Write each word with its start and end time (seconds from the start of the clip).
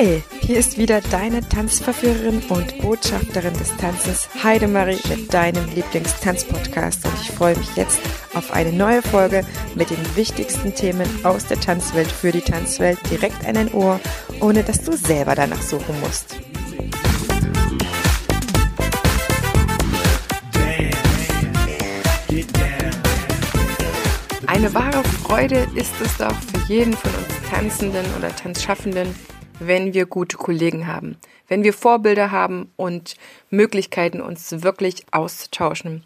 Hi, 0.00 0.22
hier 0.40 0.56
ist 0.56 0.78
wieder 0.78 1.02
deine 1.02 1.46
Tanzverführerin 1.46 2.40
und 2.48 2.78
Botschafterin 2.78 3.52
des 3.52 3.76
Tanzes 3.76 4.30
Heidemarie 4.42 4.98
mit 5.10 5.34
deinem 5.34 5.66
Lieblingstanzpodcast 5.74 7.04
und 7.04 7.12
ich 7.20 7.30
freue 7.32 7.54
mich 7.58 7.76
jetzt 7.76 8.00
auf 8.32 8.50
eine 8.50 8.72
neue 8.72 9.02
Folge 9.02 9.44
mit 9.74 9.90
den 9.90 9.98
wichtigsten 10.16 10.74
Themen 10.74 11.06
aus 11.22 11.48
der 11.48 11.60
Tanzwelt 11.60 12.10
für 12.10 12.32
die 12.32 12.40
Tanzwelt 12.40 12.98
direkt 13.10 13.46
an 13.46 13.56
dein 13.56 13.74
Ohr, 13.74 14.00
ohne 14.40 14.62
dass 14.62 14.82
du 14.82 14.96
selber 14.96 15.34
danach 15.34 15.60
suchen 15.60 16.00
musst. 16.00 16.34
Eine 24.46 24.72
wahre 24.72 25.04
Freude 25.04 25.66
ist 25.74 25.92
es 26.02 26.16
doch 26.16 26.32
für 26.32 26.72
jeden 26.72 26.94
von 26.94 27.10
uns 27.16 27.50
Tanzenden 27.50 28.06
oder 28.16 28.34
Tanzschaffenden, 28.34 29.14
wenn 29.60 29.94
wir 29.94 30.06
gute 30.06 30.36
Kollegen 30.36 30.86
haben, 30.86 31.16
wenn 31.48 31.62
wir 31.62 31.72
Vorbilder 31.72 32.32
haben 32.32 32.70
und 32.76 33.14
Möglichkeiten, 33.50 34.20
uns 34.20 34.62
wirklich 34.62 35.04
auszutauschen. 35.12 36.02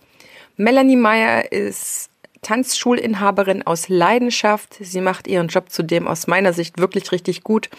Melanie 0.57 0.97
Meyer 0.97 1.51
ist 1.51 2.11
Tanzschulinhaberin 2.43 3.67
aus 3.67 3.89
Leidenschaft. 3.89 4.77
Sie 4.81 5.01
macht 5.01 5.27
ihren 5.27 5.48
Job 5.48 5.71
zudem 5.71 6.07
aus 6.07 6.27
meiner 6.27 6.53
Sicht 6.53 6.79
wirklich 6.79 7.11
richtig 7.11 7.43
gut 7.43 7.71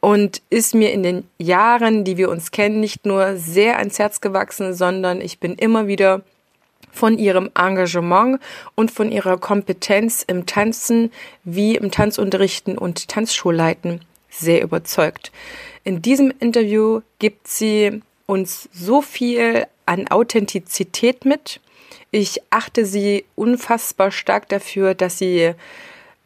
und 0.00 0.42
ist 0.50 0.74
mir 0.74 0.92
in 0.92 1.02
den 1.02 1.24
Jahren, 1.38 2.04
die 2.04 2.16
wir 2.16 2.30
uns 2.30 2.50
kennen, 2.50 2.80
nicht 2.80 3.06
nur 3.06 3.36
sehr 3.36 3.78
ans 3.78 3.98
Herz 3.98 4.20
gewachsen, 4.20 4.74
sondern 4.74 5.20
ich 5.20 5.40
bin 5.40 5.54
immer 5.54 5.86
wieder 5.86 6.22
von 6.92 7.18
ihrem 7.18 7.50
Engagement 7.54 8.40
und 8.74 8.90
von 8.90 9.10
ihrer 9.10 9.38
Kompetenz 9.38 10.24
im 10.26 10.46
Tanzen 10.46 11.12
wie 11.44 11.76
im 11.76 11.90
Tanzunterrichten 11.90 12.78
und 12.78 13.08
Tanzschulleiten 13.08 14.00
sehr 14.38 14.62
überzeugt. 14.62 15.32
In 15.84 16.02
diesem 16.02 16.32
Interview 16.40 17.00
gibt 17.18 17.48
sie 17.48 18.02
uns 18.26 18.68
so 18.72 19.02
viel 19.02 19.66
an 19.86 20.08
Authentizität 20.08 21.24
mit. 21.24 21.60
Ich 22.10 22.40
achte 22.50 22.84
sie 22.84 23.24
unfassbar 23.34 24.10
stark 24.10 24.48
dafür, 24.48 24.94
dass 24.94 25.18
sie 25.18 25.52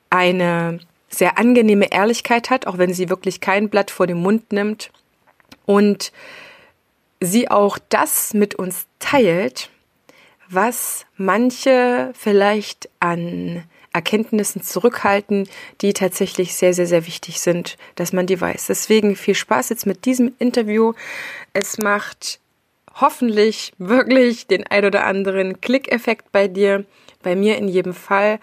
eine 0.08 0.81
sehr 1.08 1.38
angenehme 1.38 1.92
Ehrlichkeit 1.92 2.50
hat, 2.50 2.66
auch 2.66 2.78
wenn 2.78 2.94
sie 2.94 3.08
wirklich 3.08 3.41
kein 3.41 3.69
Blatt 3.69 3.91
vor 3.91 4.06
den 4.06 4.19
Mund 4.19 4.53
nimmt 4.53 4.91
und 5.66 6.12
sie 7.20 7.50
auch 7.50 7.78
das 7.88 8.33
mit 8.33 8.55
uns 8.55 8.86
teilt, 8.98 9.70
was 10.50 11.06
manche 11.16 12.12
vielleicht 12.14 12.88
an 12.98 13.64
Erkenntnissen 13.92 14.62
zurückhalten, 14.62 15.48
die 15.80 15.92
tatsächlich 15.92 16.54
sehr, 16.54 16.74
sehr, 16.74 16.86
sehr 16.86 17.06
wichtig 17.06 17.40
sind, 17.40 17.76
dass 17.96 18.12
man 18.12 18.26
die 18.26 18.40
weiß. 18.40 18.66
Deswegen 18.66 19.16
viel 19.16 19.34
Spaß 19.34 19.68
jetzt 19.70 19.86
mit 19.86 20.04
diesem 20.04 20.32
Interview. 20.38 20.92
Es 21.52 21.78
macht 21.78 22.38
hoffentlich 22.94 23.72
wirklich 23.78 24.46
den 24.46 24.66
ein 24.66 24.84
oder 24.84 25.06
anderen 25.06 25.60
Klickeffekt 25.60 26.30
bei 26.32 26.46
dir, 26.48 26.84
bei 27.22 27.34
mir 27.34 27.56
in 27.56 27.68
jedem 27.68 27.94
Fall. 27.94 28.38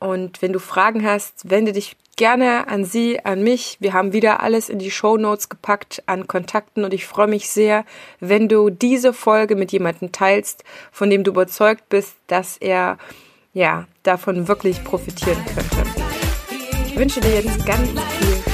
Und 0.00 0.42
wenn 0.42 0.52
du 0.52 0.60
Fragen 0.60 1.04
hast, 1.04 1.50
wende 1.50 1.72
dich 1.72 1.96
gerne 2.18 2.68
an 2.68 2.84
sie, 2.84 3.24
an 3.24 3.42
mich. 3.42 3.78
Wir 3.80 3.94
haben 3.94 4.12
wieder 4.12 4.42
alles 4.42 4.68
in 4.68 4.78
die 4.78 4.90
Show 4.90 5.16
Notes 5.16 5.48
gepackt 5.48 6.02
an 6.04 6.26
Kontakten 6.26 6.84
und 6.84 6.92
ich 6.92 7.06
freue 7.06 7.28
mich 7.28 7.48
sehr, 7.48 7.86
wenn 8.20 8.48
du 8.48 8.68
diese 8.68 9.14
Folge 9.14 9.56
mit 9.56 9.72
jemandem 9.72 10.12
teilst, 10.12 10.64
von 10.92 11.08
dem 11.08 11.24
du 11.24 11.30
überzeugt 11.30 11.88
bist, 11.88 12.16
dass 12.26 12.58
er 12.58 12.98
ja, 13.54 13.86
davon 14.02 14.48
wirklich 14.48 14.84
profitieren 14.84 15.42
könnte. 15.54 15.88
Ich 16.86 16.98
wünsche 16.98 17.20
dir 17.20 17.40
jetzt 17.40 17.64
ganz 17.64 17.88
viel 17.88 18.47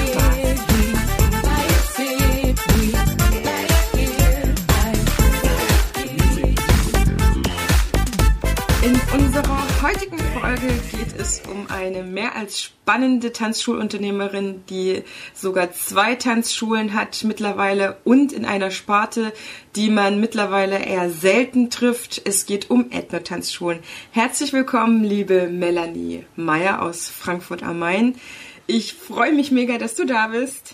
heutigen 9.85 10.17
Folge 10.17 10.67
geht 10.91 11.15
es 11.15 11.41
um 11.41 11.67
eine 11.69 12.01
mehr 12.01 12.35
als 12.35 12.59
spannende 12.59 13.31
Tanzschulunternehmerin, 13.31 14.65
die 14.65 15.03
sogar 15.35 15.73
zwei 15.73 16.15
Tanzschulen 16.15 16.95
hat 16.95 17.23
mittlerweile 17.23 17.97
und 18.03 18.33
in 18.33 18.45
einer 18.45 18.71
Sparte, 18.71 19.31
die 19.75 19.91
man 19.91 20.19
mittlerweile 20.19 20.79
eher 20.79 21.11
selten 21.11 21.69
trifft. 21.69 22.19
Es 22.25 22.47
geht 22.47 22.71
um 22.71 22.89
Ethno-Tanzschulen. 22.89 23.83
Herzlich 24.09 24.53
willkommen, 24.53 25.03
liebe 25.03 25.49
Melanie 25.49 26.25
Meyer 26.35 26.81
aus 26.81 27.07
Frankfurt 27.07 27.61
am 27.61 27.77
Main. 27.77 28.19
Ich 28.65 28.95
freue 28.95 29.33
mich 29.33 29.51
mega, 29.51 29.77
dass 29.77 29.93
du 29.93 30.05
da 30.05 30.29
bist. 30.29 30.73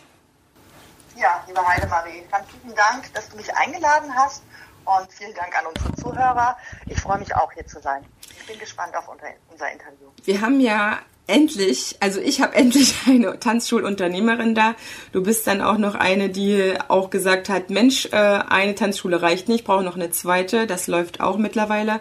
Ja, 1.17 1.43
liebe 1.47 1.59
Heidemarie, 1.67 2.23
ganz 2.31 2.45
vielen 2.61 2.75
Dank, 2.77 3.13
dass 3.13 3.27
du 3.27 3.35
mich 3.35 3.53
eingeladen 3.57 4.15
hast 4.15 4.41
und 4.85 5.11
vielen 5.11 5.33
Dank 5.33 5.57
an 5.57 5.65
unsere 5.67 5.95
Zuhörer. 5.95 6.57
Ich 6.87 6.99
freue 6.99 7.19
mich 7.19 7.35
auch 7.35 7.51
hier 7.51 7.65
zu 7.65 7.79
sein. 7.81 8.05
Ich 8.39 8.45
bin 8.45 8.59
gespannt 8.59 8.95
auf 8.95 9.07
unser 9.07 9.71
Interview. 9.71 10.07
Wir 10.23 10.41
haben 10.41 10.59
ja 10.59 10.99
endlich, 11.27 11.97
also 11.99 12.19
ich 12.19 12.41
habe 12.41 12.55
endlich 12.55 12.95
eine 13.07 13.39
Tanzschulunternehmerin 13.39 14.55
da. 14.55 14.75
Du 15.11 15.23
bist 15.23 15.47
dann 15.47 15.61
auch 15.61 15.77
noch 15.77 15.95
eine, 15.95 16.29
die 16.29 16.75
auch 16.87 17.09
gesagt 17.09 17.49
hat, 17.49 17.69
Mensch, 17.69 18.07
äh, 18.11 18.15
eine 18.15 18.75
Tanzschule 18.75 19.21
reicht 19.21 19.47
nicht, 19.47 19.61
ich 19.61 19.65
brauche 19.65 19.83
noch 19.83 19.95
eine 19.95 20.11
zweite. 20.11 20.67
Das 20.67 20.87
läuft 20.87 21.21
auch 21.21 21.37
mittlerweile. 21.37 21.99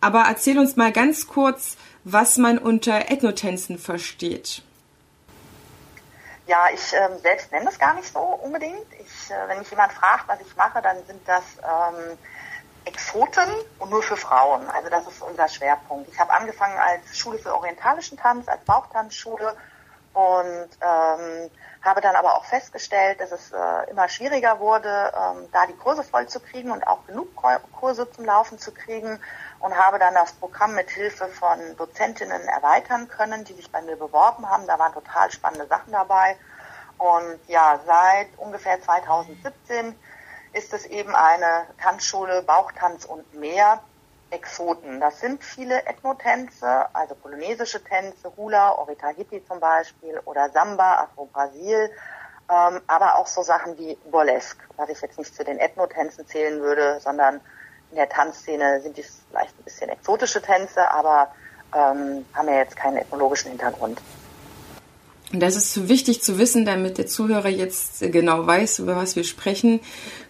Aber 0.00 0.24
erzähl 0.28 0.58
uns 0.58 0.76
mal 0.76 0.92
ganz 0.92 1.26
kurz, 1.26 1.76
was 2.04 2.36
man 2.36 2.58
unter 2.58 3.10
Ethnotänzen 3.10 3.78
versteht. 3.78 4.62
Ja, 6.46 6.68
ich 6.72 6.92
äh, 6.92 7.18
selbst 7.18 7.52
nenne 7.52 7.64
das 7.64 7.78
gar 7.78 7.94
nicht 7.94 8.12
so 8.12 8.18
unbedingt. 8.18 8.92
Ich, 8.98 9.30
äh, 9.30 9.48
wenn 9.48 9.58
mich 9.58 9.70
jemand 9.70 9.92
fragt, 9.92 10.28
was 10.28 10.40
ich 10.40 10.56
mache, 10.56 10.82
dann 10.82 11.04
sind 11.06 11.26
das 11.26 11.42
ähm, 11.62 12.18
Exoten 12.84 13.48
und 13.78 13.90
nur 13.90 14.02
für 14.02 14.16
Frauen. 14.16 14.68
Also 14.68 14.90
das 14.90 15.06
ist 15.06 15.22
unser 15.22 15.48
Schwerpunkt. 15.48 16.08
Ich 16.10 16.18
habe 16.20 16.32
angefangen 16.34 16.78
als 16.78 17.16
Schule 17.16 17.38
für 17.38 17.54
orientalischen 17.54 18.18
Tanz, 18.18 18.46
als 18.46 18.62
Bauchtanzschule 18.64 19.56
und 20.12 20.68
ähm, 20.80 21.50
habe 21.82 22.00
dann 22.02 22.14
aber 22.14 22.36
auch 22.36 22.44
festgestellt, 22.44 23.20
dass 23.20 23.32
es 23.32 23.52
äh, 23.52 23.90
immer 23.90 24.08
schwieriger 24.08 24.60
wurde, 24.60 25.12
ähm, 25.16 25.48
da 25.52 25.66
die 25.66 25.76
Kurse 25.76 26.02
voll 26.02 26.28
zu 26.28 26.40
kriegen 26.40 26.70
und 26.70 26.86
auch 26.86 27.06
genug 27.06 27.28
Kurse 27.72 28.10
zum 28.10 28.24
Laufen 28.26 28.58
zu 28.58 28.72
kriegen 28.72 29.18
und 29.64 29.74
habe 29.78 29.98
dann 29.98 30.12
das 30.12 30.34
Programm 30.34 30.74
mit 30.74 30.90
Hilfe 30.90 31.26
von 31.26 31.58
Dozentinnen 31.78 32.46
erweitern 32.48 33.08
können, 33.08 33.44
die 33.44 33.54
sich 33.54 33.72
bei 33.72 33.80
mir 33.80 33.96
beworben 33.96 34.46
haben. 34.50 34.66
Da 34.66 34.78
waren 34.78 34.92
total 34.92 35.30
spannende 35.32 35.66
Sachen 35.66 35.90
dabei. 35.90 36.36
Und 36.98 37.38
ja, 37.48 37.80
seit 37.86 38.28
ungefähr 38.36 38.82
2017 38.82 39.98
ist 40.52 40.74
es 40.74 40.84
eben 40.84 41.14
eine 41.16 41.66
Tanzschule, 41.82 42.42
Bauchtanz 42.42 43.06
und 43.06 43.32
mehr. 43.34 43.80
Exoten. 44.30 45.00
Das 45.00 45.20
sind 45.20 45.44
viele 45.44 45.86
Ethnotänze, 45.86 46.86
also 46.92 47.14
polonesische 47.14 47.84
Tänze, 47.84 48.32
Hula, 48.36 48.72
Orita 48.72 49.08
Hippie 49.08 49.44
zum 49.46 49.60
Beispiel 49.60 50.18
oder 50.24 50.50
Samba, 50.50 51.04
Afro-Brasil, 51.04 51.90
ähm, 52.50 52.80
aber 52.88 53.16
auch 53.16 53.28
so 53.28 53.42
Sachen 53.42 53.78
wie 53.78 53.96
Burlesque, 54.10 54.64
was 54.76 54.88
ich 54.88 55.00
jetzt 55.00 55.18
nicht 55.18 55.36
zu 55.36 55.44
den 55.44 55.60
Ethnotänzen 55.60 56.26
zählen 56.26 56.60
würde, 56.60 56.98
sondern 57.00 57.40
in 57.94 57.98
der 57.98 58.08
Tanzszene 58.08 58.80
sind 58.82 58.96
dies 58.96 59.20
vielleicht 59.30 59.56
ein 59.56 59.62
bisschen 59.62 59.88
exotische 59.88 60.42
Tänze, 60.42 60.90
aber 60.90 61.28
ähm, 61.72 62.24
haben 62.34 62.48
ja 62.48 62.56
jetzt 62.56 62.74
keinen 62.74 62.96
ethnologischen 62.96 63.50
Hintergrund. 63.50 64.00
Und 65.32 65.40
das 65.40 65.54
ist 65.54 65.88
wichtig 65.88 66.20
zu 66.20 66.38
wissen, 66.38 66.64
damit 66.64 66.98
der 66.98 67.06
Zuhörer 67.06 67.48
jetzt 67.48 68.00
genau 68.00 68.46
weiß, 68.46 68.80
über 68.80 68.96
was 68.96 69.14
wir 69.14 69.22
sprechen. 69.22 69.78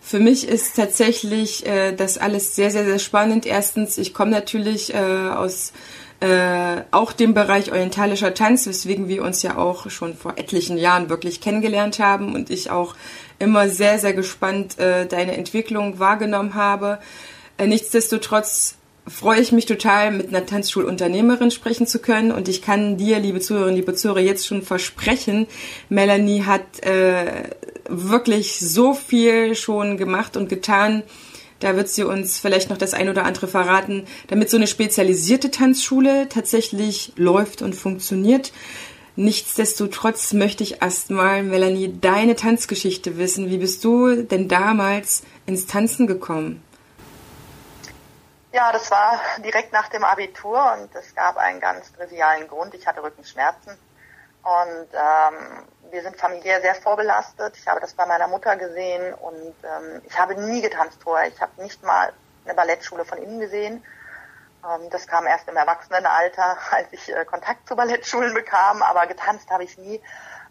Für 0.03 0.19
mich 0.19 0.47
ist 0.47 0.77
tatsächlich 0.77 1.67
äh, 1.67 1.93
das 1.93 2.19
alles 2.19 2.55
sehr, 2.55 2.71
sehr, 2.71 2.85
sehr 2.85 2.99
spannend. 2.99 3.47
Erstens, 3.47 3.97
ich 3.97 4.13
komme 4.13 4.31
natürlich 4.31 4.93
äh, 4.93 4.99
aus 4.99 5.73
äh, 6.21 6.83
auch 6.91 7.13
dem 7.13 7.33
Bereich 7.33 7.73
orientalischer 7.73 8.35
Tanz, 8.35 8.67
weswegen 8.67 9.09
wir 9.09 9.23
uns 9.23 9.43
ja 9.43 9.57
auch 9.57 9.91
schon 9.91 10.15
vor 10.15 10.35
etlichen 10.37 10.77
Jahren 10.77 11.09
wirklich 11.09 11.41
kennengelernt 11.41 11.99
haben 11.99 12.35
und 12.35 12.51
ich 12.51 12.71
auch 12.71 12.95
immer 13.39 13.69
sehr, 13.69 13.99
sehr 13.99 14.15
gespannt 14.15 14.79
äh, 14.79 15.07
deine 15.07 15.37
Entwicklung 15.37 15.99
wahrgenommen 15.99 16.55
habe. 16.55 16.99
Äh, 17.59 17.67
nichtsdestotrotz 17.67 18.77
freue 19.07 19.41
ich 19.41 19.53
mich 19.53 19.67
total, 19.67 20.11
mit 20.13 20.29
einer 20.29 20.47
Tanzschulunternehmerin 20.47 21.51
sprechen 21.51 21.87
zu 21.87 21.99
können. 21.99 22.33
Und 22.33 22.49
ich 22.49 22.63
kann 22.63 22.97
dir, 22.97 23.19
liebe 23.19 23.41
Zuhörerinnen, 23.41 23.77
liebe 23.77 23.95
Zuhörer, 23.95 24.21
jetzt 24.21 24.47
schon 24.47 24.63
versprechen, 24.63 25.47
Melanie 25.89 26.45
hat 26.45 26.81
äh, 26.81 27.51
wirklich 27.89 28.59
so 28.61 28.95
viel 28.95 29.55
schon 29.55 29.97
gemacht 29.97 30.37
und 30.37 30.49
getan. 30.49 31.03
Da 31.61 31.77
wird 31.77 31.89
sie 31.89 32.05
uns 32.05 32.39
vielleicht 32.39 32.71
noch 32.71 32.79
das 32.79 32.95
ein 32.95 33.09
oder 33.09 33.25
andere 33.25 33.47
verraten, 33.47 34.05
damit 34.27 34.51
so 34.51 34.57
eine 34.57 34.67
spezialisierte 34.67 35.51
Tanzschule 35.51 36.29
tatsächlich 36.29 37.13
läuft 37.17 37.63
und 37.63 37.75
funktioniert. 37.75 38.53
Nichtsdestotrotz 39.17 40.33
möchte 40.33 40.65
ich 40.65 40.83
erstmal, 40.83 41.45
Melanie, 41.45 41.95
deine 42.01 42.35
Tanzgeschichte 42.35 43.17
wissen. 43.17 43.49
Wie 43.49 43.59
bist 43.59 43.85
du 43.85 44.23
denn 44.23 44.49
damals 44.49 45.23
ins 45.47 45.67
Tanzen 45.67 46.09
gekommen? 46.09 46.64
Ja, 48.55 48.71
das 48.71 48.89
war 48.93 49.21
direkt 49.39 49.73
nach 49.73 49.89
dem 49.89 50.05
Abitur 50.05 50.75
und 50.75 50.95
es 50.95 51.13
gab 51.17 51.39
einen 51.39 51.59
ganz 51.59 51.93
trivialen 51.93 52.47
Grund. 52.47 52.73
Ich 52.75 52.87
hatte 52.87 53.03
Rückenschmerzen 53.03 53.77
und 54.45 54.89
ähm, 54.93 55.67
wir 55.91 56.03
sind 56.03 56.17
familiär 56.17 56.61
sehr 56.61 56.77
vorbelastet. 56.77 57.57
Ich 57.57 57.67
habe 57.67 57.81
das 57.81 57.95
bei 57.95 58.07
meiner 58.07 58.29
Mutter 58.29 58.55
gesehen 58.55 59.13
und 59.13 59.57
ähm, 59.65 60.03
ich 60.07 60.17
habe 60.17 60.37
nie 60.37 60.63
getanzt 60.63 61.03
vorher. 61.03 61.27
Ich 61.27 61.41
habe 61.41 61.61
nicht 61.61 61.83
mal 61.83 62.13
eine 62.45 62.55
Ballettschule 62.55 63.05
von 63.05 63.19
innen 63.19 63.41
gesehen. 63.41 63.85
Ähm, 64.65 64.89
das 64.89 65.09
kam 65.09 65.27
erst 65.27 65.49
im 65.49 65.57
Erwachsenenalter, 65.57 66.57
als 66.71 66.87
ich 66.93 67.13
äh, 67.13 67.25
Kontakt 67.25 67.67
zu 67.67 67.75
Ballettschulen 67.75 68.35
bekam, 68.35 68.83
aber 68.83 69.09
getanzt 69.09 69.51
habe 69.51 69.65
ich 69.65 69.77
nie. 69.79 70.01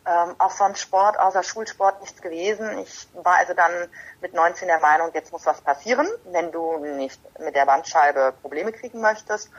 Ähm, 0.05 0.35
auch 0.37 0.51
sonst 0.51 0.81
Sport, 0.81 1.17
außer 1.17 1.43
Schulsport 1.43 2.01
nichts 2.01 2.21
gewesen. 2.21 2.77
Ich 2.79 3.07
war 3.13 3.37
also 3.37 3.53
dann 3.53 3.71
mit 4.19 4.33
19 4.33 4.67
der 4.67 4.79
Meinung, 4.79 5.11
jetzt 5.13 5.31
muss 5.31 5.45
was 5.45 5.61
passieren, 5.61 6.07
wenn 6.25 6.51
du 6.51 6.77
nicht 6.77 7.21
mit 7.39 7.55
der 7.55 7.65
Bandscheibe 7.65 8.33
Probleme 8.41 8.73
kriegen 8.73 8.99
möchtest. 8.99 9.49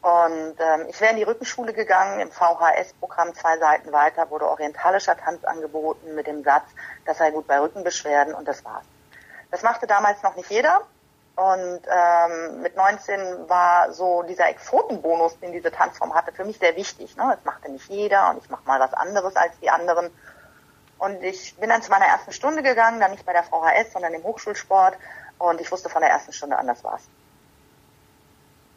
Und 0.00 0.54
ähm, 0.58 0.86
ich 0.88 0.98
wäre 1.02 1.10
in 1.10 1.18
die 1.18 1.24
Rückenschule 1.24 1.74
gegangen, 1.74 2.20
im 2.20 2.30
VHS-Programm 2.30 3.34
zwei 3.34 3.58
Seiten 3.58 3.92
weiter 3.92 4.30
wurde 4.30 4.48
orientalischer 4.48 5.18
Tanz 5.18 5.44
angeboten 5.44 6.14
mit 6.14 6.26
dem 6.26 6.42
Satz, 6.42 6.64
das 7.04 7.18
sei 7.18 7.30
gut 7.30 7.46
bei 7.46 7.60
Rückenbeschwerden 7.60 8.32
und 8.32 8.48
das 8.48 8.64
war's. 8.64 8.84
Das 9.50 9.62
machte 9.62 9.86
damals 9.86 10.22
noch 10.22 10.36
nicht 10.36 10.50
jeder. 10.50 10.80
Und 11.40 11.80
ähm, 11.90 12.60
mit 12.60 12.76
19 12.76 13.48
war 13.48 13.92
so 13.92 14.22
dieser 14.24 14.48
Exotenbonus, 14.50 15.38
den 15.40 15.52
diese 15.52 15.70
Tanzform 15.70 16.14
hatte, 16.14 16.32
für 16.32 16.44
mich 16.44 16.58
sehr 16.58 16.76
wichtig. 16.76 17.16
Ne? 17.16 17.32
Das 17.34 17.44
machte 17.44 17.70
nicht 17.70 17.88
jeder 17.88 18.28
und 18.30 18.42
ich 18.42 18.50
mache 18.50 18.66
mal 18.66 18.78
was 18.78 18.92
anderes 18.92 19.36
als 19.36 19.58
die 19.60 19.70
anderen. 19.70 20.10
Und 20.98 21.22
ich 21.22 21.56
bin 21.56 21.70
dann 21.70 21.80
zu 21.80 21.90
meiner 21.90 22.04
ersten 22.04 22.32
Stunde 22.32 22.62
gegangen, 22.62 23.00
dann 23.00 23.12
nicht 23.12 23.24
bei 23.24 23.32
der 23.32 23.44
VHS, 23.44 23.92
sondern 23.92 24.12
im 24.12 24.22
Hochschulsport. 24.22 24.98
Und 25.38 25.62
ich 25.62 25.72
wusste 25.72 25.88
von 25.88 26.02
der 26.02 26.10
ersten 26.10 26.32
Stunde 26.34 26.58
an, 26.58 26.66
das 26.66 26.84
war's 26.84 27.08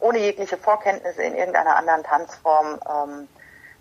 ohne 0.03 0.19
jegliche 0.19 0.57
Vorkenntnisse 0.57 1.23
in 1.23 1.33
irgendeiner 1.33 1.77
anderen 1.77 2.03
Tanzform 2.03 2.77
ähm, 2.87 3.27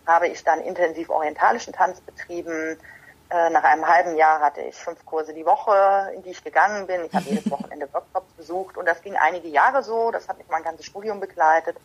habe 0.07 0.29
ich 0.29 0.45
dann 0.45 0.61
intensiv 0.61 1.11
orientalischen 1.11 1.73
Tanz 1.73 2.01
betrieben. 2.01 2.79
Äh, 3.33 3.49
nach 3.49 3.65
einem 3.65 3.87
halben 3.87 4.17
Jahr 4.17 4.41
hatte 4.41 4.61
ich 4.61 4.75
fünf 4.75 5.07
Kurse 5.07 5.33
die 5.33 5.47
Woche, 5.47 6.13
in 6.15 6.23
die 6.23 6.31
ich 6.31 6.45
gegangen 6.45 6.87
bin. 6.87 7.07
Ich 7.07 7.15
habe 7.15 7.25
jedes 7.31 7.51
Wochenende 7.51 7.89
Workshops 7.91 8.31
besucht 8.37 8.77
und 8.77 8.85
das 8.85 9.01
ging 9.01 9.17
einige 9.17 9.49
Jahre 9.49 9.83
so. 9.83 10.11
Das 10.11 10.29
hat 10.29 10.37
mich 10.37 10.47
mein 10.51 10.63
ganzes 10.63 10.85
Studium 10.85 11.19
begleitet. 11.19 11.79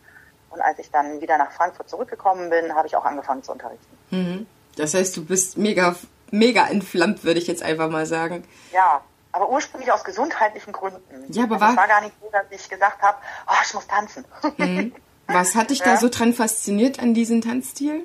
Und 0.50 0.60
als 0.60 0.78
ich 0.78 0.90
dann 0.90 1.22
wieder 1.22 1.38
nach 1.38 1.50
Frankfurt 1.52 1.88
zurückgekommen 1.88 2.50
bin, 2.50 2.74
habe 2.74 2.86
ich 2.86 2.96
auch 2.96 3.04
angefangen 3.04 3.42
zu 3.42 3.52
unterrichten. 3.52 3.98
Mhm. 4.10 4.46
Das 4.76 4.92
heißt, 4.92 5.16
du 5.16 5.24
bist 5.24 5.56
mega, 5.56 5.96
mega 6.30 6.66
entflammt, 6.66 7.24
würde 7.24 7.40
ich 7.40 7.46
jetzt 7.46 7.62
einfach 7.62 7.88
mal 7.88 8.04
sagen. 8.04 8.44
Ja, 8.72 9.00
aber 9.32 9.48
ursprünglich 9.48 9.90
aus 9.90 10.04
gesundheitlichen 10.04 10.72
Gründen. 10.72 11.32
Ja, 11.32 11.44
aber 11.44 11.54
also 11.54 11.64
war, 11.64 11.70
es 11.70 11.76
war 11.78 11.88
gar 11.88 12.00
nicht 12.02 12.14
so, 12.20 12.28
dass 12.30 12.44
ich 12.50 12.68
gesagt 12.68 13.00
habe, 13.00 13.16
oh, 13.46 13.56
ich 13.64 13.72
muss 13.72 13.86
tanzen. 13.86 14.24
Mhm. 14.58 14.94
Was 15.26 15.54
hat 15.54 15.70
dich 15.70 15.80
ja? 15.80 15.86
da 15.86 15.96
so 15.96 16.08
dran 16.10 16.34
fasziniert 16.34 17.00
an 17.00 17.14
diesem 17.14 17.40
Tanzstil? 17.40 18.04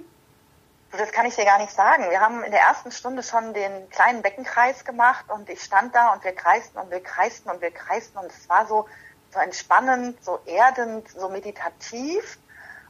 Das 0.95 1.11
kann 1.11 1.25
ich 1.25 1.35
dir 1.35 1.45
gar 1.45 1.57
nicht 1.57 1.73
sagen. 1.73 2.07
Wir 2.11 2.19
haben 2.19 2.43
in 2.43 2.51
der 2.51 2.61
ersten 2.61 2.91
Stunde 2.91 3.23
schon 3.23 3.53
den 3.55 3.89
kleinen 3.89 4.21
Beckenkreis 4.21 4.85
gemacht 4.85 5.25
und 5.29 5.49
ich 5.49 5.63
stand 5.63 5.95
da 5.95 6.13
und 6.13 6.23
wir 6.23 6.35
kreisten 6.35 6.77
und 6.77 6.91
wir 6.91 7.01
kreisten 7.01 7.49
und 7.49 7.61
wir 7.61 7.71
kreisten 7.71 8.19
und 8.19 8.27
es 8.27 8.47
war 8.47 8.67
so, 8.67 8.87
so 9.33 9.39
entspannend, 9.39 10.23
so 10.23 10.39
erdend, 10.45 11.09
so 11.09 11.29
meditativ 11.29 12.37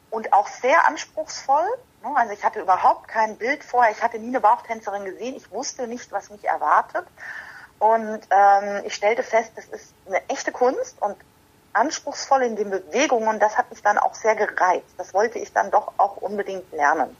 und 0.09 0.33
auch 0.33 0.47
sehr 0.47 0.85
anspruchsvoll. 0.85 1.65
Ne? 2.03 2.11
Also 2.13 2.33
ich 2.33 2.43
hatte 2.43 2.59
überhaupt 2.59 3.07
kein 3.07 3.37
Bild 3.37 3.63
vorher. 3.63 3.93
Ich 3.93 4.03
hatte 4.03 4.19
nie 4.19 4.27
eine 4.27 4.41
Bauchtänzerin 4.41 5.05
gesehen. 5.05 5.35
Ich 5.37 5.49
wusste 5.51 5.87
nicht, 5.87 6.11
was 6.11 6.29
mich 6.29 6.43
erwartet. 6.43 7.07
Und 7.79 8.19
ähm, 8.29 8.81
ich 8.83 8.95
stellte 8.95 9.23
fest, 9.23 9.53
das 9.55 9.65
ist 9.65 9.93
eine 10.07 10.21
echte 10.27 10.51
Kunst 10.51 11.01
und 11.01 11.15
anspruchsvoll 11.71 12.43
in 12.43 12.55
den 12.55 12.69
Bewegungen 12.69 13.39
das 13.39 13.57
hat 13.57 13.71
mich 13.71 13.81
dann 13.81 13.97
auch 13.97 14.13
sehr 14.13 14.35
gereizt. 14.35 14.93
Das 14.97 15.13
wollte 15.13 15.39
ich 15.39 15.53
dann 15.53 15.71
doch 15.71 15.93
auch 15.97 16.17
unbedingt 16.17 16.69
lernen. 16.73 17.15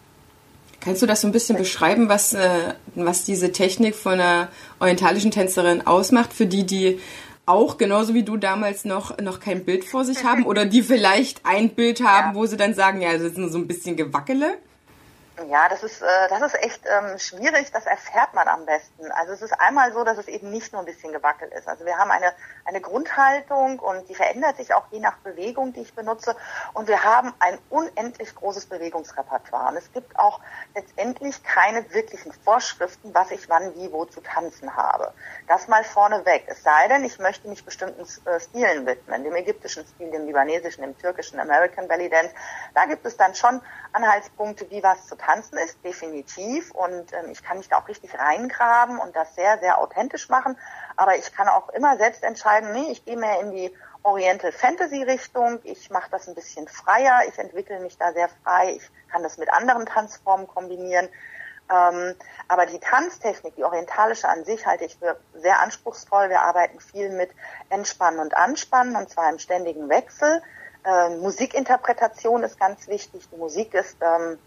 Kannst 0.84 1.02
du 1.02 1.06
das 1.06 1.22
so 1.22 1.28
ein 1.28 1.32
bisschen 1.32 1.58
beschreiben, 1.58 2.10
was, 2.10 2.34
äh, 2.34 2.74
was 2.96 3.24
diese 3.24 3.52
Technik 3.52 3.96
von 3.96 4.14
einer 4.14 4.50
orientalischen 4.80 5.32
Tänzerin 5.32 5.88
ausmacht, 5.88 6.34
für 6.34 6.46
die, 6.46 6.66
die 6.66 7.00
auch 7.46 7.78
genauso 7.78 8.14
wie 8.14 8.24
du 8.24 8.38
damals 8.38 8.84
noch, 8.86 9.18
noch 9.20 9.40
kein 9.40 9.64
Bild 9.64 9.86
vor 9.86 10.04
sich 10.04 10.24
haben 10.24 10.46
oder 10.46 10.66
die 10.66 10.84
vielleicht 10.84 11.46
ein 11.46 11.70
Bild 11.70 12.04
haben, 12.04 12.30
ja. 12.30 12.36
wo 12.36 12.46
sie 12.46 12.58
dann 12.58 12.74
sagen, 12.74 13.02
ja, 13.02 13.14
das 13.14 13.22
ist 13.22 13.38
nur 13.38 13.50
so 13.50 13.58
ein 13.58 13.68
bisschen 13.68 13.96
Gewackele? 13.96 14.58
Ja, 15.50 15.68
das 15.68 15.82
ist, 15.82 16.02
äh, 16.04 16.28
das 16.30 16.42
ist 16.42 16.64
echt 16.64 16.82
ähm, 16.86 17.18
schwierig, 17.18 17.72
das 17.72 17.88
erfährt 17.88 18.36
man 18.36 18.48
am 18.48 18.68
besten. 18.68 19.12
Also 19.14 19.34
es 19.34 19.42
ist 19.42 19.60
einmal 19.60 19.92
so, 19.92 20.04
dass 20.04 20.20
es 20.20 20.28
eben 20.28 20.52
nicht 20.52 20.72
nur 20.72 20.84
ein 20.84 20.86
bisschen 20.86 21.12
gewackelt 21.12 21.52
ist. 21.54 21.68
Also 21.68 21.86
wir 21.86 21.98
haben 21.98 22.12
eine, 22.12 22.34
eine 22.66 22.80
Grundhaltung 22.82 23.80
und 23.80 24.08
die 24.10 24.14
verändert 24.14 24.58
sich 24.58 24.76
auch 24.76 24.86
je 24.92 25.00
nach 25.00 25.18
Bewegung, 25.18 25.74
die 25.74 25.82
ich 25.82 25.96
benutze. 25.96 26.36
Und 26.74 26.88
wir 26.88 27.04
haben 27.04 27.34
ein 27.40 27.58
unendlich 27.72 28.36
großes 28.36 28.68
Bewegungsrepertoire. 28.68 29.70
Und 29.70 29.78
es 29.78 29.92
gibt 29.92 30.20
auch 30.20 30.40
letztendlich 30.76 31.44
keine 31.44 31.92
wirklichen 31.92 32.32
Vorschriften, 32.32 33.12
was 33.16 33.32
ich 33.32 33.50
wann, 33.50 33.74
wie, 33.74 33.92
wo 33.92 34.06
zu 34.06 34.22
tanzen 34.22 34.76
habe. 34.76 35.14
Das 35.48 35.68
mal 35.68 35.84
vorneweg. 35.84 36.44
Es 36.46 36.62
sei 36.62 36.88
denn, 36.90 37.04
ich 37.04 37.18
möchte 37.18 37.48
mich 37.48 37.66
bestimmten 37.66 38.06
äh, 38.26 38.40
Stilen 38.40 38.86
widmen, 38.86 39.24
dem 39.24 39.36
ägyptischen 39.36 39.84
Stil, 39.88 40.12
dem 40.12 40.28
libanesischen, 40.28 40.84
dem 40.84 40.96
türkischen, 41.00 41.40
American 41.40 41.88
Belly 41.88 42.08
Dance. 42.08 42.36
Da 42.76 42.86
gibt 42.86 43.04
es 43.04 43.18
dann 43.18 43.34
schon 43.34 43.62
Anhaltspunkte, 43.94 44.70
wie 44.70 44.84
was 44.84 45.08
zu 45.08 45.16
tanzen 45.16 45.23
ist, 45.58 45.84
definitiv. 45.84 46.72
Und 46.72 47.14
ähm, 47.14 47.32
ich 47.32 47.44
kann 47.44 47.58
mich 47.58 47.70
da 47.70 47.78
auch 47.78 47.88
richtig 47.88 48.18
reingraben 48.18 49.00
und 49.00 49.16
das 49.16 49.36
sehr, 49.36 49.60
sehr 49.60 49.80
authentisch 49.80 50.30
machen. 50.30 50.58
Aber 50.96 51.18
ich 51.18 51.34
kann 51.34 51.48
auch 51.48 51.70
immer 51.70 51.98
selbst 51.98 52.24
entscheiden, 52.24 52.74
nee, 52.74 52.92
ich 52.92 53.06
gehe 53.06 53.18
mehr 53.18 53.40
in 53.40 53.52
die 53.52 53.74
Oriental 54.04 54.52
Fantasy 54.52 55.04
Richtung. 55.04 55.60
Ich 55.64 55.90
mache 55.90 56.10
das 56.12 56.28
ein 56.28 56.36
bisschen 56.36 56.68
freier. 56.68 57.22
Ich 57.28 57.40
entwickle 57.40 57.80
mich 57.80 57.98
da 57.98 58.12
sehr 58.14 58.30
frei. 58.44 58.76
Ich 58.76 58.90
kann 59.12 59.24
das 59.24 59.38
mit 59.38 59.52
anderen 59.52 59.86
Tanzformen 59.86 60.48
kombinieren. 60.48 61.08
Ähm, 61.72 62.16
aber 62.50 62.66
die 62.66 62.80
Tanztechnik, 62.80 63.56
die 63.56 63.64
orientalische 63.64 64.28
an 64.28 64.44
sich, 64.44 64.66
halte 64.66 64.84
ich 64.84 64.98
für 64.98 65.18
sehr 65.36 65.62
anspruchsvoll. 65.62 66.30
Wir 66.30 66.42
arbeiten 66.42 66.80
viel 66.80 67.10
mit 67.10 67.32
Entspannen 67.70 68.20
und 68.20 68.36
Anspannen 68.36 68.96
und 68.96 69.10
zwar 69.10 69.30
im 69.30 69.40
ständigen 69.40 69.88
Wechsel. 69.90 70.42
Ähm, 70.86 71.22
Musikinterpretation 71.22 72.44
ist 72.44 72.60
ganz 72.60 72.88
wichtig. 72.88 73.30
Die 73.32 73.38
Musik 73.38 73.74
ist 73.74 73.98
ähm, 74.02 74.38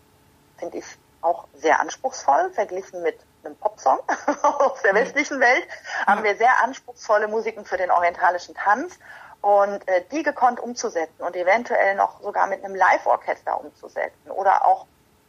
finde 0.58 0.78
ich 0.78 0.84
auch 1.22 1.46
sehr 1.54 1.80
anspruchsvoll, 1.80 2.50
verglichen 2.52 3.02
mit 3.02 3.18
einem 3.44 3.56
Popsong 3.56 3.98
aus 4.42 4.82
der 4.82 4.92
mhm. 4.92 4.98
westlichen 4.98 5.40
Welt, 5.40 5.66
haben 6.06 6.22
wir 6.22 6.36
sehr 6.36 6.62
anspruchsvolle 6.62 7.28
Musiken 7.28 7.64
für 7.64 7.76
den 7.76 7.90
orientalischen 7.90 8.54
Tanz 8.54 8.98
und 9.40 9.86
äh, 9.88 10.02
die 10.10 10.22
gekonnt 10.22 10.60
umzusetzen 10.60 11.22
und 11.22 11.36
eventuell 11.36 11.94
noch 11.94 12.20
sogar 12.20 12.46
mit 12.46 12.64
einem 12.64 12.74
Live-Orchester 12.74 13.60
umzusetzen 13.60 14.30
oder 14.30 14.66
auch, 14.66 14.86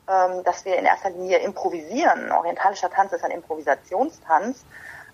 ähm, 0.10 0.44
dass 0.44 0.66
wir 0.66 0.78
in 0.78 0.86
erster 0.86 1.10
Linie 1.10 1.40
improvisieren. 1.40 2.32
Orientalischer 2.32 2.90
Tanz 2.90 3.14
ist 3.14 3.24
ein 3.24 3.32
Improvisationstanz. 3.32 4.64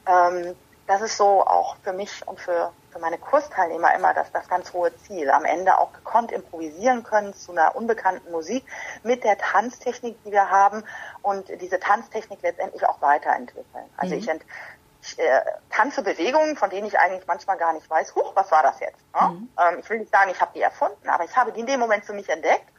Ähm, 0.08 0.56
das 0.88 1.02
ist 1.02 1.18
so 1.18 1.46
auch 1.46 1.78
für 1.84 1.94
mich 1.94 2.26
und 2.28 2.40
für 2.40 2.72
für 2.94 3.00
meine 3.00 3.18
Kursteilnehmer 3.18 3.94
immer 3.96 4.14
das, 4.14 4.32
das 4.32 4.48
ganz 4.48 4.72
hohe 4.72 4.96
Ziel. 4.98 5.30
Am 5.32 5.44
Ende 5.44 5.78
auch 5.80 5.92
gekonnt 5.92 6.32
improvisieren 6.32 7.04
können 7.04 7.34
zu 7.34 7.52
einer 7.52 7.76
unbekannten 7.76 8.32
Musik 8.32 8.64
mit 9.04 9.24
der 9.24 9.38
Tanztechnik, 9.38 10.16
die 10.24 10.32
wir 10.32 10.50
haben 10.50 10.84
und 11.24 11.50
diese 11.60 11.80
Tanztechnik 11.80 12.40
letztendlich 12.44 12.86
auch 12.86 13.02
weiterentwickeln. 13.02 13.90
Also 13.98 14.14
mhm. 14.14 14.22
ich, 14.22 14.28
ent, 14.30 14.44
ich 15.02 15.20
äh, 15.20 15.42
tanze 15.72 16.04
Bewegungen, 16.04 16.56
von 16.56 16.70
denen 16.70 16.88
ich 16.88 16.98
eigentlich 17.00 17.28
manchmal 17.28 17.58
gar 17.58 17.74
nicht 17.74 17.90
weiß, 17.90 18.16
huch, 18.16 18.36
was 18.36 18.52
war 18.52 18.62
das 18.62 18.80
jetzt? 18.80 19.02
Ne? 19.20 19.28
Mhm. 19.28 19.50
Ähm, 19.60 19.80
ich 19.80 19.90
will 19.90 20.00
nicht 20.00 20.12
sagen, 20.12 20.30
ich 20.32 20.40
habe 20.40 20.52
die 20.54 20.62
erfunden, 20.62 21.10
aber 21.10 21.26
ich 21.26 21.36
habe 21.36 21.52
die 21.52 21.62
in 21.62 21.66
dem 21.66 21.80
Moment 21.80 22.06
für 22.06 22.14
mich 22.14 22.30
entdeckt 22.30 22.73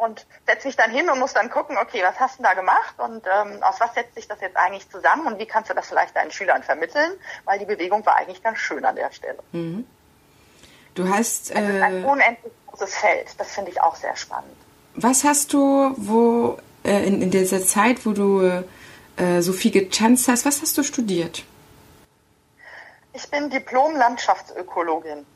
und 0.00 0.26
setze 0.46 0.66
mich 0.66 0.76
dann 0.76 0.90
hin 0.90 1.10
und 1.10 1.18
muss 1.18 1.34
dann 1.34 1.50
gucken, 1.50 1.76
okay, 1.76 2.02
was 2.02 2.18
hast 2.18 2.38
du 2.38 2.42
da 2.42 2.54
gemacht 2.54 2.94
und 2.98 3.22
ähm, 3.26 3.62
aus 3.62 3.80
was 3.80 3.94
setzt 3.94 4.14
sich 4.14 4.26
das 4.26 4.40
jetzt 4.40 4.56
eigentlich 4.56 4.88
zusammen 4.90 5.26
und 5.26 5.38
wie 5.38 5.46
kannst 5.46 5.68
du 5.68 5.74
das 5.74 5.88
vielleicht 5.88 6.16
deinen 6.16 6.30
Schülern 6.30 6.62
vermitteln, 6.62 7.12
weil 7.44 7.58
die 7.58 7.66
Bewegung 7.66 8.04
war 8.06 8.16
eigentlich 8.16 8.42
ganz 8.42 8.58
schön 8.58 8.84
an 8.86 8.96
der 8.96 9.12
Stelle. 9.12 9.38
Mhm. 9.52 9.86
Du 10.94 11.06
hast... 11.08 11.50
Äh, 11.50 11.76
ist 11.76 11.82
ein 11.82 12.04
unendlich 12.04 12.52
großes 12.66 12.94
Feld, 12.94 13.28
das 13.36 13.52
finde 13.52 13.72
ich 13.72 13.80
auch 13.82 13.94
sehr 13.94 14.16
spannend. 14.16 14.56
Was 14.94 15.22
hast 15.24 15.52
du, 15.52 15.92
wo 15.96 16.58
äh, 16.82 17.06
in, 17.06 17.20
in 17.20 17.30
dieser 17.30 17.62
Zeit, 17.62 18.06
wo 18.06 18.12
du 18.12 18.64
äh, 19.16 19.42
so 19.42 19.52
viel 19.52 19.70
getanzt 19.70 20.28
hast, 20.28 20.46
was 20.46 20.62
hast 20.62 20.78
du 20.78 20.82
studiert? 20.82 21.44
Ich 23.12 23.28
bin 23.30 23.50
Diplom-Landschaftsökologin. 23.50 25.26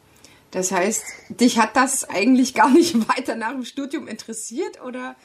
Das 0.54 0.70
heißt, 0.70 1.04
dich 1.30 1.58
hat 1.58 1.76
das 1.76 2.08
eigentlich 2.08 2.54
gar 2.54 2.70
nicht 2.70 3.08
weiter 3.16 3.34
nach 3.34 3.50
dem 3.50 3.64
Studium 3.64 4.06
interessiert 4.06 4.80
oder 4.80 5.16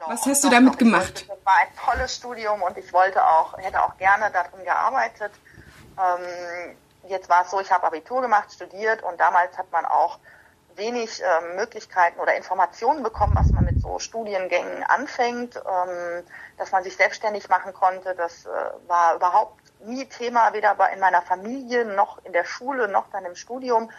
doch, 0.00 0.08
was 0.10 0.26
hast 0.26 0.44
du 0.44 0.50
damit 0.50 0.74
doch, 0.74 0.78
gemacht? 0.78 1.26
Das 1.28 1.38
war 1.44 1.54
ein 1.60 1.68
tolles 1.84 2.16
Studium 2.16 2.60
und 2.62 2.76
ich 2.76 2.92
wollte 2.92 3.24
auch, 3.24 3.56
hätte 3.58 3.82
auch 3.82 3.96
gerne 3.98 4.30
darin 4.32 4.64
gearbeitet. 4.64 5.32
Ähm, 5.96 6.76
jetzt 7.08 7.28
war 7.28 7.44
es 7.44 7.50
so, 7.50 7.60
ich 7.60 7.70
habe 7.70 7.84
Abitur 7.84 8.20
gemacht, 8.20 8.52
studiert 8.52 9.02
und 9.02 9.18
damals 9.18 9.56
hat 9.56 9.70
man 9.70 9.86
auch 9.86 10.18
wenig 10.74 11.22
äh, 11.22 11.56
Möglichkeiten 11.56 12.18
oder 12.18 12.36
Informationen 12.36 13.02
bekommen, 13.02 13.34
was 13.36 13.50
man 13.52 13.64
mit 13.64 13.80
so 13.80 13.98
Studiengängen 13.98 14.82
anfängt, 14.84 15.56
ähm, 15.56 16.24
dass 16.56 16.72
man 16.72 16.82
sich 16.82 16.96
selbstständig 16.96 17.48
machen 17.48 17.72
konnte. 17.72 18.14
Das 18.16 18.46
äh, 18.46 18.48
war 18.88 19.14
überhaupt 19.14 19.60
nie 19.84 20.06
Thema, 20.06 20.52
weder 20.52 20.76
in 20.92 21.00
meiner 21.00 21.22
Familie 21.22 21.84
noch 21.84 22.24
in 22.24 22.32
der 22.32 22.44
Schule 22.44 22.88
noch 22.88 23.08
dann 23.10 23.24
im 23.24 23.36
Studium. 23.36 23.90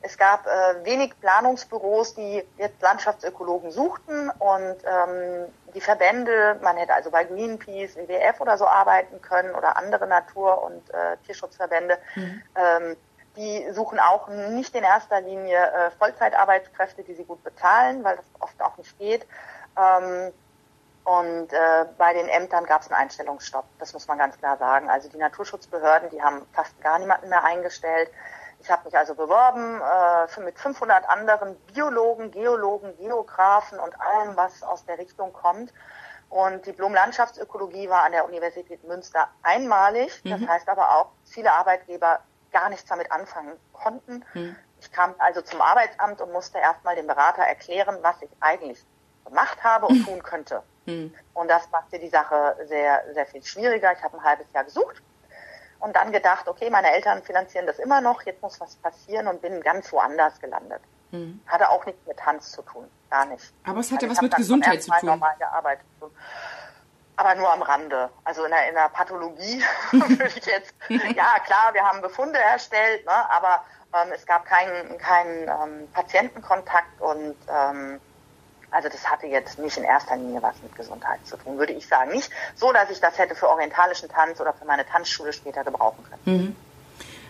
Es 0.00 0.16
gab 0.16 0.46
äh, 0.46 0.84
wenig 0.84 1.18
Planungsbüros, 1.20 2.14
die 2.14 2.44
jetzt 2.56 2.80
Landschaftsökologen 2.80 3.70
suchten 3.70 4.30
und 4.38 4.76
ähm, 4.84 5.46
die 5.74 5.80
Verbände, 5.80 6.58
man 6.62 6.76
hätte 6.76 6.94
also 6.94 7.10
bei 7.10 7.24
Greenpeace, 7.24 7.96
WWF 7.96 8.40
oder 8.40 8.56
so 8.56 8.66
arbeiten 8.66 9.20
können 9.20 9.54
oder 9.54 9.76
andere 9.76 10.06
Natur- 10.06 10.62
und 10.62 10.88
äh, 10.90 11.16
Tierschutzverbände. 11.26 11.98
Mhm. 12.14 12.42
Ähm, 12.54 12.96
die 13.36 13.70
suchen 13.72 14.00
auch 14.00 14.28
nicht 14.28 14.74
in 14.74 14.82
erster 14.82 15.20
Linie 15.20 15.58
äh, 15.58 15.90
Vollzeitarbeitskräfte, 15.98 17.04
die 17.04 17.14
sie 17.14 17.24
gut 17.24 17.42
bezahlen, 17.44 18.02
weil 18.02 18.16
das 18.16 18.24
oft 18.40 18.60
auch 18.60 18.76
nicht 18.76 18.98
geht. 18.98 19.26
Ähm, 19.76 20.32
und 21.04 21.52
äh, 21.52 21.86
bei 21.96 22.12
den 22.12 22.28
Ämtern 22.28 22.66
gab 22.66 22.82
es 22.82 22.90
einen 22.90 23.00
Einstellungsstopp, 23.00 23.64
das 23.78 23.94
muss 23.94 24.06
man 24.08 24.18
ganz 24.18 24.36
klar 24.36 24.58
sagen. 24.58 24.90
Also 24.90 25.08
die 25.08 25.16
Naturschutzbehörden, 25.16 26.10
die 26.10 26.22
haben 26.22 26.42
fast 26.52 26.78
gar 26.82 26.98
niemanden 26.98 27.30
mehr 27.30 27.44
eingestellt. 27.44 28.10
Ich 28.68 28.72
habe 28.72 28.84
mich 28.84 28.98
also 28.98 29.14
beworben 29.14 29.80
äh, 29.80 30.40
mit 30.42 30.58
500 30.58 31.08
anderen 31.08 31.56
Biologen, 31.72 32.30
Geologen, 32.30 32.94
Geografen 32.98 33.78
und 33.78 33.98
allem, 33.98 34.36
was 34.36 34.62
aus 34.62 34.84
der 34.84 34.98
Richtung 34.98 35.32
kommt. 35.32 35.72
Und 36.28 36.66
Diplom 36.66 36.92
Landschaftsökologie 36.92 37.88
war 37.88 38.02
an 38.02 38.12
der 38.12 38.26
Universität 38.26 38.84
Münster 38.84 39.30
einmalig. 39.42 40.20
Das 40.24 40.40
mhm. 40.40 40.48
heißt 40.50 40.68
aber 40.68 40.98
auch, 40.98 41.06
viele 41.24 41.50
Arbeitgeber 41.50 42.20
gar 42.52 42.68
nichts 42.68 42.84
damit 42.84 43.10
anfangen 43.10 43.56
konnten. 43.72 44.22
Mhm. 44.34 44.54
Ich 44.82 44.92
kam 44.92 45.14
also 45.16 45.40
zum 45.40 45.62
Arbeitsamt 45.62 46.20
und 46.20 46.30
musste 46.34 46.58
erstmal 46.58 46.94
dem 46.94 47.06
Berater 47.06 47.44
erklären, 47.44 47.96
was 48.02 48.20
ich 48.20 48.28
eigentlich 48.40 48.84
gemacht 49.24 49.64
habe 49.64 49.86
und 49.86 50.04
tun 50.04 50.22
könnte. 50.22 50.62
Mhm. 50.84 51.14
Und 51.32 51.48
das 51.48 51.70
machte 51.70 51.98
die 51.98 52.10
Sache 52.10 52.54
sehr, 52.66 53.02
sehr 53.14 53.24
viel 53.24 53.42
schwieriger. 53.42 53.94
Ich 53.94 54.02
habe 54.02 54.18
ein 54.18 54.24
halbes 54.24 54.52
Jahr 54.52 54.64
gesucht 54.64 55.02
und 55.80 55.94
dann 55.94 56.12
gedacht, 56.12 56.48
okay, 56.48 56.70
meine 56.70 56.90
Eltern 56.92 57.22
finanzieren 57.22 57.66
das 57.66 57.78
immer 57.78 58.00
noch, 58.00 58.22
jetzt 58.22 58.42
muss 58.42 58.60
was 58.60 58.76
passieren 58.76 59.28
und 59.28 59.40
bin 59.40 59.60
ganz 59.60 59.92
woanders 59.92 60.40
gelandet. 60.40 60.80
Mhm. 61.10 61.40
Hatte 61.46 61.70
auch 61.70 61.84
nichts 61.86 62.06
mit 62.06 62.18
Tanz 62.18 62.52
zu 62.52 62.62
tun, 62.62 62.88
gar 63.10 63.24
nicht. 63.26 63.52
Aber 63.64 63.80
es 63.80 63.90
hat 63.90 64.02
ja 64.02 64.08
also 64.08 64.16
was 64.16 64.22
mit 64.22 64.34
Gesundheit 64.36 64.82
zu 64.82 64.90
tun. 64.90 65.08
Normal 65.08 65.34
gearbeitet. 65.38 65.86
Aber 67.16 67.34
nur 67.34 67.52
am 67.52 67.62
Rande. 67.62 68.10
Also 68.24 68.44
in 68.44 68.50
der, 68.50 68.68
in 68.68 68.74
der 68.74 68.88
Pathologie 68.90 69.62
würde 69.92 70.28
ich 70.28 70.46
jetzt, 70.46 70.74
ja 70.88 71.38
klar, 71.44 71.72
wir 71.72 71.82
haben 71.82 72.00
Befunde 72.00 72.38
erstellt, 72.38 73.04
ne, 73.06 73.30
aber 73.30 73.64
ähm, 73.94 74.12
es 74.14 74.26
gab 74.26 74.44
keinen 74.44 74.98
keinen 74.98 75.48
ähm, 75.48 75.88
Patientenkontakt 75.92 77.00
und 77.00 77.36
ähm, 77.48 78.00
also 78.70 78.88
das 78.88 79.08
hatte 79.08 79.26
jetzt 79.26 79.58
nicht 79.58 79.76
in 79.76 79.84
erster 79.84 80.16
Linie 80.16 80.42
was 80.42 80.54
mit 80.62 80.74
Gesundheit 80.76 81.20
zu 81.24 81.36
tun, 81.36 81.58
würde 81.58 81.72
ich 81.72 81.86
sagen. 81.86 82.10
Nicht 82.10 82.30
so, 82.54 82.72
dass 82.72 82.90
ich 82.90 83.00
das 83.00 83.18
hätte 83.18 83.34
für 83.34 83.48
orientalischen 83.48 84.08
Tanz 84.08 84.40
oder 84.40 84.52
für 84.52 84.64
meine 84.64 84.86
Tanzschule 84.86 85.32
später 85.32 85.64
gebrauchen 85.64 86.04
können. 86.04 86.36
Mhm. 86.38 86.56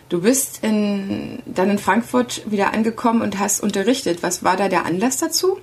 Du 0.09 0.23
bist 0.23 0.64
in, 0.64 1.42
dann 1.45 1.71
in 1.71 1.78
Frankfurt 1.78 2.50
wieder 2.50 2.73
angekommen 2.73 3.21
und 3.21 3.38
hast 3.38 3.61
unterrichtet. 3.61 4.23
Was 4.23 4.42
war 4.42 4.57
da 4.57 4.68
der 4.68 4.87
Anlass 4.87 5.18
dazu? 5.18 5.61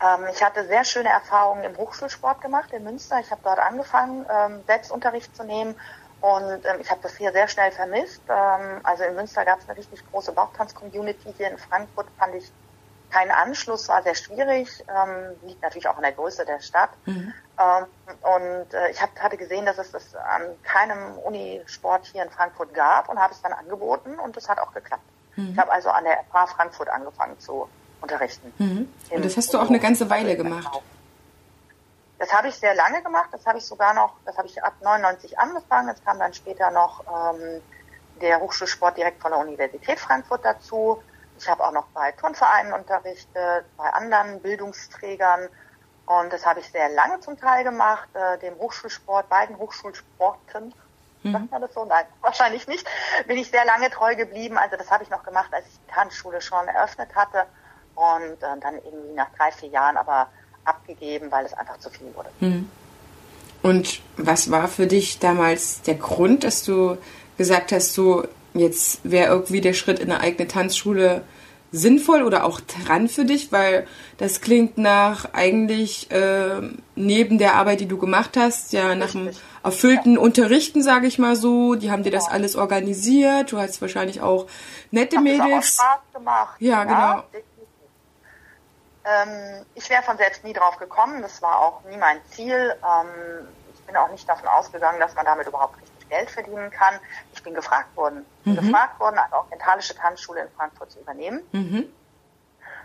Ähm, 0.00 0.26
ich 0.30 0.42
hatte 0.42 0.66
sehr 0.66 0.84
schöne 0.84 1.08
Erfahrungen 1.08 1.64
im 1.64 1.76
Hochschulsport 1.76 2.42
gemacht 2.42 2.70
in 2.72 2.84
Münster. 2.84 3.18
Ich 3.20 3.30
habe 3.30 3.40
dort 3.42 3.58
angefangen, 3.58 4.26
ähm, 4.30 4.60
Selbstunterricht 4.66 5.34
zu 5.34 5.42
nehmen 5.42 5.74
und 6.20 6.64
ähm, 6.64 6.80
ich 6.80 6.90
habe 6.90 7.00
das 7.02 7.16
hier 7.16 7.32
sehr 7.32 7.48
schnell 7.48 7.72
vermisst. 7.72 8.22
Ähm, 8.28 8.80
also 8.82 9.04
in 9.04 9.14
Münster 9.14 9.44
gab 9.44 9.58
es 9.60 9.68
eine 9.68 9.78
richtig 9.78 10.02
große 10.10 10.32
Bauchtanz-Community. 10.32 11.32
Hier 11.36 11.50
in 11.50 11.58
Frankfurt 11.58 12.06
fand 12.18 12.34
ich 12.34 12.52
kein 13.10 13.30
Anschluss 13.30 13.88
war 13.88 14.02
sehr 14.02 14.14
schwierig, 14.14 14.84
ähm, 14.88 15.36
liegt 15.46 15.62
natürlich 15.62 15.88
auch 15.88 15.96
an 15.96 16.02
der 16.02 16.12
Größe 16.12 16.44
der 16.44 16.60
Stadt. 16.60 16.90
Mhm. 17.06 17.32
Ähm, 17.58 17.86
und 18.22 18.74
äh, 18.74 18.90
ich 18.90 19.00
hab, 19.00 19.18
hatte 19.18 19.36
gesehen, 19.36 19.66
dass 19.66 19.78
es 19.78 19.90
das 19.90 20.14
an 20.14 20.42
keinem 20.62 21.18
Unisport 21.18 22.06
hier 22.06 22.22
in 22.22 22.30
Frankfurt 22.30 22.74
gab 22.74 23.08
und 23.08 23.18
habe 23.18 23.32
es 23.32 23.42
dann 23.42 23.52
angeboten 23.52 24.18
und 24.18 24.36
es 24.36 24.48
hat 24.48 24.58
auch 24.58 24.72
geklappt. 24.72 25.02
Mhm. 25.36 25.50
Ich 25.52 25.58
habe 25.58 25.72
also 25.72 25.90
an 25.90 26.04
der 26.04 26.18
FH 26.30 26.46
Frankfurt 26.48 26.88
angefangen 26.88 27.38
zu 27.40 27.68
unterrichten. 28.00 28.52
Mhm. 28.58 28.92
Und 29.10 29.24
das 29.24 29.36
hast 29.36 29.52
du 29.52 29.58
auch 29.58 29.68
eine 29.68 29.80
ganze 29.80 30.08
Weile 30.10 30.36
gemacht. 30.36 30.80
Das 32.18 32.32
habe 32.32 32.48
ich 32.48 32.56
sehr 32.56 32.74
lange 32.74 33.02
gemacht. 33.02 33.28
Das 33.32 33.46
habe 33.46 33.58
ich 33.58 33.64
sogar 33.64 33.94
noch, 33.94 34.14
das 34.24 34.36
habe 34.36 34.48
ich 34.48 34.62
ab 34.62 34.74
99 34.82 35.38
angefangen. 35.38 35.88
Es 35.88 36.04
kam 36.04 36.18
dann 36.18 36.34
später 36.34 36.70
noch 36.70 37.04
ähm, 37.06 37.62
der 38.20 38.40
Hochschulsport 38.40 38.96
direkt 38.96 39.22
von 39.22 39.30
der 39.30 39.40
Universität 39.40 40.00
Frankfurt 40.00 40.44
dazu. 40.44 41.02
Ich 41.38 41.48
habe 41.48 41.64
auch 41.64 41.72
noch 41.72 41.86
bei 41.94 42.12
Turnvereinen 42.12 42.72
unterrichtet, 42.72 43.64
bei 43.76 43.90
anderen 43.90 44.40
Bildungsträgern. 44.40 45.48
Und 46.06 46.32
das 46.32 46.44
habe 46.44 46.60
ich 46.60 46.70
sehr 46.70 46.88
lange 46.88 47.20
zum 47.20 47.38
Teil 47.38 47.64
gemacht, 47.64 48.08
äh, 48.14 48.38
dem 48.38 48.56
Hochschulsport, 48.58 49.28
beiden 49.28 49.58
Hochschulsporten. 49.58 50.74
Mhm. 51.22 51.32
Sagt 51.32 51.50
man 51.50 51.60
das 51.60 51.74
so? 51.74 51.84
Nein, 51.84 52.04
wahrscheinlich 52.22 52.66
nicht. 52.66 52.86
Bin 53.26 53.38
ich 53.38 53.50
sehr 53.50 53.64
lange 53.64 53.90
treu 53.90 54.16
geblieben. 54.16 54.58
Also 54.58 54.76
das 54.76 54.90
habe 54.90 55.04
ich 55.04 55.10
noch 55.10 55.22
gemacht, 55.22 55.52
als 55.52 55.66
ich 55.66 55.74
die 55.86 55.92
Tanzschule 55.92 56.40
schon 56.40 56.66
eröffnet 56.66 57.14
hatte. 57.14 57.44
Und 57.94 58.42
äh, 58.42 58.60
dann 58.60 58.74
irgendwie 58.76 59.14
nach 59.14 59.28
drei, 59.36 59.50
vier 59.52 59.68
Jahren 59.68 59.96
aber 59.96 60.28
abgegeben, 60.64 61.30
weil 61.30 61.44
es 61.44 61.52
einfach 61.54 61.78
zu 61.78 61.90
viel 61.90 62.14
wurde. 62.14 62.30
Mhm. 62.40 62.70
Und 63.62 64.00
was 64.16 64.50
war 64.50 64.68
für 64.68 64.86
dich 64.86 65.18
damals 65.18 65.82
der 65.82 65.96
Grund, 65.96 66.44
dass 66.44 66.62
du 66.62 66.96
gesagt 67.36 67.72
hast, 67.72 67.92
so 67.92 68.26
Jetzt 68.54 69.00
wäre 69.04 69.28
irgendwie 69.28 69.60
der 69.60 69.74
Schritt 69.74 69.98
in 69.98 70.10
eine 70.10 70.20
eigene 70.20 70.48
Tanzschule 70.48 71.22
sinnvoll 71.70 72.22
oder 72.22 72.44
auch 72.44 72.60
dran 72.60 73.08
für 73.08 73.24
dich, 73.24 73.52
weil 73.52 73.86
das 74.16 74.40
klingt 74.40 74.78
nach 74.78 75.34
eigentlich 75.34 76.10
äh, 76.10 76.62
neben 76.94 77.38
der 77.38 77.54
Arbeit, 77.54 77.80
die 77.80 77.86
du 77.86 77.98
gemacht 77.98 78.36
hast, 78.36 78.72
ja 78.72 78.94
nach 78.94 79.14
einem 79.14 79.30
erfüllten 79.62 80.14
ja. 80.14 80.20
Unterrichten, 80.20 80.82
sage 80.82 81.06
ich 81.06 81.18
mal 81.18 81.36
so. 81.36 81.74
Die 81.74 81.90
haben 81.90 82.02
dir 82.02 82.10
das 82.10 82.28
alles 82.28 82.56
organisiert. 82.56 83.52
Du 83.52 83.58
hast 83.58 83.80
wahrscheinlich 83.82 84.22
auch 84.22 84.46
nette 84.90 85.16
Hat 85.16 85.24
Mädels. 85.24 85.78
Auch 85.78 85.84
Spaß 85.84 86.00
gemacht. 86.14 86.56
Ja, 86.60 86.84
genau. 86.84 87.22
Ähm, 89.04 89.64
ich 89.74 89.88
wäre 89.90 90.02
von 90.02 90.16
selbst 90.16 90.44
nie 90.44 90.52
drauf 90.52 90.78
gekommen. 90.78 91.22
Das 91.22 91.40
war 91.42 91.58
auch 91.60 91.84
nie 91.84 91.96
mein 91.96 92.18
Ziel. 92.30 92.74
Ähm, 92.82 93.48
ich 93.74 93.80
bin 93.82 93.96
auch 93.96 94.10
nicht 94.10 94.28
davon 94.28 94.48
ausgegangen, 94.48 95.00
dass 95.00 95.14
man 95.14 95.24
damit 95.24 95.46
überhaupt 95.46 95.76
richtig 95.76 95.97
Geld 96.08 96.30
verdienen 96.30 96.70
kann. 96.70 96.94
Ich 97.32 97.42
bin 97.42 97.54
gefragt 97.54 97.96
worden, 97.96 98.24
mhm. 98.44 98.56
gefragt 98.56 98.98
worden, 99.00 99.18
eine 99.18 99.32
orientalische 99.32 99.94
Tanzschule 99.94 100.42
in 100.42 100.50
Frankfurt 100.50 100.90
zu 100.92 101.00
übernehmen. 101.00 101.42
Mhm. 101.52 101.92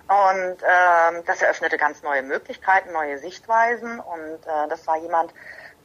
Und 0.07 0.57
ähm, 0.61 1.23
das 1.25 1.41
eröffnete 1.41 1.77
ganz 1.77 2.03
neue 2.03 2.23
Möglichkeiten, 2.23 2.91
neue 2.91 3.19
Sichtweisen. 3.19 3.99
Und 3.99 4.45
äh, 4.45 4.67
das 4.67 4.85
war 4.85 4.97
jemand, 4.97 5.33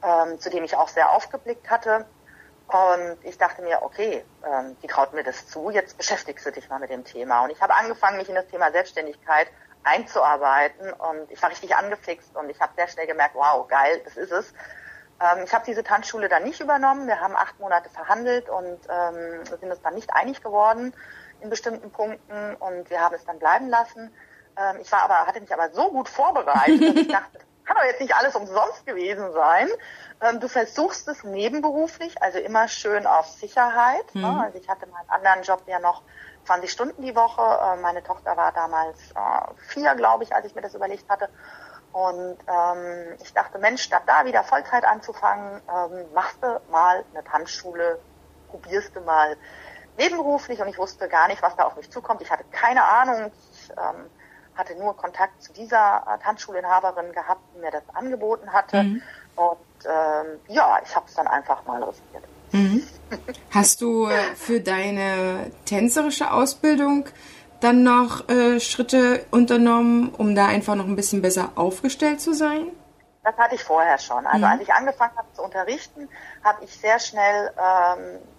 ähm, 0.03 0.39
zu 0.39 0.49
dem 0.49 0.63
ich 0.63 0.75
auch 0.75 0.89
sehr 0.89 1.11
aufgeblickt 1.11 1.69
hatte. 1.69 2.05
Und 2.67 3.17
ich 3.23 3.37
dachte 3.37 3.63
mir, 3.63 3.81
okay, 3.81 4.23
ähm, 4.45 4.77
die 4.83 4.87
traut 4.87 5.13
mir 5.13 5.23
das 5.23 5.47
zu, 5.47 5.71
jetzt 5.71 5.97
beschäftigst 5.97 6.45
du 6.45 6.51
dich 6.51 6.69
mal 6.69 6.79
mit 6.79 6.91
dem 6.91 7.03
Thema. 7.03 7.43
Und 7.43 7.49
ich 7.49 7.61
habe 7.61 7.73
angefangen, 7.73 8.17
mich 8.17 8.29
in 8.29 8.35
das 8.35 8.47
Thema 8.47 8.71
Selbstständigkeit 8.71 9.47
einzuarbeiten 9.83 10.91
und 10.93 11.31
ich 11.31 11.41
war 11.41 11.49
richtig 11.49 11.75
angefixt 11.75 12.35
und 12.35 12.49
ich 12.49 12.59
habe 12.59 12.73
sehr 12.75 12.87
schnell 12.87 13.07
gemerkt, 13.07 13.35
wow, 13.35 13.67
geil, 13.67 14.01
das 14.03 14.17
ist 14.17 14.31
es. 14.31 14.53
Ähm, 15.19 15.43
ich 15.43 15.53
habe 15.53 15.65
diese 15.65 15.83
Tanzschule 15.83 16.29
dann 16.29 16.43
nicht 16.43 16.59
übernommen. 16.59 17.07
Wir 17.07 17.19
haben 17.19 17.35
acht 17.35 17.59
Monate 17.59 17.89
verhandelt 17.89 18.49
und 18.49 18.79
ähm, 18.89 19.45
sind 19.45 19.63
uns 19.71 19.81
dann 19.81 19.95
nicht 19.95 20.13
einig 20.13 20.41
geworden 20.41 20.93
in 21.41 21.49
bestimmten 21.49 21.91
Punkten 21.91 22.55
und 22.55 22.89
wir 22.89 23.01
haben 23.01 23.15
es 23.15 23.25
dann 23.25 23.39
bleiben 23.39 23.69
lassen. 23.69 24.13
Ähm, 24.57 24.79
ich 24.81 24.91
war 24.91 25.01
aber, 25.03 25.25
hatte 25.25 25.41
mich 25.41 25.53
aber 25.53 25.69
so 25.71 25.91
gut 25.91 26.09
vorbereitet, 26.09 26.81
dass 26.81 26.95
ich 26.95 27.07
dachte, 27.11 27.39
kann 27.65 27.77
doch 27.77 27.83
jetzt 27.83 28.01
nicht 28.01 28.15
alles 28.15 28.35
umsonst 28.35 28.85
gewesen 28.85 29.31
sein. 29.31 29.67
Ähm, 30.21 30.39
du 30.39 30.47
versuchst 30.47 31.07
es 31.07 31.23
nebenberuflich, 31.23 32.21
also 32.21 32.39
immer 32.39 32.67
schön 32.67 33.05
auf 33.05 33.27
Sicherheit. 33.27 34.03
Ne? 34.15 34.25
Mhm. 34.25 34.37
Ne? 34.37 34.43
Also 34.43 34.57
ich 34.57 34.67
hatte 34.67 34.87
meinen 34.87 35.09
anderen 35.09 35.43
Job 35.43 35.61
ja 35.67 35.79
noch 35.79 36.01
20 36.45 36.71
Stunden 36.71 37.01
die 37.03 37.15
Woche. 37.15 37.41
Äh, 37.41 37.81
meine 37.81 38.03
Tochter 38.03 38.35
war 38.35 38.51
damals 38.53 39.11
äh, 39.11 39.53
vier, 39.67 39.93
glaube 39.95 40.23
ich, 40.23 40.33
als 40.33 40.45
ich 40.45 40.55
mir 40.55 40.61
das 40.61 40.73
überlegt 40.73 41.07
hatte. 41.09 41.29
Und 41.91 42.37
ähm, 42.47 43.17
ich 43.21 43.33
dachte, 43.33 43.57
Mensch, 43.57 43.81
statt 43.81 44.03
da 44.05 44.25
wieder 44.25 44.43
Vollzeit 44.43 44.85
anzufangen, 44.85 45.61
ähm, 45.67 46.05
machst 46.13 46.37
du 46.41 46.61
mal 46.71 47.03
eine 47.13 47.23
Tanzschule, 47.23 47.99
probierst 48.49 48.95
du 48.95 49.01
mal 49.01 49.35
nebenberuflich 49.97 50.61
und 50.61 50.67
ich 50.67 50.77
wusste 50.77 51.09
gar 51.09 51.27
nicht, 51.27 51.41
was 51.41 51.55
da 51.55 51.63
auf 51.63 51.75
mich 51.75 51.89
zukommt. 51.89 52.21
Ich 52.21 52.29
hatte 52.29 52.45
keine 52.51 52.83
Ahnung. 52.83 53.31
Ich 53.53 53.69
ähm, 53.71 54.05
hatte 54.55 54.75
nur 54.75 54.95
Kontakt 54.95 55.41
zu 55.41 55.51
dieser 55.53 56.03
äh, 56.07 56.23
Tanzschulinhaberin 56.23 57.11
gehabt, 57.11 57.41
die 57.55 57.59
mir 57.59 57.71
das 57.71 57.83
angeboten 57.93 58.51
hatte. 58.51 58.83
Mhm. 58.83 59.01
Und 59.35 59.57
ähm, 59.85 60.39
ja, 60.47 60.79
ich 60.85 60.95
habe 60.95 61.05
es 61.07 61.15
dann 61.15 61.27
einfach 61.27 61.65
mal 61.65 61.81
riskiert. 61.83 62.23
Mhm. 62.51 62.83
Hast 63.51 63.81
du 63.81 64.07
äh, 64.07 64.35
für 64.35 64.59
deine 64.59 65.51
tänzerische 65.65 66.31
Ausbildung 66.31 67.05
dann 67.61 67.83
noch 67.83 68.27
äh, 68.29 68.59
Schritte 68.59 69.25
unternommen, 69.31 70.13
um 70.17 70.35
da 70.35 70.47
einfach 70.47 70.75
noch 70.75 70.85
ein 70.85 70.95
bisschen 70.95 71.21
besser 71.21 71.51
aufgestellt 71.55 72.21
zu 72.21 72.33
sein? 72.33 72.67
Das 73.23 73.37
hatte 73.37 73.55
ich 73.55 73.63
vorher 73.63 73.97
schon. 73.97 74.25
Also 74.25 74.45
mhm. 74.45 74.51
als 74.51 74.61
ich 74.61 74.73
angefangen 74.73 75.15
habe 75.17 75.27
zu 75.33 75.43
unterrichten, 75.43 76.09
habe 76.43 76.63
ich 76.63 76.75
sehr 76.75 76.99
schnell 76.99 77.51
ähm, 77.57 78.15
äh, 78.15 78.38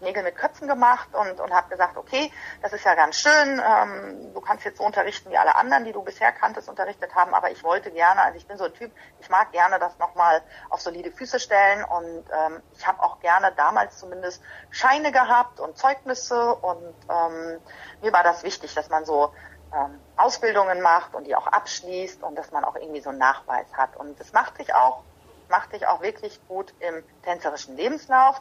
Nägel 0.00 0.22
mit 0.22 0.36
Köpfen 0.36 0.68
gemacht 0.68 1.08
und, 1.12 1.40
und 1.40 1.52
habe 1.52 1.68
gesagt, 1.68 1.96
okay, 1.96 2.32
das 2.62 2.72
ist 2.72 2.84
ja 2.84 2.94
ganz 2.94 3.16
schön, 3.16 3.60
ähm, 3.64 4.34
du 4.34 4.40
kannst 4.40 4.64
jetzt 4.64 4.78
so 4.78 4.84
unterrichten 4.84 5.30
wie 5.30 5.38
alle 5.38 5.56
anderen, 5.56 5.84
die 5.84 5.92
du 5.92 6.02
bisher 6.02 6.32
kanntest, 6.32 6.68
unterrichtet 6.68 7.14
haben, 7.14 7.34
aber 7.34 7.50
ich 7.50 7.62
wollte 7.64 7.90
gerne, 7.90 8.22
also 8.22 8.36
ich 8.36 8.46
bin 8.46 8.58
so 8.58 8.64
ein 8.64 8.74
Typ, 8.74 8.92
ich 9.20 9.28
mag 9.28 9.52
gerne 9.52 9.78
das 9.78 9.98
nochmal 9.98 10.42
auf 10.68 10.80
solide 10.80 11.10
Füße 11.10 11.40
stellen 11.40 11.84
und 11.84 12.24
ähm, 12.30 12.62
ich 12.72 12.86
habe 12.86 13.02
auch 13.02 13.20
gerne 13.20 13.52
damals 13.56 13.98
zumindest 13.98 14.42
Scheine 14.70 15.12
gehabt 15.12 15.60
und 15.60 15.76
Zeugnisse 15.76 16.54
und 16.54 16.94
ähm, 17.08 17.60
mir 18.02 18.12
war 18.12 18.22
das 18.22 18.42
wichtig, 18.42 18.74
dass 18.74 18.88
man 18.88 19.04
so 19.04 19.32
ähm, 19.72 20.00
Ausbildungen 20.16 20.80
macht 20.80 21.14
und 21.14 21.26
die 21.26 21.34
auch 21.34 21.46
abschließt 21.46 22.22
und 22.22 22.36
dass 22.36 22.50
man 22.50 22.64
auch 22.64 22.76
irgendwie 22.76 23.00
so 23.00 23.10
einen 23.10 23.18
Nachweis 23.18 23.66
hat. 23.72 23.96
Und 23.96 24.18
das 24.18 24.32
macht 24.32 24.56
sich 24.56 24.74
auch, 24.74 25.02
macht 25.48 25.70
sich 25.70 25.86
auch 25.86 26.00
wirklich 26.00 26.40
gut 26.48 26.74
im 26.80 27.02
tänzerischen 27.22 27.76
Lebenslauf. 27.76 28.40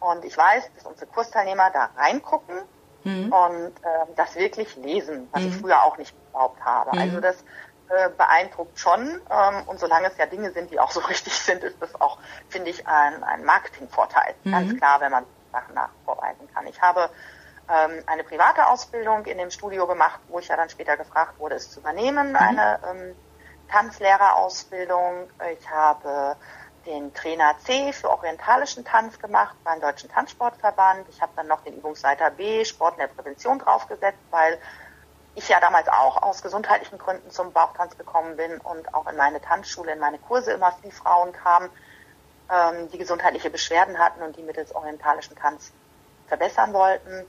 Und 0.00 0.24
ich 0.24 0.36
weiß, 0.36 0.70
dass 0.74 0.86
unsere 0.86 1.06
Kursteilnehmer 1.06 1.70
da 1.70 1.90
reingucken 1.96 2.56
mhm. 3.04 3.32
und 3.32 3.72
äh, 3.82 4.06
das 4.16 4.34
wirklich 4.36 4.76
lesen, 4.76 5.28
was 5.32 5.42
mhm. 5.42 5.48
ich 5.48 5.56
früher 5.56 5.82
auch 5.82 5.96
nicht 5.98 6.14
geglaubt 6.24 6.60
habe. 6.64 6.94
Mhm. 6.94 7.02
Also 7.02 7.20
das 7.20 7.44
äh, 7.88 8.10
beeindruckt 8.10 8.78
schon. 8.78 9.20
Ähm, 9.30 9.62
und 9.66 9.78
solange 9.78 10.08
es 10.08 10.16
ja 10.18 10.26
Dinge 10.26 10.50
sind, 10.52 10.70
die 10.70 10.80
auch 10.80 10.90
so 10.90 11.00
richtig 11.08 11.34
sind, 11.38 11.62
ist 11.62 11.80
das 11.80 11.98
auch, 12.00 12.18
finde 12.48 12.70
ich, 12.70 12.86
ein, 12.86 13.22
ein 13.22 13.44
Marketingvorteil. 13.44 14.34
Ganz 14.44 14.72
mhm. 14.72 14.76
klar, 14.78 15.00
wenn 15.00 15.12
man 15.12 15.24
Sachen 15.52 15.74
nachvorweisen 15.74 16.48
kann. 16.52 16.66
Ich 16.66 16.80
habe 16.82 17.08
ähm, 17.68 18.02
eine 18.06 18.24
private 18.24 18.66
Ausbildung 18.66 19.24
in 19.24 19.38
dem 19.38 19.50
Studio 19.50 19.86
gemacht, 19.86 20.20
wo 20.28 20.38
ich 20.38 20.48
ja 20.48 20.56
dann 20.56 20.68
später 20.68 20.96
gefragt 20.96 21.38
wurde, 21.38 21.56
es 21.56 21.70
zu 21.70 21.80
übernehmen, 21.80 22.30
mhm. 22.30 22.36
eine 22.36 22.80
ähm, 22.88 23.16
Tanzlehrerausbildung. 23.70 25.28
Ich 25.58 25.70
habe 25.70 26.36
den 26.86 27.12
Trainer 27.12 27.54
C 27.64 27.92
für 27.92 28.10
orientalischen 28.10 28.84
Tanz 28.84 29.18
gemacht 29.18 29.56
beim 29.64 29.80
Deutschen 29.80 30.08
Tanzsportverband. 30.10 31.08
Ich 31.10 31.20
habe 31.20 31.32
dann 31.36 31.48
noch 31.48 31.62
den 31.62 31.76
Übungsleiter 31.76 32.30
B 32.30 32.64
Sport 32.64 32.94
in 32.94 33.00
der 33.00 33.08
Prävention 33.08 33.58
draufgesetzt, 33.58 34.18
weil 34.30 34.58
ich 35.34 35.48
ja 35.48 35.60
damals 35.60 35.88
auch 35.88 36.22
aus 36.22 36.42
gesundheitlichen 36.42 36.98
Gründen 36.98 37.30
zum 37.30 37.52
Bauchtanz 37.52 37.98
gekommen 37.98 38.36
bin 38.36 38.58
und 38.58 38.94
auch 38.94 39.06
in 39.06 39.16
meine 39.16 39.40
Tanzschule, 39.40 39.92
in 39.92 39.98
meine 39.98 40.18
Kurse 40.18 40.52
immer 40.52 40.72
viele 40.80 40.92
Frauen 40.92 41.32
kamen, 41.32 41.68
ähm, 42.50 42.90
die 42.90 42.98
gesundheitliche 42.98 43.50
Beschwerden 43.50 43.98
hatten 43.98 44.22
und 44.22 44.36
die 44.36 44.42
mittels 44.42 44.74
orientalischen 44.74 45.36
Tanz 45.36 45.72
verbessern 46.28 46.72
wollten. 46.72 47.26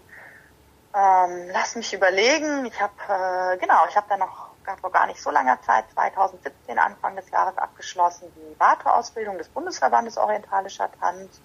Ähm, 0.95 1.49
lass 1.51 1.75
mich 1.75 1.93
überlegen. 1.93 2.65
Ich 2.65 2.79
habe 2.81 2.93
äh, 3.09 3.57
genau, 3.57 3.85
ich 3.89 3.95
habe 3.97 4.07
dann 4.09 4.19
noch 4.19 4.46
vor 4.75 4.91
gar 4.91 5.07
nicht 5.07 5.21
so 5.21 5.31
langer 5.31 5.61
Zeit, 5.61 5.85
2017 5.93 6.77
Anfang 6.77 7.15
des 7.15 7.29
Jahres 7.29 7.57
abgeschlossen, 7.57 8.31
die 8.35 8.59
Warteausbildung 8.59 9.37
des 9.37 9.47
Bundesverbandes 9.49 10.17
Orientalischer 10.17 10.89
Tanz. 10.99 11.39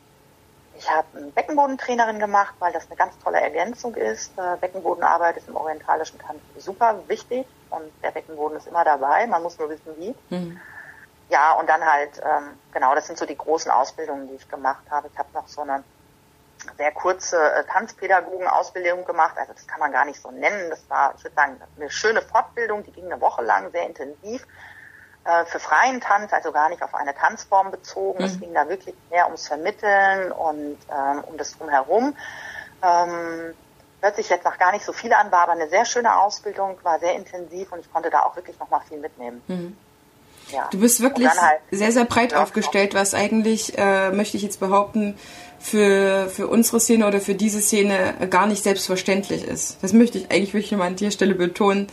Ich 0.77 0.91
habe 0.91 1.07
eine 1.17 1.27
Beckenbodentrainerin 1.29 2.19
gemacht, 2.19 2.55
weil 2.59 2.73
das 2.73 2.87
eine 2.87 2.97
ganz 2.97 3.17
tolle 3.19 3.41
Ergänzung 3.41 3.95
ist. 3.95 4.37
Äh, 4.39 4.57
Beckenbodenarbeit 4.61 5.37
ist 5.37 5.49
im 5.49 5.57
orientalischen 5.57 6.19
Tanz 6.19 6.41
super 6.57 6.99
wichtig 7.09 7.47
und 7.71 7.93
der 8.03 8.11
Beckenboden 8.11 8.57
ist 8.57 8.67
immer 8.67 8.85
dabei. 8.85 9.27
Man 9.27 9.43
muss 9.43 9.59
nur 9.59 9.69
wissen, 9.69 9.95
wie. 9.99 10.15
Mhm. 10.31 10.61
Ja, 11.29 11.53
und 11.53 11.69
dann 11.69 11.85
halt, 11.85 12.21
ähm, 12.23 12.59
genau, 12.73 12.95
das 12.95 13.07
sind 13.07 13.19
so 13.19 13.25
die 13.25 13.37
großen 13.37 13.71
Ausbildungen, 13.71 14.29
die 14.29 14.35
ich 14.35 14.49
gemacht 14.49 14.85
habe. 14.91 15.09
Ich 15.13 15.19
habe 15.19 15.29
noch 15.33 15.49
so 15.49 15.63
eine 15.63 15.85
sehr 16.77 16.93
kurze 16.93 17.37
äh, 17.37 17.65
Tanzpädagogen-Ausbildung 17.65 19.05
gemacht. 19.05 19.37
Also 19.37 19.53
das 19.53 19.67
kann 19.67 19.81
man 19.81 19.93
gar 19.93 20.05
nicht 20.05 20.21
so 20.21 20.31
nennen. 20.31 20.71
Das 20.71 20.81
war, 20.89 21.15
ich 21.17 21.25
würde 21.25 21.35
sagen, 21.35 21.61
eine 21.77 21.91
schöne 21.91 22.23
Fortbildung, 22.23 22.85
die 22.85 22.93
ging 22.93 23.07
eine 23.07 23.21
Woche 23.21 23.43
lang, 23.43 23.71
sehr 23.73 23.87
intensiv 23.87 24.47
äh, 25.25 25.45
für 25.45 25.61
freien 25.61 26.01
Tanz, 26.01 26.33
also 26.33 26.53
gar 26.53 26.69
nicht 26.69 26.83
auf 26.83 26.95
eine 26.95 27.15
Tanzform 27.15 27.71
bezogen. 27.71 28.21
Mhm. 28.21 28.25
Es 28.25 28.41
ging 28.41 28.55
da 28.55 28.69
wirklich 28.69 28.95
mehr 29.11 29.27
ums 29.27 29.47
Vermitteln 29.47 30.33
und 30.33 30.79
ähm, 30.91 31.25
um 31.25 31.37
das 31.37 31.57
drumherum. 31.57 32.17
Ähm, 32.83 33.55
hört 34.01 34.17
sich 34.17 34.29
jetzt 34.29 34.45
noch 34.45 34.59
gar 34.59 34.73
nicht 34.73 34.85
so 34.85 34.93
viel 34.93 35.13
an, 35.13 35.31
war 35.31 35.43
aber 35.43 35.53
eine 35.53 35.69
sehr 35.69 35.85
schöne 35.85 36.17
Ausbildung, 36.17 36.77
war 36.83 36.99
sehr 36.99 37.15
intensiv 37.15 37.71
und 37.73 37.81
ich 37.81 37.93
konnte 37.93 38.11
da 38.11 38.25
auch 38.25 38.35
wirklich 38.35 38.59
noch 38.59 38.69
mal 38.69 38.81
viel 38.89 38.99
mitnehmen. 38.99 39.43
Mhm. 39.47 39.77
Ja. 40.49 40.69
Du 40.71 40.81
bist 40.81 41.01
wirklich 41.01 41.29
halt, 41.29 41.61
sehr, 41.71 41.93
sehr 41.93 42.05
breit 42.05 42.35
aufgestellt, 42.35 42.95
was 42.95 43.15
eigentlich, 43.15 43.79
äh, 43.79 44.11
möchte 44.11 44.37
ich 44.37 44.43
jetzt 44.43 44.59
behaupten, 44.59 45.17
für, 45.63 46.29
für 46.29 46.49
unsere 46.49 46.81
Szene 46.81 47.07
oder 47.07 47.21
für 47.21 47.35
diese 47.35 47.61
Szene 47.61 48.15
gar 48.29 48.47
nicht 48.47 48.65
selbstverständlich 48.65 49.47
ist. 49.47 49.83
Das 49.83 49.93
möchte 49.93 50.19
ich 50.19 50.31
eigentlich 50.31 50.55
wirklich 50.55 50.73
mal 50.73 50.89
an 50.89 50.97
der 50.97 51.11
Stelle 51.11 51.35
betonen. 51.35 51.87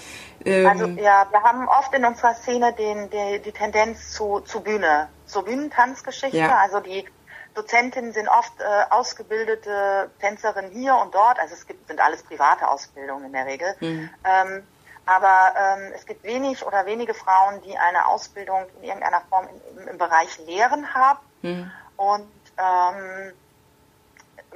Ähm 0.44 0.68
also 0.68 0.86
ja, 0.88 1.28
wir 1.30 1.44
haben 1.44 1.68
oft 1.68 1.94
in 1.94 2.04
unserer 2.04 2.34
Szene 2.34 2.74
den, 2.74 3.10
die, 3.10 3.42
die 3.44 3.52
Tendenz 3.52 4.12
zu, 4.12 4.40
zu 4.42 4.62
Bühne, 4.62 5.08
zur 5.26 5.46
Bühnentanzgeschichte. 5.46 6.38
Ja. 6.38 6.58
Also 6.58 6.80
die 6.80 7.06
Dozentinnen 7.54 8.12
sind 8.12 8.28
oft 8.28 8.54
äh, 8.60 8.64
ausgebildete 8.90 10.10
Tänzerinnen 10.20 10.72
hier 10.72 10.96
und 10.96 11.14
dort. 11.14 11.40
Also 11.40 11.54
es 11.54 11.68
gibt, 11.68 11.88
sind 11.88 12.00
alles 12.00 12.24
private 12.24 12.68
Ausbildungen 12.68 13.26
in 13.26 13.34
der 13.34 13.46
Regel. 13.46 13.76
Mhm. 13.80 14.10
Ähm, 14.24 14.64
aber 15.06 15.54
ähm, 15.58 15.92
es 15.96 16.06
gibt 16.06 16.24
wenig 16.24 16.66
oder 16.66 16.86
wenige 16.86 17.14
Frauen, 17.14 17.62
die 17.66 17.78
eine 17.78 18.08
Ausbildung 18.08 18.66
in 18.78 18.90
irgendeiner 18.90 19.22
Form 19.30 19.48
in, 19.48 19.82
im, 19.82 19.88
im 19.90 19.98
Bereich 19.98 20.40
Lehren 20.46 20.94
haben. 20.94 21.20
Mhm. 21.42 21.72
Und 21.98 22.32
ähm, 22.58 23.34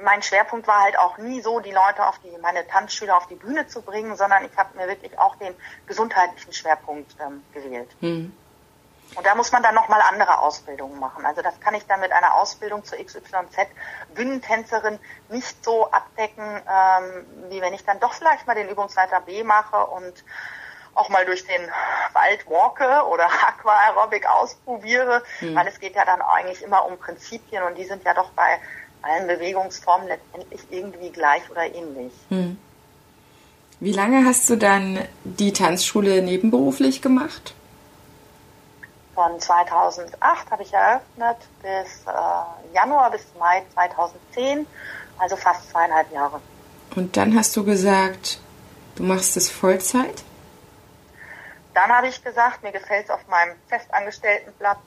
mein 0.02 0.22
Schwerpunkt 0.22 0.66
war 0.66 0.82
halt 0.82 0.98
auch 0.98 1.18
nie 1.18 1.40
so, 1.40 1.60
die 1.60 1.70
Leute 1.70 2.06
auf 2.06 2.18
die, 2.18 2.36
meine 2.38 2.66
Tanzschüler 2.66 3.16
auf 3.16 3.26
die 3.26 3.36
Bühne 3.36 3.66
zu 3.66 3.82
bringen, 3.82 4.16
sondern 4.16 4.44
ich 4.44 4.56
habe 4.56 4.76
mir 4.76 4.88
wirklich 4.88 5.18
auch 5.18 5.36
den 5.36 5.54
gesundheitlichen 5.86 6.52
Schwerpunkt 6.52 7.14
ähm, 7.20 7.44
gewählt. 7.52 7.90
Hm. 8.00 8.32
Und 9.14 9.26
da 9.26 9.34
muss 9.34 9.52
man 9.52 9.62
dann 9.62 9.74
nochmal 9.74 10.00
andere 10.00 10.40
Ausbildungen 10.40 10.98
machen. 10.98 11.24
Also 11.24 11.42
das 11.42 11.60
kann 11.60 11.74
ich 11.74 11.86
dann 11.86 12.00
mit 12.00 12.10
einer 12.10 12.34
Ausbildung 12.34 12.84
zur 12.84 12.98
XYZ 12.98 13.68
Bühnentänzerin 14.14 14.98
nicht 15.28 15.64
so 15.64 15.90
abdecken, 15.90 16.44
ähm, 16.44 17.50
wie 17.50 17.60
wenn 17.60 17.74
ich 17.74 17.84
dann 17.84 18.00
doch 18.00 18.12
vielleicht 18.12 18.46
mal 18.46 18.54
den 18.54 18.68
Übungsleiter 18.68 19.20
B 19.20 19.44
mache 19.44 19.86
und 19.86 20.24
auch 20.94 21.08
mal 21.08 21.24
durch 21.26 21.44
den 21.44 21.70
Wald 22.12 22.48
walke 22.48 23.06
oder 23.06 23.26
Aquaerobik 23.46 24.26
ausprobiere, 24.28 25.22
hm. 25.38 25.54
weil 25.54 25.66
es 25.68 25.78
geht 25.78 25.94
ja 25.94 26.04
dann 26.04 26.22
eigentlich 26.22 26.62
immer 26.62 26.84
um 26.86 26.98
Prinzipien 26.98 27.62
und 27.62 27.76
die 27.76 27.84
sind 27.84 28.04
ja 28.04 28.14
doch 28.14 28.30
bei 28.30 28.58
allen 29.04 29.26
Bewegungsformen 29.26 30.08
letztendlich 30.08 30.60
irgendwie 30.70 31.10
gleich 31.10 31.48
oder 31.50 31.62
ähnlich. 31.62 32.12
Hm. 32.30 32.58
Wie 33.80 33.92
lange 33.92 34.24
hast 34.24 34.48
du 34.48 34.56
dann 34.56 34.98
die 35.24 35.52
Tanzschule 35.52 36.22
nebenberuflich 36.22 37.02
gemacht? 37.02 37.54
Von 39.14 39.38
2008 39.38 40.50
habe 40.50 40.62
ich 40.62 40.72
eröffnet 40.72 41.36
bis 41.62 42.04
äh, 42.06 42.74
Januar 42.74 43.10
bis 43.10 43.24
Mai 43.38 43.62
2010, 43.74 44.66
also 45.18 45.36
fast 45.36 45.70
zweieinhalb 45.70 46.10
Jahre. 46.12 46.40
Und 46.96 47.16
dann 47.16 47.36
hast 47.36 47.56
du 47.56 47.64
gesagt, 47.64 48.40
du 48.96 49.02
machst 49.02 49.36
es 49.36 49.50
Vollzeit? 49.50 50.24
Dann 51.74 51.90
habe 51.90 52.08
ich 52.08 52.22
gesagt, 52.22 52.62
mir 52.62 52.72
gefällt 52.72 53.04
es 53.04 53.10
auf 53.10 53.26
meinem 53.28 53.54
festangestellten 53.68 54.52
Blatt 54.54 54.78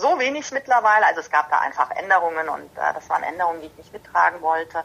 so 0.00 0.18
wenig 0.18 0.50
mittlerweile. 0.52 1.06
Also 1.06 1.20
es 1.20 1.30
gab 1.30 1.50
da 1.50 1.58
einfach 1.58 1.90
Änderungen 1.90 2.48
und 2.48 2.76
äh, 2.76 2.94
das 2.94 3.08
waren 3.08 3.22
Änderungen, 3.22 3.60
die 3.60 3.66
ich 3.68 3.76
nicht 3.76 3.92
mittragen 3.92 4.40
wollte. 4.40 4.84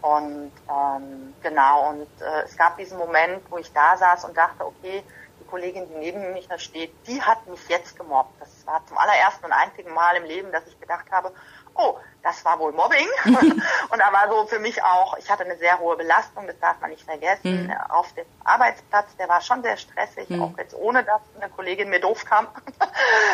Und 0.00 0.52
ähm, 0.70 1.34
genau, 1.42 1.90
und 1.90 2.08
äh, 2.20 2.42
es 2.44 2.56
gab 2.56 2.76
diesen 2.76 2.98
Moment, 2.98 3.42
wo 3.50 3.58
ich 3.58 3.72
da 3.72 3.96
saß 3.96 4.24
und 4.24 4.36
dachte, 4.36 4.64
okay, 4.64 5.02
die 5.40 5.44
Kollegin, 5.46 5.88
die 5.88 5.94
neben 5.94 6.22
da 6.48 6.58
steht, 6.58 6.92
die 7.06 7.20
hat 7.20 7.46
mich 7.48 7.60
jetzt 7.68 7.96
gemobbt. 7.96 8.40
Das 8.40 8.66
war 8.66 8.84
zum 8.86 8.96
allerersten 8.96 9.46
und 9.46 9.52
einzigen 9.52 9.92
Mal 9.92 10.16
im 10.16 10.24
Leben, 10.24 10.52
dass 10.52 10.66
ich 10.66 10.78
gedacht 10.80 11.06
habe, 11.10 11.32
oh, 11.74 11.96
das 12.22 12.44
war 12.44 12.58
wohl 12.58 12.72
Mobbing. 12.72 13.08
und 13.24 13.98
da 13.98 14.12
war 14.12 14.28
so 14.28 14.46
für 14.46 14.58
mich 14.58 14.82
auch, 14.82 15.16
ich 15.18 15.30
hatte 15.30 15.44
eine 15.44 15.56
sehr 15.56 15.78
hohe 15.78 15.96
Belastung, 15.96 16.46
das 16.46 16.58
darf 16.60 16.80
man 16.80 16.90
nicht 16.90 17.04
vergessen, 17.04 17.66
mhm. 17.66 17.72
auf 17.88 18.12
dem 18.14 18.26
Arbeitsplatz, 18.44 19.16
der 19.16 19.28
war 19.28 19.40
schon 19.40 19.62
sehr 19.62 19.76
stressig, 19.76 20.28
mhm. 20.28 20.42
auch 20.42 20.58
jetzt 20.58 20.74
ohne, 20.74 21.04
dass 21.04 21.22
eine 21.40 21.50
Kollegin 21.50 21.88
mir 21.88 22.00
doof 22.00 22.24
kam. 22.24 22.48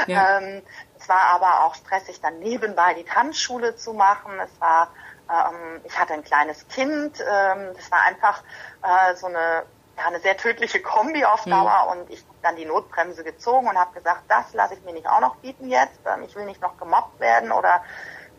ja. 0.06 0.38
ähm, 0.38 0.62
es 1.04 1.08
war 1.10 1.20
aber 1.34 1.64
auch 1.64 1.74
stressig, 1.74 2.20
dann 2.22 2.38
nebenbei 2.38 2.94
die 2.94 3.04
Tanzschule 3.04 3.76
zu 3.76 3.92
machen. 3.92 4.32
Es 4.42 4.58
war, 4.58 4.88
ähm, 5.28 5.82
ich 5.84 5.98
hatte 5.98 6.14
ein 6.14 6.24
kleines 6.24 6.66
Kind. 6.68 7.20
Ähm, 7.20 7.74
das 7.76 7.90
war 7.90 8.02
einfach 8.06 8.42
äh, 8.82 9.14
so 9.14 9.26
eine, 9.26 9.64
ja, 9.98 10.06
eine 10.06 10.20
sehr 10.20 10.38
tödliche 10.38 10.80
Kombi 10.80 11.26
auf 11.26 11.44
mhm. 11.44 11.50
Dauer. 11.50 11.84
Mhm. 11.84 12.00
Und 12.00 12.10
ich 12.10 12.20
habe 12.20 12.38
dann 12.42 12.56
die 12.56 12.64
Notbremse 12.64 13.22
gezogen 13.22 13.68
und 13.68 13.78
habe 13.78 13.92
gesagt, 13.92 14.22
das 14.28 14.54
lasse 14.54 14.74
ich 14.74 14.84
mir 14.84 14.94
nicht 14.94 15.06
auch 15.06 15.20
noch 15.20 15.36
bieten 15.36 15.68
jetzt. 15.68 16.00
Ähm, 16.06 16.22
ich 16.22 16.34
will 16.36 16.46
nicht 16.46 16.62
noch 16.62 16.78
gemobbt 16.78 17.20
werden 17.20 17.52
oder 17.52 17.84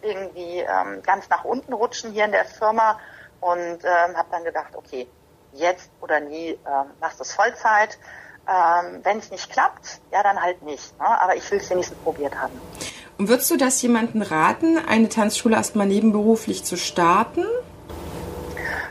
irgendwie 0.02 0.62
ähm, 0.62 1.04
ganz 1.04 1.30
nach 1.30 1.46
unten 1.46 1.74
rutschen 1.74 2.14
hier 2.14 2.26
in 2.26 2.32
der 2.32 2.46
Firma. 2.46 3.00
Und 3.42 3.84
ähm, 3.84 4.18
habe 4.18 4.30
dann 4.32 4.44
gedacht, 4.44 4.76
okay, 4.76 5.08
jetzt 5.54 5.92
oder 6.02 6.20
nie, 6.20 6.50
äh, 6.50 6.58
machst 7.00 7.20
du 7.20 7.24
es 7.24 7.32
Vollzeit. 7.32 8.00
Ähm, 8.48 9.02
Wenn 9.04 9.20
es 9.20 9.32
nicht 9.32 9.52
klappt, 9.52 10.00
ja, 10.12 10.22
dann 10.24 10.42
halt 10.42 10.62
nicht. 10.62 10.98
Ne? 11.00 11.22
Aber 11.22 11.36
ich 11.36 11.50
will 11.50 11.60
es 11.60 11.70
wenigstens 11.70 11.98
probiert 12.00 12.36
haben. 12.36 12.60
Und 13.18 13.30
würdest 13.30 13.50
du 13.50 13.58
das 13.58 13.82
jemandem 13.82 14.22
raten, 14.22 14.78
eine 14.78 15.10
Tanzschule 15.10 15.56
erstmal 15.56 15.88
nebenberuflich 15.88 16.64
zu 16.64 16.76
starten? 16.76 17.46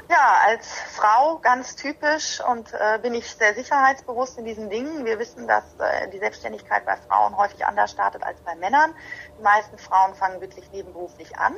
Ja, 0.08 0.38
als 0.46 0.66
Frau 0.92 1.38
ganz 1.38 1.76
typisch 1.76 2.40
und 2.48 2.72
äh, 2.72 2.98
bin 3.00 3.14
ich 3.14 3.34
sehr 3.34 3.54
sicherheitsbewusst 3.54 4.38
in 4.38 4.44
diesen 4.44 4.70
Dingen. 4.70 5.04
Wir 5.04 5.18
wissen, 5.18 5.48
dass 5.48 5.64
äh, 5.78 6.08
die 6.10 6.18
Selbstständigkeit 6.18 6.84
bei 6.84 6.96
Frauen 6.96 7.36
häufig 7.36 7.64
anders 7.64 7.90
startet 7.90 8.22
als 8.22 8.38
bei 8.42 8.54
Männern. 8.54 8.94
Die 9.38 9.42
meisten 9.42 9.78
Frauen 9.78 10.14
fangen 10.14 10.40
wirklich 10.40 10.70
nebenberuflich 10.72 11.38
an, 11.38 11.54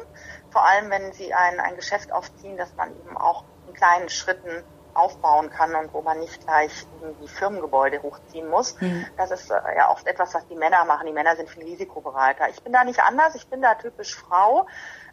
vor 0.50 0.64
allem 0.64 0.90
wenn 0.90 1.12
sie 1.12 1.34
ein, 1.34 1.60
ein 1.60 1.76
Geschäft 1.76 2.12
aufziehen, 2.12 2.56
das 2.56 2.72
man 2.76 2.90
eben 2.96 3.16
auch 3.16 3.44
in 3.66 3.74
kleinen 3.74 4.08
Schritten 4.08 4.64
aufbauen 4.96 5.50
kann 5.50 5.74
und 5.74 5.92
wo 5.92 6.02
man 6.02 6.18
nicht 6.18 6.44
gleich 6.44 6.86
die 7.22 7.28
Firmengebäude 7.28 8.02
hochziehen 8.02 8.48
muss. 8.48 8.80
Mhm. 8.80 9.06
Das 9.16 9.30
ist 9.30 9.50
äh, 9.50 9.54
ja 9.76 9.90
oft 9.90 10.06
etwas, 10.06 10.34
was 10.34 10.46
die 10.48 10.56
Männer 10.56 10.84
machen. 10.84 11.06
Die 11.06 11.12
Männer 11.12 11.36
sind 11.36 11.48
viel 11.48 11.64
risikobereiter. 11.64 12.48
Ich 12.48 12.62
bin 12.62 12.72
da 12.72 12.84
nicht 12.84 13.00
anders. 13.00 13.34
Ich 13.34 13.46
bin 13.48 13.62
da 13.62 13.74
typisch 13.74 14.14
Frau. 14.14 14.66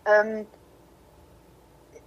Ähm, 0.05 0.47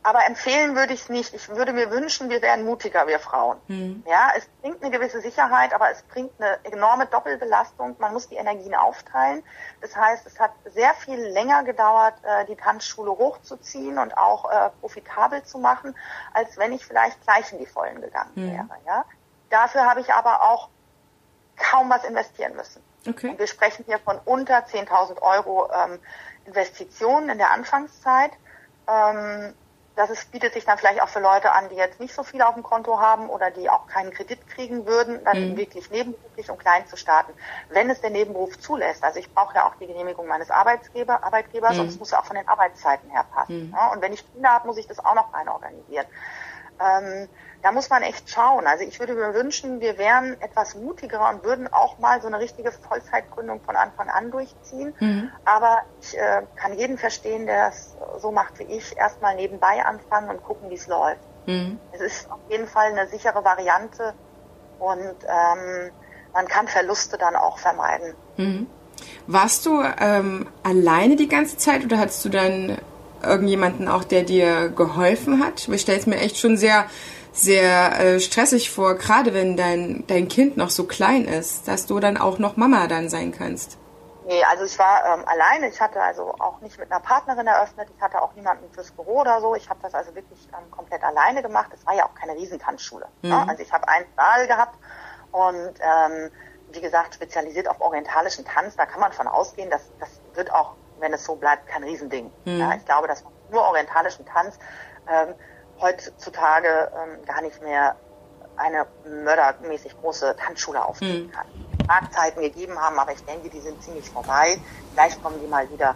aber 0.06 0.24
empfehlen 0.24 0.76
würde 0.76 0.94
ich 0.94 1.00
es 1.00 1.08
nicht. 1.08 1.34
Ich 1.34 1.48
würde 1.48 1.72
mir 1.72 1.90
wünschen, 1.90 2.30
wir 2.30 2.40
wären 2.40 2.64
mutiger, 2.64 3.08
wir 3.08 3.18
Frauen. 3.18 3.58
Mhm. 3.66 4.04
Ja, 4.06 4.30
es 4.36 4.46
bringt 4.62 4.80
eine 4.80 4.92
gewisse 4.92 5.20
Sicherheit, 5.20 5.74
aber 5.74 5.90
es 5.90 6.02
bringt 6.02 6.30
eine 6.38 6.58
enorme 6.62 7.06
Doppelbelastung. 7.06 7.96
Man 7.98 8.12
muss 8.12 8.28
die 8.28 8.36
Energien 8.36 8.76
aufteilen. 8.76 9.42
Das 9.80 9.96
heißt, 9.96 10.24
es 10.24 10.38
hat 10.38 10.52
sehr 10.66 10.94
viel 10.94 11.18
länger 11.18 11.64
gedauert, 11.64 12.14
äh, 12.22 12.44
die 12.44 12.54
Tanzschule 12.54 13.10
hochzuziehen 13.10 13.98
und 13.98 14.16
auch 14.16 14.48
äh, 14.48 14.70
profitabel 14.80 15.42
zu 15.42 15.58
machen, 15.58 15.96
als 16.32 16.56
wenn 16.56 16.72
ich 16.72 16.86
vielleicht 16.86 17.20
gleich 17.24 17.52
in 17.52 17.58
die 17.58 17.66
Vollen 17.66 18.00
gegangen 18.00 18.30
mhm. 18.36 18.52
wäre. 18.52 18.68
Ja, 18.86 19.04
dafür 19.50 19.86
habe 19.86 20.00
ich 20.00 20.14
aber 20.14 20.42
auch 20.42 20.68
kaum 21.56 21.90
was 21.90 22.04
investieren 22.04 22.54
müssen. 22.54 22.80
Okay. 23.08 23.34
Wir 23.36 23.48
sprechen 23.48 23.84
hier 23.86 23.98
von 23.98 24.20
unter 24.24 24.58
10.000 24.58 25.20
Euro 25.20 25.68
ähm, 25.72 25.98
Investitionen 26.44 27.28
in 27.28 27.38
der 27.38 27.50
Anfangszeit. 27.50 28.30
Ähm, 28.86 29.52
das 29.96 30.10
ist, 30.10 30.30
bietet 30.30 30.52
sich 30.52 30.66
dann 30.66 30.76
vielleicht 30.76 31.00
auch 31.00 31.08
für 31.08 31.20
Leute 31.20 31.52
an, 31.52 31.70
die 31.70 31.74
jetzt 31.74 31.98
nicht 32.00 32.14
so 32.14 32.22
viel 32.22 32.42
auf 32.42 32.52
dem 32.52 32.62
Konto 32.62 33.00
haben 33.00 33.30
oder 33.30 33.50
die 33.50 33.70
auch 33.70 33.86
keinen 33.86 34.10
Kredit 34.12 34.46
kriegen 34.46 34.86
würden, 34.86 35.24
dann 35.24 35.52
mhm. 35.52 35.56
wirklich 35.56 35.90
nebenberuflich 35.90 36.50
und 36.50 36.58
klein 36.58 36.86
zu 36.86 36.96
starten, 36.96 37.32
wenn 37.70 37.88
es 37.88 38.02
der 38.02 38.10
Nebenberuf 38.10 38.58
zulässt. 38.60 39.02
Also 39.02 39.18
ich 39.18 39.32
brauche 39.32 39.54
ja 39.54 39.66
auch 39.66 39.74
die 39.76 39.86
Genehmigung 39.86 40.26
meines 40.26 40.50
Arbeitgeber, 40.50 41.24
Arbeitgebers 41.24 41.74
mhm. 41.74 41.80
und 41.80 41.88
es 41.88 41.98
muss 41.98 42.10
ja 42.10 42.20
auch 42.20 42.26
von 42.26 42.36
den 42.36 42.46
Arbeitszeiten 42.46 43.08
her 43.10 43.24
passen. 43.32 43.68
Mhm. 43.68 43.74
Ja, 43.74 43.90
und 43.92 44.02
wenn 44.02 44.12
ich 44.12 44.30
Kinder 44.32 44.50
habe, 44.50 44.66
muss 44.66 44.76
ich 44.76 44.86
das 44.86 45.02
auch 45.02 45.14
noch 45.14 45.32
rein 45.32 45.48
organisieren. 45.48 46.06
Ähm, 46.80 47.28
da 47.62 47.72
muss 47.72 47.90
man 47.90 48.02
echt 48.02 48.30
schauen. 48.30 48.66
Also 48.66 48.84
ich 48.84 49.00
würde 49.00 49.14
mir 49.14 49.34
wünschen, 49.34 49.80
wir 49.80 49.98
wären 49.98 50.40
etwas 50.40 50.74
mutiger 50.74 51.28
und 51.28 51.42
würden 51.42 51.72
auch 51.72 51.98
mal 51.98 52.20
so 52.20 52.28
eine 52.28 52.38
richtige 52.38 52.70
Vollzeitgründung 52.70 53.60
von 53.62 53.76
Anfang 53.76 54.08
an 54.08 54.30
durchziehen. 54.30 54.94
Mhm. 55.00 55.30
Aber 55.44 55.78
ich 56.00 56.16
äh, 56.16 56.42
kann 56.54 56.78
jeden 56.78 56.98
verstehen, 56.98 57.46
der 57.46 57.68
es 57.68 57.96
so 58.18 58.30
macht 58.30 58.58
wie 58.58 58.64
ich, 58.64 58.96
erstmal 58.96 59.34
nebenbei 59.34 59.84
anfangen 59.84 60.30
und 60.30 60.44
gucken, 60.44 60.70
wie 60.70 60.74
es 60.74 60.86
läuft. 60.86 61.20
Mhm. 61.46 61.78
Es 61.92 62.00
ist 62.00 62.30
auf 62.30 62.38
jeden 62.48 62.66
Fall 62.66 62.92
eine 62.92 63.08
sichere 63.08 63.44
Variante 63.44 64.14
und 64.78 65.16
ähm, 65.26 65.90
man 66.32 66.46
kann 66.46 66.68
Verluste 66.68 67.18
dann 67.18 67.34
auch 67.34 67.58
vermeiden. 67.58 68.14
Mhm. 68.36 68.66
Warst 69.26 69.66
du 69.66 69.82
ähm, 69.82 70.48
alleine 70.62 71.16
die 71.16 71.28
ganze 71.28 71.56
Zeit 71.56 71.84
oder 71.84 71.98
hattest 71.98 72.24
du 72.24 72.28
dann 72.28 72.78
irgendjemanden 73.28 73.88
auch, 73.88 74.04
der 74.04 74.22
dir 74.22 74.68
geholfen 74.68 75.44
hat? 75.44 75.68
Ich 75.68 75.80
stelle 75.80 75.98
es 75.98 76.06
mir 76.06 76.16
echt 76.16 76.38
schon 76.38 76.56
sehr 76.56 76.86
sehr 77.32 78.00
äh, 78.00 78.20
stressig 78.20 78.70
vor, 78.70 78.94
gerade 78.94 79.34
wenn 79.34 79.58
dein, 79.58 80.04
dein 80.06 80.26
Kind 80.26 80.56
noch 80.56 80.70
so 80.70 80.84
klein 80.84 81.26
ist, 81.26 81.68
dass 81.68 81.84
du 81.84 82.00
dann 82.00 82.16
auch 82.16 82.38
noch 82.38 82.56
Mama 82.56 82.86
dann 82.86 83.10
sein 83.10 83.30
kannst. 83.30 83.76
Nee, 84.26 84.42
also 84.42 84.64
ich 84.64 84.76
war 84.78 85.04
ähm, 85.04 85.24
alleine. 85.26 85.68
Ich 85.68 85.80
hatte 85.80 86.02
also 86.02 86.34
auch 86.40 86.60
nicht 86.60 86.78
mit 86.78 86.90
einer 86.90 87.00
Partnerin 87.00 87.46
eröffnet. 87.46 87.88
Ich 87.94 88.02
hatte 88.02 88.20
auch 88.20 88.34
niemanden 88.34 88.68
fürs 88.72 88.90
Büro 88.90 89.20
oder 89.20 89.40
so. 89.40 89.54
Ich 89.54 89.68
habe 89.70 89.78
das 89.82 89.94
also 89.94 90.14
wirklich 90.16 90.48
ähm, 90.48 90.68
komplett 90.72 91.04
alleine 91.04 91.42
gemacht. 91.42 91.70
Es 91.72 91.86
war 91.86 91.94
ja 91.94 92.06
auch 92.06 92.14
keine 92.14 92.34
Riesentanzschule. 92.34 93.06
Mhm. 93.22 93.30
Ne? 93.30 93.48
Also 93.48 93.62
ich 93.62 93.72
habe 93.72 93.86
einen 93.86 94.06
Saal 94.16 94.48
gehabt 94.48 94.76
und 95.30 95.74
ähm, 95.78 96.30
wie 96.72 96.80
gesagt 96.80 97.14
spezialisiert 97.14 97.68
auf 97.68 97.80
orientalischen 97.80 98.44
Tanz. 98.44 98.74
Da 98.74 98.86
kann 98.86 99.00
man 99.00 99.12
von 99.12 99.28
ausgehen, 99.28 99.70
dass 99.70 99.82
das 100.00 100.08
wird 100.34 100.52
auch, 100.52 100.74
wenn 101.00 101.12
es 101.12 101.24
so 101.24 101.36
bleibt, 101.36 101.66
kein 101.66 101.84
Riesending. 101.84 102.30
Mhm. 102.44 102.58
Ja, 102.58 102.74
ich 102.74 102.84
glaube, 102.84 103.08
dass 103.08 103.24
nur 103.50 103.62
orientalischen 103.62 104.26
Tanz 104.26 104.58
ähm, 105.08 105.34
heutzutage 105.80 106.90
ähm, 106.94 107.24
gar 107.24 107.42
nicht 107.42 107.62
mehr 107.62 107.96
eine 108.56 108.86
mördermäßig 109.04 109.98
große 110.00 110.36
Tanzschule 110.36 110.84
aufziehen 110.84 111.26
mhm. 111.26 111.30
kann. 111.30 111.46
Marktzeiten 111.86 112.42
gegeben 112.42 112.80
haben, 112.80 112.98
aber 112.98 113.12
ich 113.12 113.24
denke, 113.24 113.48
die 113.48 113.60
sind 113.60 113.82
ziemlich 113.82 114.08
vorbei. 114.10 114.58
Vielleicht 114.92 115.22
kommen 115.22 115.40
die 115.40 115.46
mal 115.46 115.70
wieder. 115.70 115.94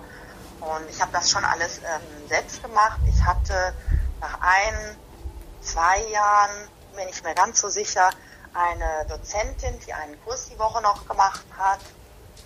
Und 0.60 0.88
ich 0.88 1.00
habe 1.00 1.10
das 1.12 1.30
schon 1.30 1.44
alles 1.44 1.78
ähm, 1.78 2.28
selbst 2.28 2.62
gemacht. 2.62 3.00
Ich 3.08 3.24
hatte 3.24 3.72
nach 4.20 4.38
ein, 4.40 4.96
zwei 5.60 6.02
Jahren, 6.12 6.50
bin 6.94 7.08
ich 7.08 7.22
mir 7.24 7.34
ganz 7.34 7.60
so 7.60 7.68
sicher, 7.68 8.10
eine 8.52 9.06
Dozentin, 9.08 9.78
die 9.86 9.92
einen 9.92 10.22
Kurs 10.24 10.48
die 10.48 10.58
Woche 10.58 10.82
noch 10.82 11.08
gemacht 11.08 11.44
hat. 11.56 11.80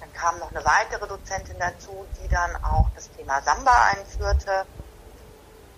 Dann 0.05 0.13
kam 0.13 0.39
noch 0.39 0.51
eine 0.51 0.63
weitere 0.67 1.09
Dozentin 1.09 1.59
dazu, 1.59 2.07
die 2.19 2.29
dann 2.29 2.57
auch 2.57 2.91
das 2.95 3.11
Thema 3.13 3.41
Samba 3.41 3.73
einführte. 3.93 4.67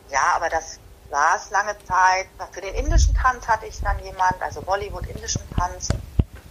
Ja, 0.08 0.32
aber 0.34 0.48
das 0.48 0.80
war 1.10 1.36
es 1.36 1.50
lange 1.50 1.76
Zeit. 1.84 2.26
Für 2.50 2.60
den 2.60 2.74
indischen 2.74 3.14
Tanz 3.14 3.46
hatte 3.46 3.66
ich 3.66 3.80
dann 3.82 4.00
jemand, 4.00 4.42
also 4.42 4.62
Bollywood 4.62 5.06
indischen 5.06 5.48
Tanz. 5.52 5.92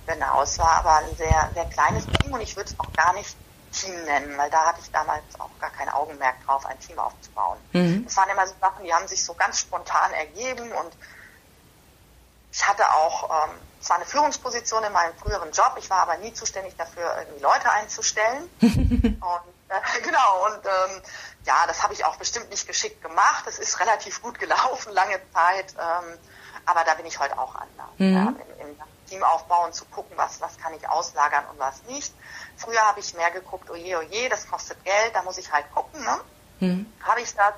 Genau, 0.05 0.43
es 0.43 0.57
war 0.57 0.85
aber 0.85 0.95
ein 0.99 1.17
sehr, 1.17 1.51
sehr 1.53 1.65
kleines 1.65 2.05
Team 2.07 2.31
und 2.31 2.39
ich 2.39 2.55
würde 2.55 2.69
es 2.69 2.79
auch 2.79 2.95
gar 2.95 3.11
nicht 3.11 3.35
Team 3.71 4.05
nennen, 4.05 4.37
weil 4.37 4.49
da 4.49 4.67
hatte 4.67 4.79
ich 4.79 4.89
damals 4.91 5.37
auch 5.37 5.59
gar 5.59 5.71
kein 5.71 5.89
Augenmerk 5.89 6.45
drauf, 6.45 6.65
ein 6.67 6.79
Team 6.79 6.97
aufzubauen. 6.97 7.59
Mhm. 7.73 8.05
Das 8.05 8.15
waren 8.15 8.29
immer 8.29 8.47
so 8.47 8.55
Sachen, 8.61 8.85
die 8.85 8.93
haben 8.93 9.09
sich 9.09 9.25
so 9.25 9.33
ganz 9.33 9.59
spontan 9.59 10.13
ergeben 10.13 10.71
und 10.71 10.97
ich 12.53 12.65
hatte 12.65 12.89
auch 12.89 13.49
ähm, 13.49 13.59
zwar 13.85 13.97
eine 13.97 14.05
Führungsposition 14.05 14.83
in 14.83 14.91
meinem 14.91 15.15
früheren 15.15 15.51
Job, 15.51 15.75
ich 15.77 15.89
war 15.89 15.99
aber 15.99 16.17
nie 16.17 16.33
zuständig 16.33 16.75
dafür, 16.75 17.17
irgendwie 17.19 17.41
Leute 17.41 17.71
einzustellen. 17.71 18.49
und 18.61 19.55
äh, 19.69 20.01
genau, 20.03 20.45
und 20.47 20.65
ähm, 20.65 21.01
ja, 21.45 21.65
das 21.67 21.83
habe 21.83 21.93
ich 21.93 22.03
auch 22.03 22.15
bestimmt 22.17 22.49
nicht 22.49 22.65
geschickt 22.65 23.01
gemacht. 23.03 23.45
Es 23.47 23.59
ist 23.59 23.79
relativ 23.79 24.21
gut 24.23 24.39
gelaufen, 24.39 24.91
lange 24.91 25.19
Zeit. 25.31 25.75
Ähm, 25.77 26.17
aber 26.65 26.83
da 26.83 26.95
bin 26.95 27.05
ich 27.05 27.19
heute 27.19 27.37
auch 27.37 27.53
anders. 27.53 27.89
Mhm. 27.97 28.13
Ja, 28.13 28.33
im, 28.59 28.69
Im 28.69 28.77
Teamaufbau 29.07 29.65
und 29.65 29.75
zu 29.75 29.85
gucken, 29.85 30.17
was, 30.17 30.41
was 30.41 30.57
kann 30.57 30.73
ich 30.73 30.89
auslagern 30.89 31.45
und 31.51 31.59
was 31.59 31.83
nicht. 31.83 32.11
Früher 32.57 32.81
habe 32.81 32.99
ich 32.99 33.13
mehr 33.13 33.29
geguckt, 33.29 33.69
oje, 33.69 33.99
oje, 33.99 34.29
das 34.29 34.49
kostet 34.49 34.83
Geld, 34.83 35.13
da 35.13 35.21
muss 35.21 35.37
ich 35.37 35.51
halt 35.51 35.71
gucken, 35.71 36.03
ne? 36.03 36.19
Mhm. 36.59 36.91
Habe 37.03 37.21
ich 37.21 37.35
das? 37.35 37.53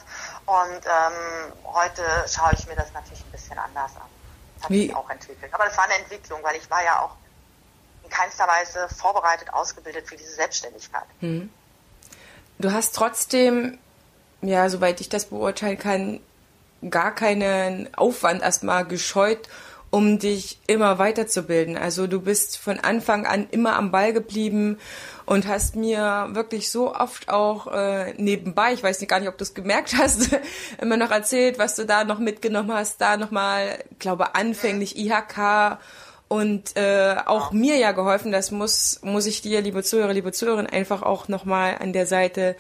Und 0.46 0.86
ähm, 0.86 1.54
heute 1.64 2.04
schaue 2.28 2.54
ich 2.54 2.68
mir 2.68 2.76
das 2.76 2.92
natürlich 2.94 3.24
ein 3.24 3.32
bisschen 3.32 3.58
anders 3.58 3.96
an. 3.96 4.17
Hat 4.62 4.70
Wie? 4.70 4.88
sich 4.88 4.96
auch 4.96 5.10
entwickelt. 5.10 5.54
Aber 5.54 5.66
das 5.66 5.78
war 5.78 5.86
eine 5.86 5.96
Entwicklung, 5.96 6.40
weil 6.44 6.56
ich 6.56 6.70
war 6.70 6.84
ja 6.84 7.02
auch 7.02 7.16
in 8.04 8.10
keinster 8.10 8.48
Weise 8.48 8.88
vorbereitet, 8.96 9.54
ausgebildet 9.54 10.08
für 10.08 10.16
diese 10.16 10.32
Selbstständigkeit. 10.32 11.06
Mhm. 11.22 11.50
Du 12.60 12.72
hast 12.72 12.96
trotzdem, 12.96 13.78
ja, 14.42 14.70
soweit 14.70 15.02
ich 15.02 15.10
das 15.10 15.26
beurteilen 15.26 15.78
kann, 15.78 16.20
gar 16.90 17.14
keinen 17.14 17.94
Aufwand 17.96 18.42
erstmal 18.42 18.86
gescheut, 18.86 19.48
um 19.90 20.20
dich 20.20 20.60
immer 20.68 21.00
weiterzubilden. 21.00 21.78
Also 21.78 22.08
du 22.08 22.22
bist 22.22 22.58
von 22.58 22.80
Anfang 22.80 23.26
an 23.26 23.48
immer 23.52 23.76
am 23.76 23.92
Ball 23.92 24.14
geblieben 24.14 24.78
und 25.26 25.48
hast 25.48 25.76
mir 25.76 26.30
wirklich 26.32 26.72
so 26.72 26.94
oft 26.94 27.30
auch 27.30 27.68
äh, 27.68 28.14
nebenbei, 28.18 28.74
ich 28.74 28.84
weiß 28.84 29.00
nicht 29.00 29.10
gar 29.10 29.20
nicht, 29.20 29.30
ob 29.30 29.38
du 29.38 29.44
es 29.44 29.54
gemerkt 29.54 29.96
hast, 29.98 30.30
immer 30.82 30.98
noch 30.98 31.12
erzählt, 31.12 31.60
was 31.60 31.76
du 31.76 31.86
da 31.86 32.04
noch 32.04 32.20
mitgenommen 32.20 32.74
hast, 32.74 33.00
da 33.02 33.18
nochmal, 33.18 33.84
glaube 34.00 34.36
anfänglich 34.36 34.98
IHK 34.98 35.80
und 36.28 36.76
äh, 36.76 37.16
auch 37.26 37.52
mir 37.52 37.78
ja 37.78 37.94
geholfen. 37.94 38.32
Das 38.32 38.52
muss 38.52 39.00
muss 39.02 39.26
ich 39.26 39.42
dir, 39.42 39.62
liebe 39.62 39.84
Zuhörer, 39.84 40.14
liebe 40.14 40.32
Zuhörerinnen, 40.32 40.72
einfach 40.72 41.02
auch 41.02 41.28
nochmal 41.28 41.78
an 41.80 41.94
der 41.94 42.06
Seite 42.06 42.56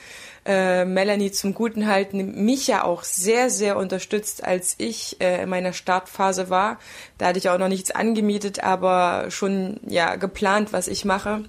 äh, 0.48 0.86
Melanie 0.86 1.32
zum 1.32 1.54
Guten 1.54 1.88
halten. 1.88 2.46
Mich 2.46 2.68
ja 2.68 2.84
auch 2.84 3.04
sehr 3.04 3.50
sehr 3.50 3.78
unterstützt, 3.78 4.44
als 4.44 4.76
ich 4.78 5.22
äh, 5.22 5.44
in 5.44 5.50
meiner 5.50 5.74
Startphase 5.74 6.50
war. 6.50 6.80
Da 7.18 7.28
hatte 7.28 7.40
ich 7.40 7.50
auch 7.50 7.60
noch 7.60 7.68
nichts 7.68 7.92
angemietet, 7.92 8.64
aber 8.64 9.30
schon 9.30 9.80
ja 9.86 10.16
geplant, 10.16 10.74
was 10.74 10.88
ich 10.88 11.06
mache. 11.06 11.44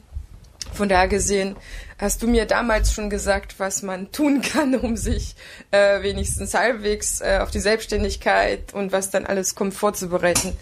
Von 0.73 0.89
daher 0.89 1.09
gesehen 1.09 1.57
hast 1.99 2.23
du 2.23 2.29
mir 2.29 2.47
damals 2.47 2.93
schon 2.93 3.11
gesagt, 3.11 3.59
was 3.59 3.83
man 3.83 4.13
tun 4.13 4.43
kann, 4.53 4.75
um 4.75 4.97
sich 4.97 5.37
äh, 5.71 6.03
wenigstens 6.03 6.55
halbwegs 6.55 7.21
äh, 7.21 7.39
auf 7.41 7.51
die 7.51 7.61
Selbstständigkeit 7.61 8.75
und 8.75 8.93
was 8.93 9.11
dann 9.11 9.27
alles 9.27 9.55
kommt 9.55 9.75
vorzubereiten. 9.75 10.57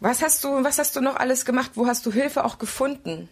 Was 0.00 0.22
hast 0.22 0.44
du, 0.44 0.62
was 0.62 0.78
hast 0.78 0.94
du 0.94 1.00
noch 1.00 1.16
alles 1.16 1.44
gemacht? 1.44 1.72
Wo 1.74 1.86
hast 1.86 2.06
du 2.06 2.12
Hilfe 2.12 2.44
auch 2.44 2.58
gefunden? 2.58 3.28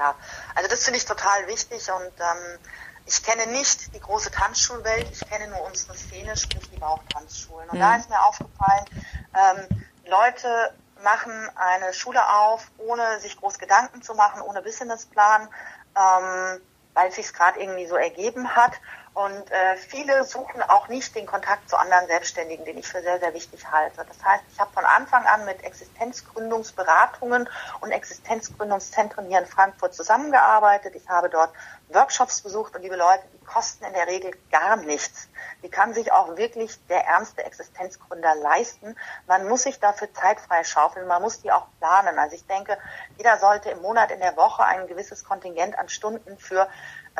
Ja, 0.00 0.14
also 0.54 0.66
das 0.70 0.82
finde 0.82 0.96
ich 0.96 1.04
total 1.04 1.46
wichtig 1.46 1.90
und 1.92 2.12
ähm, 2.20 2.58
ich 3.04 3.22
kenne 3.22 3.46
nicht 3.48 3.92
die 3.94 4.00
große 4.00 4.30
Tanzschulwelt, 4.30 5.10
ich 5.12 5.28
kenne 5.28 5.48
nur 5.48 5.62
unsere 5.62 5.94
Szene, 5.94 6.34
sprich 6.38 6.70
die 6.70 6.78
Bauchtanzschulen. 6.78 7.68
Und 7.68 7.76
mhm. 7.76 7.82
da 7.82 7.96
ist 7.96 8.08
mir 8.08 8.22
aufgefallen, 8.24 8.86
ähm, 9.34 9.68
Leute 10.06 10.72
machen 11.04 11.32
eine 11.54 11.92
Schule 11.92 12.26
auf, 12.26 12.70
ohne 12.78 13.20
sich 13.20 13.36
groß 13.36 13.58
Gedanken 13.58 14.00
zu 14.00 14.14
machen, 14.14 14.40
ohne 14.40 14.62
Businessplan, 14.62 15.42
ähm, 15.42 16.62
weil 16.94 17.08
es 17.08 17.16
sich 17.16 17.30
gerade 17.34 17.60
irgendwie 17.60 17.86
so 17.86 17.96
ergeben 17.96 18.56
hat 18.56 18.72
Und 19.12 19.50
äh, 19.50 19.76
viele 19.76 20.22
suchen 20.24 20.62
auch 20.62 20.86
nicht 20.86 21.16
den 21.16 21.26
Kontakt 21.26 21.68
zu 21.68 21.76
anderen 21.76 22.06
Selbstständigen, 22.06 22.64
den 22.64 22.78
ich 22.78 22.86
für 22.86 23.02
sehr, 23.02 23.18
sehr 23.18 23.34
wichtig 23.34 23.70
halte. 23.70 24.04
Das 24.06 24.24
heißt, 24.24 24.44
ich 24.52 24.60
habe 24.60 24.70
von 24.72 24.84
Anfang 24.84 25.26
an 25.26 25.44
mit 25.44 25.64
Existenzgründungsberatungen 25.64 27.48
und 27.80 27.90
Existenzgründungszentren 27.90 29.26
hier 29.26 29.40
in 29.40 29.46
Frankfurt 29.46 29.94
zusammengearbeitet. 29.94 30.94
Ich 30.94 31.08
habe 31.08 31.28
dort 31.28 31.50
Workshops 31.88 32.40
besucht 32.42 32.76
und 32.76 32.82
liebe 32.82 32.94
Leute, 32.94 33.24
die 33.32 33.44
kosten 33.44 33.84
in 33.84 33.94
der 33.94 34.06
Regel 34.06 34.30
gar 34.52 34.76
nichts. 34.76 35.28
Die 35.64 35.68
kann 35.68 35.92
sich 35.92 36.12
auch 36.12 36.36
wirklich 36.36 36.78
der 36.86 37.04
ärmste 37.04 37.44
Existenzgründer 37.44 38.36
leisten. 38.36 38.96
Man 39.26 39.48
muss 39.48 39.64
sich 39.64 39.80
dafür 39.80 40.12
Zeit 40.14 40.40
freischaufeln, 40.40 41.08
man 41.08 41.20
muss 41.20 41.42
die 41.42 41.50
auch 41.50 41.66
planen. 41.78 42.16
Also 42.18 42.36
ich 42.36 42.46
denke, 42.46 42.78
jeder 43.16 43.38
sollte 43.38 43.70
im 43.70 43.82
Monat, 43.82 44.12
in 44.12 44.20
der 44.20 44.36
Woche 44.36 44.64
ein 44.64 44.86
gewisses 44.86 45.24
Kontingent 45.24 45.76
an 45.76 45.88
Stunden 45.88 46.38
für 46.38 46.68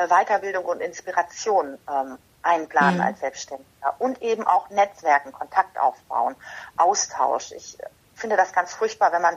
Weiterbildung 0.09 0.65
und 0.65 0.81
Inspiration 0.81 1.79
ähm, 1.89 2.19
einplanen 2.43 2.97
mhm. 2.97 3.07
als 3.07 3.21
Selbstständiger 3.21 3.95
und 3.99 4.23
eben 4.23 4.47
auch 4.47 4.71
Netzwerken, 4.71 5.33
Kontakt 5.33 5.79
aufbauen, 5.79 6.37
Austausch. 6.77 7.53
Ich 7.53 7.79
äh, 7.81 7.87
finde 8.15 8.37
das 8.37 8.53
ganz 8.53 8.75
furchtbar, 8.75 9.13
wenn 9.13 9.23
man 9.23 9.37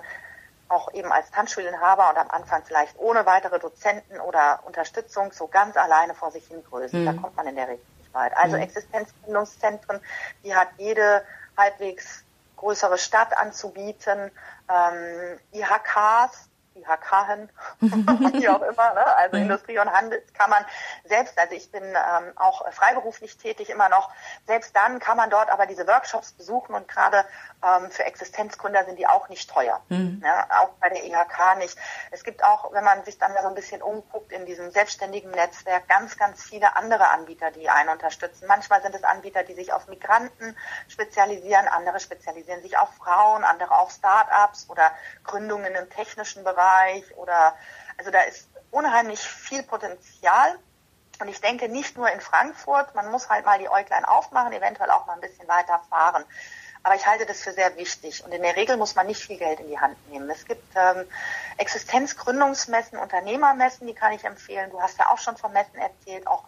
auch 0.70 0.94
eben 0.94 1.12
als 1.12 1.30
Tanzschulinhaber 1.32 2.10
und 2.10 2.18
am 2.18 2.30
Anfang 2.30 2.64
vielleicht 2.66 2.98
ohne 2.98 3.26
weitere 3.26 3.60
Dozenten 3.60 4.20
oder 4.22 4.62
Unterstützung 4.66 5.32
so 5.32 5.48
ganz 5.48 5.78
alleine 5.78 6.16
vor 6.16 6.32
sich 6.32 6.48
hin 6.48 6.64
größt. 6.64 6.94
Mhm. 6.94 7.06
Da 7.06 7.14
kommt 7.14 7.36
man 7.36 7.48
in 7.48 7.56
der 7.56 7.68
Regel 7.68 7.86
nicht 8.00 8.14
weit. 8.14 8.36
Also 8.36 8.56
mhm. 8.56 8.64
Existenzgründungszentren, 8.64 10.00
die 10.44 10.56
hat 10.56 10.70
jede 10.78 11.24
halbwegs 11.58 12.24
größere 12.58 12.98
Stadt 12.98 13.36
anzubieten. 13.38 14.32
Ähm, 14.70 15.40
IHKs, 15.52 16.50
IHK, 16.76 17.50
wie 17.82 18.50
auch 18.50 18.62
immer, 18.62 18.94
ne? 18.94 19.16
also 19.18 19.38
mhm. 19.38 19.44
Industrie- 19.44 19.80
und 19.80 19.92
Handelskammern 19.92 20.66
selbst, 21.06 21.38
also 21.38 21.54
ich 21.54 21.72
bin 21.72 21.84
ähm, 21.84 22.34
auch 22.36 22.72
freiberuflich 22.72 23.38
tätig 23.38 23.70
immer 23.70 23.90
noch, 23.90 24.10
selbst 24.46 24.76
dann 24.76 25.00
kann 25.00 25.18
man 25.18 25.30
dort 25.30 25.50
aber 25.50 25.66
diese 25.66 25.88
Workshops 25.88 26.34
besuchen 26.34 26.74
und 26.76 26.88
gerade 26.88 27.26
ähm, 27.64 27.92
für 27.92 28.04
Existenzgründer 28.04 28.86
sind 28.86 28.98
die 28.98 29.08
auch 29.08 29.30
nicht 29.30 29.50
teuer, 29.50 29.82
mhm. 29.90 30.22
ja, 30.24 30.48
auch 30.62 30.70
bei 30.80 30.90
der 30.90 31.04
IHK 31.04 31.58
nicht. 31.58 31.78
Es 32.12 32.24
gibt 32.24 32.44
auch, 32.44 32.74
wenn 32.74 32.84
man 32.84 33.04
sich 33.04 33.18
dann 33.18 33.34
so 33.42 33.48
ein 33.48 33.56
bisschen 33.56 33.82
umguckt 33.82 34.32
in 34.32 34.46
diesem 34.46 34.72
selbstständigen 34.72 35.32
Netzwerk, 35.32 35.88
ganz, 35.88 36.18
ganz 36.18 36.44
viele 36.44 36.76
andere 36.76 37.10
Anbieter, 37.10 37.52
die 37.52 37.70
einen 37.70 37.90
unterstützen. 37.90 38.48
Manchmal 38.48 38.82
sind 38.82 38.96
es 38.96 39.04
Anbieter, 39.04 39.44
die 39.44 39.54
sich 39.54 39.74
auf 39.74 39.88
Migranten 39.88 40.56
spezialisieren, 40.88 41.68
andere 41.68 42.00
spezialisieren 42.00 42.62
sich 42.62 42.78
auf 42.78 42.90
Frauen, 42.96 43.44
andere 43.44 43.78
auf 43.78 43.92
Start-ups 43.92 44.70
oder 44.70 44.92
Gründungen 45.24 45.76
im 45.76 45.90
technischen 45.90 46.44
Bereich 46.44 46.54
Bereich 46.54 47.18
oder 47.18 47.56
also 47.98 48.12
da 48.12 48.22
ist 48.22 48.48
unheimlich 48.72 49.20
viel 49.20 49.64
Potenzial. 49.64 50.58
Und 51.20 51.28
ich 51.28 51.40
denke 51.40 51.70
nicht 51.70 51.96
nur 51.96 52.10
in 52.12 52.20
Frankfurt, 52.20 52.96
man 52.96 53.12
muss 53.12 53.30
halt 53.30 53.46
mal 53.46 53.60
die 53.60 53.70
Äuglein 53.70 54.04
aufmachen, 54.04 54.52
eventuell 54.52 54.90
auch 54.90 55.06
mal 55.06 55.14
ein 55.14 55.22
bisschen 55.22 55.48
weiter 55.48 55.80
fahren. 55.90 56.26
Aber 56.84 56.96
ich 56.96 57.06
halte 57.06 57.26
das 57.26 57.42
für 57.42 57.54
sehr 57.54 57.76
wichtig. 57.78 58.24
Und 58.26 58.34
in 58.34 58.42
der 58.42 58.58
Regel 58.58 58.76
muss 58.76 58.96
man 58.96 59.08
nicht 59.08 59.22
viel 59.22 59.38
Geld 59.38 59.60
in 59.62 59.68
die 59.68 59.80
Hand 59.80 59.96
nehmen. 60.10 60.30
Es 60.30 60.46
gibt 60.46 60.64
ähm, 60.76 61.08
Existenzgründungsmessen, 61.58 63.00
Unternehmermessen, 63.00 63.88
die 63.88 63.94
kann 63.94 64.12
ich 64.12 64.26
empfehlen. 64.26 64.70
Du 64.70 64.82
hast 64.82 64.98
ja 65.00 65.10
auch 65.10 65.18
schon 65.18 65.38
von 65.38 65.54
Messen 65.54 65.78
erzählt, 65.78 66.28
auch 66.28 66.44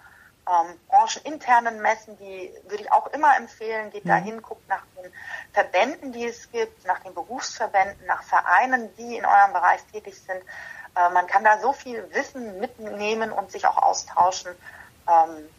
ähm, 0.48 0.80
brancheninternen 0.90 1.82
Messen, 1.82 2.18
die 2.18 2.54
würde 2.68 2.84
ich 2.84 2.92
auch 2.92 3.08
immer 3.08 3.36
empfehlen. 3.38 3.92
Geht 3.92 4.06
mhm. 4.06 4.10
dahin, 4.10 4.42
guckt 4.42 4.68
nach 4.68 4.84
den 4.98 5.12
Verbänden, 5.54 6.12
die 6.12 6.26
es 6.26 6.52
gibt, 6.52 6.86
nach 6.86 7.00
den 7.00 7.14
Berufsverbänden, 7.14 8.06
nach 8.06 8.24
Vereinen, 8.24 8.96
die 8.98 9.18
in 9.18 9.26
eurem 9.26 9.54
Bereich 9.54 9.82
tätig 9.92 10.20
sind. 10.20 10.42
Äh, 10.96 11.10
man 11.12 11.28
kann 11.28 11.44
da 11.44 11.60
so 11.60 11.74
viel 11.74 12.08
Wissen 12.14 12.60
mitnehmen 12.60 13.32
und 13.32 13.52
sich 13.52 13.66
auch 13.66 13.78
austauschen. 13.78 14.52
Ähm, 15.08 15.50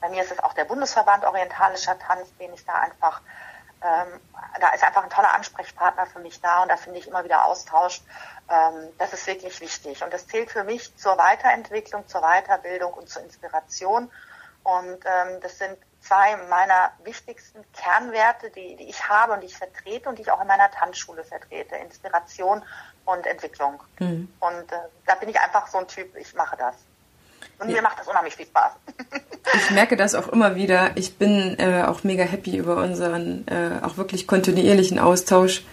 bei 0.00 0.08
mir 0.08 0.22
ist 0.22 0.32
es 0.32 0.38
auch 0.40 0.54
der 0.54 0.64
Bundesverband 0.64 1.24
Orientalischer 1.24 1.98
Tanz, 1.98 2.28
den 2.38 2.52
ich 2.54 2.64
da 2.64 2.74
einfach, 2.74 3.20
ähm, 3.84 4.20
da 4.60 4.68
ist 4.70 4.84
einfach 4.84 5.02
ein 5.02 5.10
toller 5.10 5.34
Ansprechpartner 5.34 6.06
für 6.06 6.20
mich 6.20 6.40
da 6.40 6.62
und 6.62 6.68
da 6.68 6.76
finde 6.76 6.98
ich 6.98 7.08
immer 7.08 7.24
wieder 7.24 7.44
Austausch. 7.46 8.00
Ähm, 8.48 8.88
das 8.98 9.12
ist 9.12 9.26
wirklich 9.26 9.60
wichtig 9.60 10.02
und 10.04 10.12
das 10.12 10.26
zählt 10.26 10.50
für 10.50 10.64
mich 10.64 10.96
zur 10.96 11.18
Weiterentwicklung, 11.18 12.06
zur 12.06 12.20
Weiterbildung 12.22 12.92
und 12.92 13.08
zur 13.08 13.22
Inspiration. 13.22 14.10
Und 14.64 15.04
ähm, 15.04 15.40
das 15.40 15.58
sind 15.58 15.76
zwei 16.00 16.36
meiner 16.48 16.92
wichtigsten 17.02 17.64
Kernwerte, 17.72 18.50
die, 18.50 18.76
die 18.76 18.88
ich 18.88 19.08
habe 19.08 19.32
und 19.32 19.40
die 19.40 19.46
ich 19.46 19.56
vertrete 19.56 20.08
und 20.08 20.18
die 20.18 20.22
ich 20.22 20.30
auch 20.30 20.40
in 20.40 20.46
meiner 20.46 20.70
Tanzschule 20.70 21.24
vertrete. 21.24 21.76
Inspiration 21.76 22.64
und 23.04 23.26
Entwicklung. 23.26 23.82
Mhm. 23.98 24.32
Und 24.38 24.72
äh, 24.72 24.76
da 25.06 25.14
bin 25.16 25.28
ich 25.28 25.40
einfach 25.40 25.66
so 25.66 25.78
ein 25.78 25.88
Typ, 25.88 26.14
ich 26.16 26.34
mache 26.34 26.56
das. 26.56 26.76
Und 27.58 27.68
ja. 27.68 27.76
mir 27.76 27.82
macht 27.82 27.98
das 27.98 28.08
unheimlich 28.08 28.34
viel 28.34 28.46
Spaß. 28.46 28.72
Ich 29.54 29.70
merke 29.72 29.96
das 29.96 30.14
auch 30.14 30.28
immer 30.28 30.54
wieder. 30.54 30.92
Ich 30.94 31.16
bin 31.16 31.58
äh, 31.58 31.82
auch 31.82 32.04
mega 32.04 32.22
happy 32.22 32.56
über 32.56 32.76
unseren 32.76 33.46
äh, 33.48 33.84
auch 33.84 33.96
wirklich 33.96 34.28
kontinuierlichen 34.28 35.00
Austausch. 35.00 35.64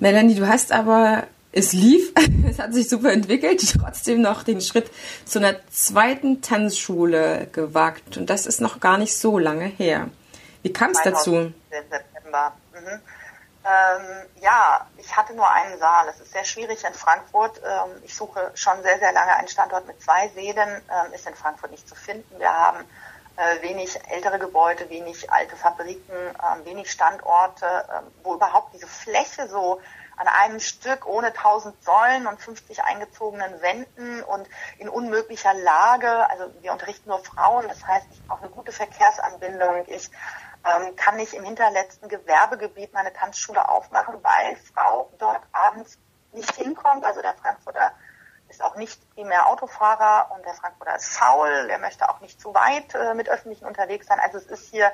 Melanie, 0.00 0.34
du 0.34 0.48
hast 0.48 0.72
aber 0.72 1.24
es 1.52 1.72
lief, 1.72 2.12
es 2.50 2.58
hat 2.58 2.74
sich 2.74 2.88
super 2.88 3.12
entwickelt, 3.12 3.62
trotzdem 3.80 4.20
noch 4.20 4.42
den 4.42 4.60
Schritt 4.60 4.90
zu 5.24 5.38
einer 5.38 5.54
zweiten 5.70 6.42
Tanzschule 6.42 7.48
gewagt. 7.52 8.16
Und 8.16 8.28
das 8.28 8.46
ist 8.46 8.60
noch 8.60 8.80
gar 8.80 8.98
nicht 8.98 9.16
so 9.16 9.38
lange 9.38 9.66
her. 9.66 10.08
Wie 10.62 10.72
kam 10.72 10.90
es 10.90 11.00
dazu? 11.02 11.52
September. 11.70 12.52
Mhm. 12.72 13.00
Ähm, 13.62 14.26
ja, 14.40 14.86
ich 14.96 15.14
hatte 15.16 15.34
nur 15.34 15.50
einen 15.50 15.78
Saal. 15.78 16.08
Es 16.08 16.20
ist 16.20 16.32
sehr 16.32 16.44
schwierig 16.44 16.82
in 16.84 16.94
Frankfurt. 16.94 17.58
Ähm, 17.58 18.02
ich 18.02 18.14
suche 18.14 18.50
schon 18.54 18.82
sehr, 18.82 18.98
sehr 18.98 19.12
lange 19.12 19.34
einen 19.34 19.48
Standort 19.48 19.86
mit 19.86 20.02
zwei 20.02 20.28
Sälen. 20.28 20.82
Ähm, 20.90 21.12
ist 21.12 21.26
in 21.26 21.34
Frankfurt 21.34 21.70
nicht 21.70 21.86
zu 21.86 21.94
finden. 21.94 22.38
Wir 22.38 22.52
haben 22.52 22.86
äh, 23.36 23.62
wenig 23.62 23.98
ältere 24.08 24.38
Gebäude, 24.38 24.88
wenig 24.88 25.30
alte 25.30 25.56
Fabriken, 25.56 26.14
ähm, 26.14 26.64
wenig 26.64 26.90
Standorte, 26.90 27.66
ähm, 27.66 28.10
wo 28.22 28.34
überhaupt 28.34 28.74
diese 28.74 28.86
Fläche 28.86 29.46
so 29.48 29.80
an 30.16 30.28
einem 30.28 30.60
Stück 30.60 31.06
ohne 31.06 31.32
tausend 31.32 31.82
Säulen 31.82 32.26
und 32.26 32.40
50 32.40 32.84
eingezogenen 32.84 33.62
Wänden 33.62 34.22
und 34.22 34.46
in 34.78 34.88
unmöglicher 34.90 35.54
Lage. 35.54 36.28
Also 36.28 36.52
wir 36.60 36.72
unterrichten 36.72 37.08
nur 37.08 37.24
Frauen, 37.24 37.66
das 37.68 37.86
heißt, 37.86 38.06
ich 38.12 38.26
brauche 38.26 38.42
eine 38.42 38.50
gute 38.50 38.72
Verkehrsanbindung. 38.72 39.84
Ich 39.86 40.10
ähm, 40.64 40.96
kann 40.96 41.16
nicht 41.16 41.34
im 41.34 41.44
hinterletzten 41.44 42.08
Gewerbegebiet 42.08 42.92
meine 42.92 43.12
Tanzschule 43.12 43.68
aufmachen, 43.68 44.16
weil 44.22 44.56
Frau 44.74 45.10
dort 45.18 45.42
abends 45.52 45.98
nicht 46.32 46.54
hinkommt. 46.56 47.04
Also 47.04 47.22
der 47.22 47.34
Frankfurter 47.34 47.92
ist 48.48 48.62
auch 48.62 48.76
nicht 48.76 49.14
primär 49.14 49.46
Autofahrer 49.46 50.30
und 50.34 50.44
der 50.44 50.54
Frankfurter 50.54 50.96
ist 50.96 51.08
faul, 51.16 51.68
der 51.68 51.78
möchte 51.78 52.08
auch 52.08 52.20
nicht 52.20 52.40
zu 52.40 52.52
weit 52.54 52.94
äh, 52.94 53.14
mit 53.14 53.28
Öffentlichen 53.28 53.64
unterwegs 53.64 54.06
sein. 54.06 54.20
Also 54.20 54.38
es 54.38 54.46
ist 54.46 54.70
hier 54.70 54.90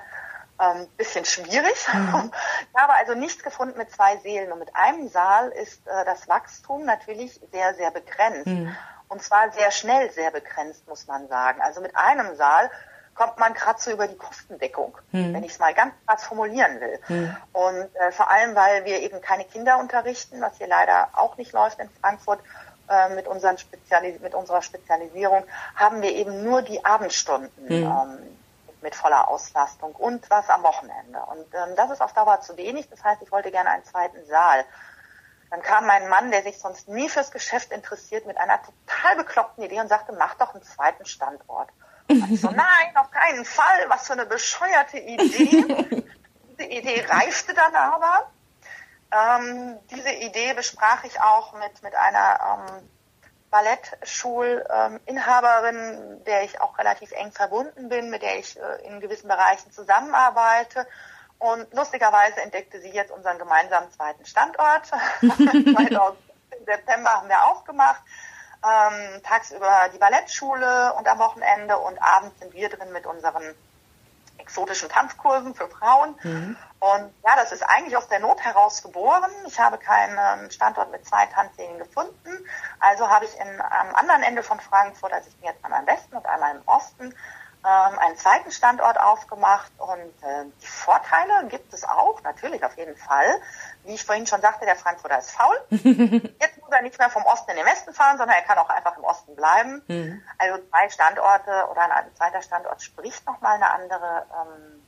ähm, 0.61 0.87
bisschen 0.97 1.25
schwierig. 1.25 1.87
Mhm. 1.93 2.33
Ich 2.75 2.83
habe 2.83 2.93
also 2.95 3.15
nichts 3.15 3.43
gefunden 3.43 3.79
mit 3.79 3.91
zwei 3.91 4.19
Seelen. 4.19 4.53
Und 4.53 4.59
mit 4.59 4.75
einem 4.75 5.09
Saal 5.09 5.49
ist 5.49 5.87
äh, 5.87 6.05
das 6.05 6.29
Wachstum 6.29 6.85
natürlich 6.85 7.41
sehr, 7.51 7.75
sehr 7.75 7.91
begrenzt. 7.91 8.47
Mhm. 8.47 8.77
Und 9.09 9.23
zwar 9.23 9.51
sehr 9.53 9.71
schnell 9.71 10.11
sehr 10.11 10.31
begrenzt, 10.31 10.87
muss 10.87 11.07
man 11.07 11.29
sagen. 11.29 11.61
Also 11.63 11.81
mit 11.81 11.97
einem 11.97 12.37
Saal 12.37 12.71
kommt 13.17 13.39
man 13.39 13.55
gerade 13.55 13.81
so 13.81 13.91
über 13.91 14.07
die 14.07 14.17
Kostendeckung, 14.17 14.97
mhm. 15.13 15.35
wenn 15.35 15.45
ich 15.45 15.53
es 15.53 15.59
mal 15.59 15.75
ganz 15.75 15.95
krass 16.07 16.25
formulieren 16.25 16.81
will. 16.81 17.01
Mhm. 17.09 17.37
Und 17.53 17.97
äh, 17.97 18.13
vor 18.13 18.31
allem, 18.31 18.55
weil 18.55 18.85
wir 18.85 19.01
eben 19.01 19.21
keine 19.21 19.45
Kinder 19.45 19.79
unterrichten, 19.79 20.41
was 20.41 20.59
hier 20.59 20.69
leider 20.69 21.09
auch 21.15 21.37
nicht 21.37 21.53
läuft 21.53 21.79
in 21.79 21.89
Frankfurt, 22.01 22.41
äh, 22.89 23.15
mit, 23.15 23.27
unseren 23.27 23.59
Spezialis 23.59 24.21
mit 24.21 24.35
unserer 24.35 24.63
Spezialisierung, 24.63 25.45
haben 25.75 26.03
wir 26.03 26.13
eben 26.13 26.45
nur 26.45 26.63
die 26.63 26.85
Abendstunden. 26.85 27.65
Mhm. 27.65 27.83
Ähm, 27.83 28.37
mit 28.83 28.95
voller 28.95 29.29
Auslastung 29.29 29.97
und 29.97 30.31
was 30.31 30.49
am 30.49 30.63
Wochenende. 30.63 31.19
Und 31.19 31.47
ähm, 31.55 31.75
das 31.75 31.91
ist 31.91 32.01
auf 32.01 32.13
Dauer 32.13 32.41
zu 32.41 32.57
wenig. 32.57 32.89
Das 32.89 33.03
heißt, 33.03 33.21
ich 33.21 33.33
wollte 33.33 33.51
gerne 33.51 33.71
einen 33.71 33.85
zweiten 33.85 34.25
Saal. 34.27 34.65
Dann 35.51 35.61
kam 35.63 35.87
mein 35.87 36.09
Mann, 36.09 36.31
der 36.31 36.43
sich 36.43 36.59
sonst 36.59 36.87
nie 36.87 37.09
fürs 37.09 37.33
Geschäft 37.33 37.73
interessiert, 37.73 38.27
mit 38.27 38.37
einer 38.39 38.61
total 38.63 39.17
bekloppten 39.17 39.65
Idee 39.65 39.81
und 39.81 39.89
sagte, 39.89 40.13
mach 40.13 40.35
doch 40.35 40.55
einen 40.55 40.63
zweiten 40.63 41.05
Standort. 41.05 41.69
So, 42.09 42.51
nein, 42.51 42.97
auf 42.97 43.11
keinen 43.11 43.45
Fall, 43.45 43.87
was 43.89 44.07
für 44.07 44.13
eine 44.13 44.27
bescheuerte 44.27 44.99
Idee. 44.99 45.27
diese 46.59 46.69
Idee 46.69 47.05
reifte 47.09 47.55
dann 47.55 47.75
aber. 47.75 48.31
Ähm, 49.11 49.79
diese 49.91 50.13
Idee 50.13 50.53
besprach 50.55 51.03
ich 51.05 51.21
auch 51.21 51.53
mit, 51.55 51.83
mit 51.83 51.95
einer 51.95 52.67
ähm, 52.69 52.89
Ballettschulinhaberin, 53.51 56.23
der 56.25 56.45
ich 56.45 56.61
auch 56.61 56.79
relativ 56.79 57.11
eng 57.13 57.33
verbunden 57.33 57.89
bin, 57.89 58.11
mit 58.11 58.23
der 58.23 58.39
ich 58.39 58.57
äh, 58.59 58.87
in 58.87 59.01
gewissen 59.01 59.27
Bereichen 59.29 59.73
zusammenarbeite. 59.73 60.87
Und 61.39 61.67
lustigerweise 61.75 62.41
entdeckte 62.41 62.81
sie 62.81 62.91
jetzt 62.91 63.11
unseren 63.11 63.39
gemeinsamen 63.39 63.91
zweiten 63.93 64.25
Standort. 64.27 64.91
Im 65.21 65.77
September 66.65 67.11
haben 67.11 67.29
wir 67.29 67.45
aufgemacht. 67.45 68.01
Ähm, 68.67 69.23
tagsüber 69.23 69.91
die 69.95 69.99
Ballettschule 69.99 70.93
und 70.95 71.07
am 71.07 71.19
Wochenende 71.19 71.79
und 71.79 72.03
abends 72.03 72.39
sind 72.41 72.53
wir 72.53 72.69
drin 72.69 72.91
mit 72.93 73.07
unseren 73.07 73.55
exotischen 74.39 74.89
Tanzkursen 74.89 75.55
für 75.55 75.69
Frauen. 75.69 76.15
Mhm. 76.23 76.57
Und 76.81 77.15
ja, 77.25 77.37
das 77.37 77.53
ist 77.53 77.63
eigentlich 77.63 77.97
aus 77.97 78.09
der 78.09 78.21
Not 78.21 78.41
heraus 78.41 78.83
geboren. 78.83 79.31
Ich 79.47 79.59
habe 79.59 79.79
keinen 79.79 80.51
Standort 80.51 80.91
mit 80.91 81.07
zwei 81.07 81.27
Tanzsälen 81.27 81.79
gefunden. 81.79 82.47
Also 82.81 83.09
habe 83.09 83.25
ich 83.25 83.35
in, 83.39 83.61
am 83.61 83.95
anderen 83.95 84.23
Ende 84.23 84.43
von 84.43 84.61
Frankfurt, 84.61 85.13
also 85.13 85.29
ich 85.29 85.37
bin 85.37 85.49
jetzt 85.49 85.65
einmal 85.65 85.81
im 85.81 85.87
Westen 85.87 86.17
und 86.17 86.27
einmal 86.27 86.57
im 86.57 86.63
Osten, 86.67 87.15
ähm, 87.67 87.99
einen 87.99 88.17
zweiten 88.17 88.53
Standort 88.53 88.99
aufgemacht 89.01 89.73
und 89.79 90.23
äh, 90.23 90.45
die 90.63 90.67
Vorteile 90.67 91.49
gibt 91.49 91.73
es 91.75 91.83
auch, 91.83 92.23
natürlich 92.23 92.63
auf 92.65 92.77
jeden 92.77 92.97
Fall. 92.97 93.27
Wie 93.85 93.95
ich 93.95 94.05
vorhin 94.05 94.27
schon 94.27 94.41
sagte, 94.41 94.65
der 94.65 94.77
Frankfurter 94.77 95.19
ist 95.19 95.33
faul. 95.33 95.57
Jetzt 95.71 96.61
muss 96.61 96.71
er 96.71 96.83
nicht 96.83 96.97
mehr 96.99 97.11
vom 97.11 97.25
Osten 97.25 97.51
in 97.51 97.57
den 97.57 97.67
Westen 97.67 97.93
fahren, 97.93 98.19
sondern 98.19 98.37
er 98.37 98.45
kann 98.45 98.59
auch 98.59 98.69
einfach 98.69 98.97
im 98.97 99.05
Osten 99.05 99.35
bleiben. 99.35 99.83
Mhm. 99.89 100.23
Also 100.39 100.63
zwei 100.69 100.89
Standorte 100.91 101.69
oder 101.71 101.91
ein 101.91 102.15
zweiter 102.15 102.43
Standort 102.43 102.83
spricht 102.83 103.27
nochmal 103.27 103.57
eine 103.57 103.71
andere, 103.71 104.27
ähm, 104.31 104.85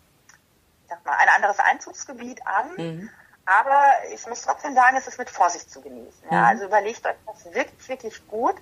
ich 0.85 0.91
sag 0.91 1.05
mal, 1.05 1.17
ein 1.17 1.29
anderes 1.31 1.59
Einzugsgebiet 1.59 2.47
an. 2.47 2.71
Mhm. 2.77 3.11
Aber 3.49 3.83
ich 4.13 4.27
muss 4.27 4.43
trotzdem 4.43 4.75
sagen, 4.75 4.99
es 4.99 5.09
ist 5.09 5.19
mit 5.19 5.31
Vorsicht 5.31 5.71
zu 5.71 5.81
genießen. 5.81 6.23
Ja? 6.31 6.41
Mhm. 6.41 6.45
Also 6.45 6.65
überlegt 6.67 7.07
euch 7.07 7.15
das 7.27 7.47
wirklich, 7.47 7.89
wirklich 7.89 8.29
gut. 8.29 8.55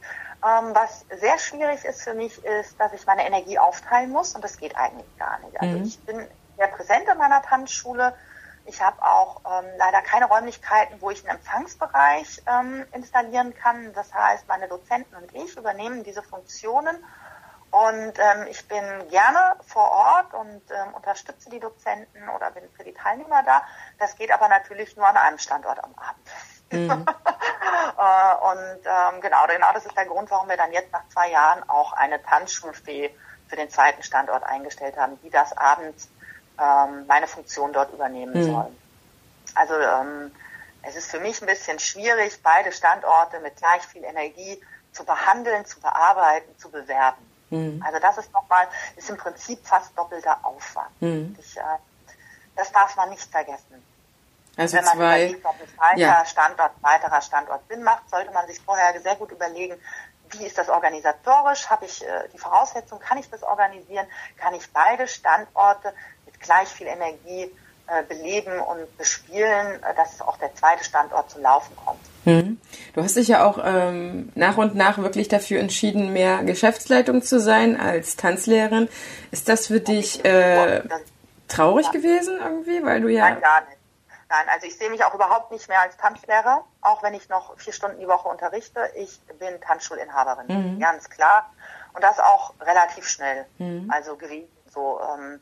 Ähm, 0.44 0.74
was 0.74 1.04
sehr 1.20 1.38
schwierig 1.40 1.84
ist 1.84 2.02
für 2.02 2.14
mich, 2.14 2.44
ist, 2.44 2.78
dass 2.78 2.92
ich 2.92 3.04
meine 3.04 3.26
Energie 3.26 3.58
aufteilen 3.58 4.10
muss 4.10 4.36
und 4.36 4.44
das 4.44 4.58
geht 4.58 4.76
eigentlich 4.76 5.08
gar 5.18 5.40
nicht. 5.40 5.60
Also 5.60 5.78
mhm. 5.78 5.84
ich 5.84 5.98
bin 6.04 6.24
sehr 6.56 6.68
präsent 6.68 7.08
in 7.10 7.18
meiner 7.18 7.42
Tanzschule. 7.42 8.14
Ich 8.64 8.80
habe 8.80 9.02
auch 9.02 9.40
ähm, 9.44 9.66
leider 9.76 10.02
keine 10.02 10.26
Räumlichkeiten, 10.26 11.00
wo 11.00 11.10
ich 11.10 11.28
einen 11.28 11.38
Empfangsbereich 11.38 12.42
ähm, 12.46 12.86
installieren 12.92 13.54
kann. 13.54 13.92
Das 13.92 14.14
heißt, 14.14 14.46
meine 14.46 14.68
Dozenten 14.68 15.16
und 15.16 15.34
ich 15.34 15.56
übernehmen 15.56 16.04
diese 16.04 16.22
Funktionen 16.22 16.96
und 17.70 18.12
ähm, 18.18 18.46
ich 18.48 18.66
bin 18.68 18.84
gerne 19.10 19.56
vor 19.66 19.90
Ort 19.90 20.34
und 20.34 20.62
ähm, 20.70 20.94
unterstütze 20.94 21.50
die 21.50 21.60
Dozenten 21.60 22.28
oder 22.28 22.50
bin 22.50 22.62
für 22.76 22.84
die 22.84 22.94
Teilnehmer 22.94 23.42
da. 23.42 23.62
Das 23.98 24.16
geht 24.16 24.30
aber 24.30 24.48
natürlich 24.48 24.96
nur 24.96 25.06
an 25.06 25.16
einem 25.16 25.38
Standort 25.38 25.82
am 25.82 25.94
Abend. 25.96 26.26
Mhm. 26.70 26.90
äh, 27.98 28.34
und 28.50 28.80
ähm, 28.84 29.20
genau, 29.20 29.46
genau 29.46 29.72
das 29.74 29.84
ist 29.84 29.96
der 29.96 30.06
Grund, 30.06 30.30
warum 30.30 30.48
wir 30.48 30.56
dann 30.56 30.72
jetzt 30.72 30.92
nach 30.92 31.06
zwei 31.08 31.30
Jahren 31.30 31.68
auch 31.68 31.92
eine 31.92 32.22
Tanzschulfee 32.22 33.14
für 33.48 33.56
den 33.56 33.70
zweiten 33.70 34.02
Standort 34.02 34.44
eingestellt 34.44 34.96
haben, 34.96 35.20
die 35.22 35.30
das 35.30 35.56
abends 35.56 36.08
ähm, 36.58 37.06
meine 37.06 37.26
Funktion 37.26 37.72
dort 37.72 37.92
übernehmen 37.92 38.34
mhm. 38.34 38.52
soll. 38.52 38.72
Also 39.54 39.74
ähm, 39.74 40.32
es 40.82 40.96
ist 40.96 41.10
für 41.10 41.20
mich 41.20 41.40
ein 41.42 41.46
bisschen 41.46 41.78
schwierig, 41.78 42.42
beide 42.42 42.72
Standorte 42.72 43.40
mit 43.40 43.56
gleich 43.56 43.82
viel 43.82 44.04
Energie 44.04 44.62
zu 44.92 45.04
behandeln, 45.04 45.66
zu 45.66 45.80
bearbeiten, 45.80 46.56
zu 46.58 46.70
bewerben. 46.70 47.25
Mhm. 47.50 47.82
Also 47.84 47.98
das 48.00 48.18
ist 48.18 48.32
nochmal, 48.32 48.66
ist 48.96 49.10
im 49.10 49.16
Prinzip 49.16 49.64
fast 49.66 49.96
doppelter 49.96 50.38
Aufwand. 50.42 50.90
Mhm. 51.00 51.36
Ich, 51.40 51.56
äh, 51.56 51.62
das 52.56 52.72
darf 52.72 52.96
man 52.96 53.10
nicht 53.10 53.30
vergessen. 53.30 53.82
Also 54.56 54.78
Wenn 54.78 54.84
man 54.84 54.96
zwei, 54.96 55.24
überlegt, 55.24 55.44
ob 55.44 55.60
ein 55.60 55.68
zweiter 55.76 55.98
ja. 55.98 56.24
Standort, 56.24 56.72
weiterer 56.80 57.20
Standort 57.20 57.68
Sinn 57.68 57.82
macht, 57.82 58.08
sollte 58.08 58.32
man 58.32 58.46
sich 58.46 58.60
vorher 58.60 58.98
sehr 59.00 59.16
gut 59.16 59.30
überlegen, 59.30 59.78
wie 60.30 60.46
ist 60.46 60.58
das 60.58 60.68
organisatorisch? 60.68 61.68
Habe 61.68 61.84
ich 61.84 62.04
äh, 62.04 62.28
die 62.32 62.38
Voraussetzung? 62.38 62.98
Kann 62.98 63.18
ich 63.18 63.30
das 63.30 63.42
organisieren? 63.42 64.06
Kann 64.38 64.54
ich 64.54 64.72
beide 64.72 65.06
Standorte 65.06 65.94
mit 66.24 66.40
gleich 66.40 66.68
viel 66.68 66.86
Energie 66.88 67.54
beleben 68.08 68.58
und 68.60 68.96
bespielen, 68.98 69.82
äh, 69.82 69.94
dass 69.96 70.20
auch 70.20 70.36
der 70.38 70.54
zweite 70.54 70.84
Standort 70.84 71.30
zum 71.30 71.42
Laufen 71.42 71.76
kommt? 71.76 72.00
Hm. 72.24 72.60
Du 72.94 73.02
hast 73.02 73.16
dich 73.16 73.28
ja 73.28 73.46
auch 73.46 73.58
ähm, 73.62 74.32
nach 74.34 74.56
und 74.56 74.74
nach 74.74 74.98
wirklich 74.98 75.28
dafür 75.28 75.60
entschieden, 75.60 76.12
mehr 76.12 76.42
Geschäftsleitung 76.42 77.22
zu 77.22 77.38
sein 77.38 77.78
als 77.80 78.16
Tanzlehrerin. 78.16 78.88
Ist 79.30 79.48
das 79.48 79.68
für 79.68 79.80
dich 79.80 80.24
äh, 80.24 80.82
traurig 81.48 81.90
gewesen 81.92 82.38
irgendwie, 82.42 82.84
weil 82.84 83.00
du 83.00 83.08
ja... 83.08 83.30
Nein, 83.30 83.40
gar 83.40 83.60
nicht. 83.60 83.78
Nein, 84.28 84.46
also 84.52 84.66
ich 84.66 84.76
sehe 84.76 84.90
mich 84.90 85.04
auch 85.04 85.14
überhaupt 85.14 85.52
nicht 85.52 85.68
mehr 85.68 85.80
als 85.80 85.96
Tanzlehrer, 85.96 86.64
auch 86.80 87.02
wenn 87.04 87.14
ich 87.14 87.28
noch 87.28 87.56
vier 87.58 87.72
Stunden 87.72 88.00
die 88.00 88.08
Woche 88.08 88.28
unterrichte. 88.28 88.80
Ich 88.96 89.20
bin 89.38 89.60
Tanzschulinhaberin, 89.60 90.46
mhm. 90.48 90.80
ganz 90.80 91.08
klar. 91.08 91.52
Und 91.92 92.02
das 92.02 92.18
auch 92.18 92.54
relativ 92.60 93.08
schnell, 93.08 93.46
mhm. 93.58 93.88
also 93.88 94.16
gewesen. 94.16 94.50
So, 94.68 95.00
ähm, 95.00 95.40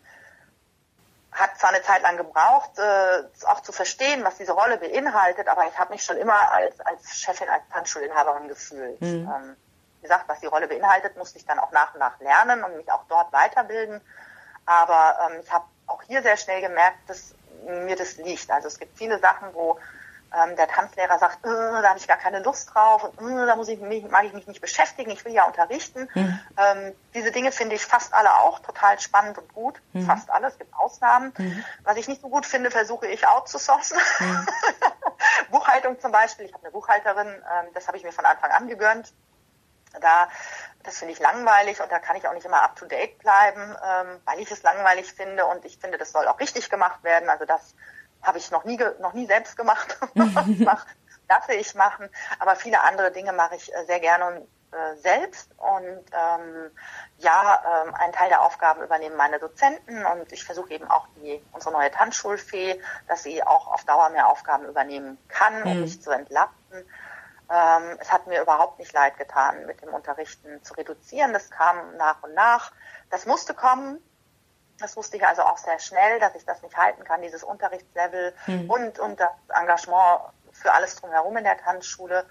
hat 1.35 1.59
zwar 1.59 1.71
eine 1.71 1.83
Zeit 1.83 2.03
lang 2.03 2.17
gebraucht, 2.17 2.79
äh, 2.79 3.25
auch 3.47 3.61
zu 3.61 3.73
verstehen, 3.73 4.25
was 4.25 4.37
diese 4.37 4.53
Rolle 4.53 4.79
beinhaltet, 4.79 5.49
aber 5.49 5.67
ich 5.67 5.77
habe 5.79 5.93
mich 5.93 6.05
schon 6.05 6.17
immer 6.17 6.53
als, 6.53 6.81
als 6.81 7.19
Chefin, 7.19 7.49
als 7.49 7.63
Tanzschulinhaberin 7.73 8.49
gefühlt. 8.49 9.01
Mhm. 9.01 9.31
Ähm, 9.35 9.57
wie 9.99 10.03
gesagt, 10.03 10.29
was 10.29 10.41
die 10.41 10.47
Rolle 10.47 10.69
beinhaltet, 10.69 11.17
musste 11.17 11.39
ich 11.39 11.47
dann 11.47 11.59
auch 11.59 11.73
nach 11.73 11.93
und 11.95 12.01
nach 12.01 12.21
lernen 12.21 12.63
und 12.63 12.77
mich 12.77 12.91
auch 12.93 13.05
dort 13.09 13.33
weiterbilden. 13.33 14.01
Aber 14.65 15.19
ähm, 15.29 15.41
ich 15.43 15.53
habe 15.53 15.65
auch 15.87 16.03
hier 16.03 16.23
sehr 16.23 16.37
schnell 16.37 16.61
gemerkt, 16.61 16.99
dass 17.09 17.35
mir 17.67 17.97
das 17.97 18.17
liegt. 18.17 18.51
Also 18.51 18.69
es 18.69 18.79
gibt 18.79 18.97
viele 18.97 19.19
Sachen, 19.19 19.55
wo 19.55 19.79
ähm, 20.35 20.57
der 20.57 20.69
Tanzlehrer 20.69 21.19
sagt, 21.19 21.45
äh, 21.45 21.49
da 21.49 21.89
habe 21.89 21.99
ich 21.99 22.09
gar 22.09 22.17
keine 22.17 22.41
Lust 22.41 22.75
drauf, 22.75 23.05
und, 23.05 23.39
äh, 23.39 23.47
da 23.47 23.57
muss 23.57 23.69
ich 23.69 23.81
mich, 23.81 24.09
mag 24.09 24.25
ich 24.25 24.33
mich 24.33 24.47
nicht 24.47 24.61
beschäftigen, 24.61 25.11
ich 25.11 25.25
will 25.25 25.33
ja 25.33 25.45
unterrichten. 25.45 26.09
Mhm. 26.15 26.41
Ähm, 26.57 26.95
diese 27.15 27.31
Dinge 27.31 27.53
finde 27.53 27.77
ich 27.77 27.85
fast 27.85 28.15
alle 28.15 28.35
auch 28.35 28.59
total 28.61 28.99
spannend 29.01 29.39
und 29.39 29.53
gut. 29.55 29.81
Mhm. 29.93 30.07
Fast 30.07 30.31
alle, 30.31 30.49
es 30.49 30.59
gibt 30.59 30.75
Ausnahmen. 30.75 31.33
Mhm. 31.39 31.65
Was 31.85 31.97
ich 31.97 32.09
nicht 32.09 32.21
so 32.21 32.29
gut 32.29 32.47
finde, 32.47 32.71
versuche 32.71 33.07
ich 33.07 33.27
outzusourcen. 33.27 33.99
Mhm. 34.21 34.47
Buchhaltung 35.51 36.01
zum 36.01 36.13
Beispiel, 36.13 36.47
ich 36.47 36.53
habe 36.53 36.65
eine 36.65 36.73
Buchhalterin, 36.73 37.29
ähm, 37.29 37.67
das 37.75 37.87
habe 37.87 37.97
ich 37.97 38.05
mir 38.05 38.13
von 38.13 38.25
Anfang 38.25 38.51
an 38.51 38.69
gegönnt. 38.69 39.13
Da, 40.01 40.29
das 40.83 40.99
finde 40.99 41.13
ich 41.13 41.21
langweilig 41.21 41.81
und 41.81 41.93
da 41.93 42.01
kann 42.01 42.17
ich 42.17 42.27
auch 42.27 42.35
nicht 42.35 42.45
immer 42.45 42.63
up 42.63 42.75
to 42.75 42.85
date 42.85 43.17
bleiben, 43.21 43.61
ähm, 43.61 44.21
weil 44.25 44.41
ich 44.41 44.51
es 44.51 44.65
langweilig 44.65 45.13
finde 45.13 45.47
und 45.47 45.65
ich 45.65 45.79
finde, 45.79 45.99
das 45.99 46.11
soll 46.11 46.27
auch 46.27 46.41
richtig 46.41 46.69
gemacht 46.69 47.05
werden. 47.05 47.29
Also 47.29 47.45
das 47.45 47.77
habe 48.25 48.39
ich 48.39 48.51
noch 48.51 48.65
nie, 48.65 48.79
noch 49.01 49.13
nie 49.13 49.27
selbst 49.27 49.57
gemacht. 49.57 49.99
mach, 50.15 50.87
lasse 51.29 51.55
ich 51.55 51.75
machen. 51.75 52.09
Aber 52.39 52.57
viele 52.57 52.83
andere 52.83 53.13
Dinge 53.13 53.33
mache 53.33 53.57
ich 53.57 53.73
äh, 53.75 53.85
sehr 53.87 54.01
gerne 54.01 54.27
und, 54.27 54.49
äh, 54.73 54.97
selbst. 54.97 55.51
Und 55.57 56.05
ähm, 56.13 56.71
ja, 57.19 57.85
ähm, 57.87 57.95
einen 57.95 58.13
Teil 58.13 58.29
der 58.29 58.43
Aufgaben 58.43 58.83
übernehmen 58.83 59.17
meine 59.17 59.39
Dozenten 59.39 60.05
und 60.05 60.33
ich 60.33 60.45
versuche 60.45 60.73
eben 60.73 60.91
auch 60.91 61.07
die 61.17 61.43
unsere 61.53 61.73
neue 61.73 61.91
Tanzschulfee, 61.91 62.81
dass 63.09 63.23
sie 63.23 63.43
auch 63.43 63.69
auf 63.69 63.85
Dauer 63.85 64.11
mehr 64.11 64.29
Aufgaben 64.29 64.67
übernehmen 64.67 65.19
kann, 65.29 65.63
um 65.63 65.75
mhm. 65.75 65.81
mich 65.83 66.03
zu 66.03 66.11
entlasten. 66.11 66.85
Ähm, 67.51 67.99
es 68.01 68.11
hat 68.11 68.27
mir 68.27 68.41
überhaupt 68.41 68.79
nicht 68.79 68.93
leid 68.93 69.19
getan, 69.19 69.67
mit 69.67 69.83
dem 69.83 69.91
Unterrichten 69.91 70.63
zu 70.65 70.75
reduzieren. 70.75 71.33
Das 71.33 71.51
kam 71.51 71.97
nach 71.97 72.23
und 72.23 72.35
nach. 72.35 72.73
Das 73.11 73.27
musste 73.27 73.55
kommen. 73.55 74.03
Das 74.79 74.97
wusste 74.97 75.17
ich 75.17 75.27
also 75.27 75.43
auch 75.43 75.59
sehr 75.59 75.79
schnell, 75.79 76.19
dass 76.21 76.35
ich 76.35 76.45
das 76.45 76.63
nicht 76.63 76.77
halten 76.77 77.05
kann, 77.05 77.23
dieses 77.23 77.45
Unterrichtslevel 77.45 78.35
mhm. 78.47 78.71
und, 78.71 78.99
und 78.99 79.21
das 79.21 79.31
Engagement 79.49 80.21
für 80.53 80.73
alles 80.73 80.97
drumherum 80.97 81.37
in 81.37 81.45
der 81.45 81.59
Tanzschule. 81.59 82.25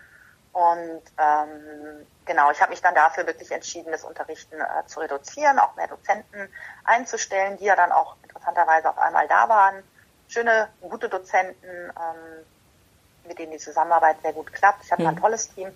Und 0.51 1.01
ähm, 1.17 2.05
genau, 2.25 2.51
ich 2.51 2.61
habe 2.61 2.69
mich 2.69 2.81
dann 2.81 2.93
dafür 2.93 3.25
wirklich 3.25 3.51
entschieden, 3.51 3.91
das 3.91 4.03
Unterrichten 4.03 4.59
äh, 4.59 4.85
zu 4.85 4.99
reduzieren, 4.99 5.57
auch 5.57 5.75
mehr 5.75 5.87
Dozenten 5.87 6.47
einzustellen, 6.83 7.57
die 7.57 7.65
ja 7.65 7.75
dann 7.75 7.91
auch 7.91 8.15
interessanterweise 8.21 8.89
auf 8.89 8.97
einmal 8.99 9.27
da 9.27 9.49
waren. 9.49 9.83
Schöne, 10.27 10.69
gute 10.81 11.09
Dozenten, 11.09 11.67
ähm, 11.67 12.45
mit 13.27 13.39
denen 13.39 13.53
die 13.53 13.57
Zusammenarbeit 13.57 14.17
sehr 14.21 14.33
gut 14.33 14.53
klappt. 14.53 14.83
Ich 14.83 14.91
habe 14.91 15.01
mhm. 15.01 15.09
ein 15.09 15.17
tolles 15.17 15.53
Team. 15.53 15.75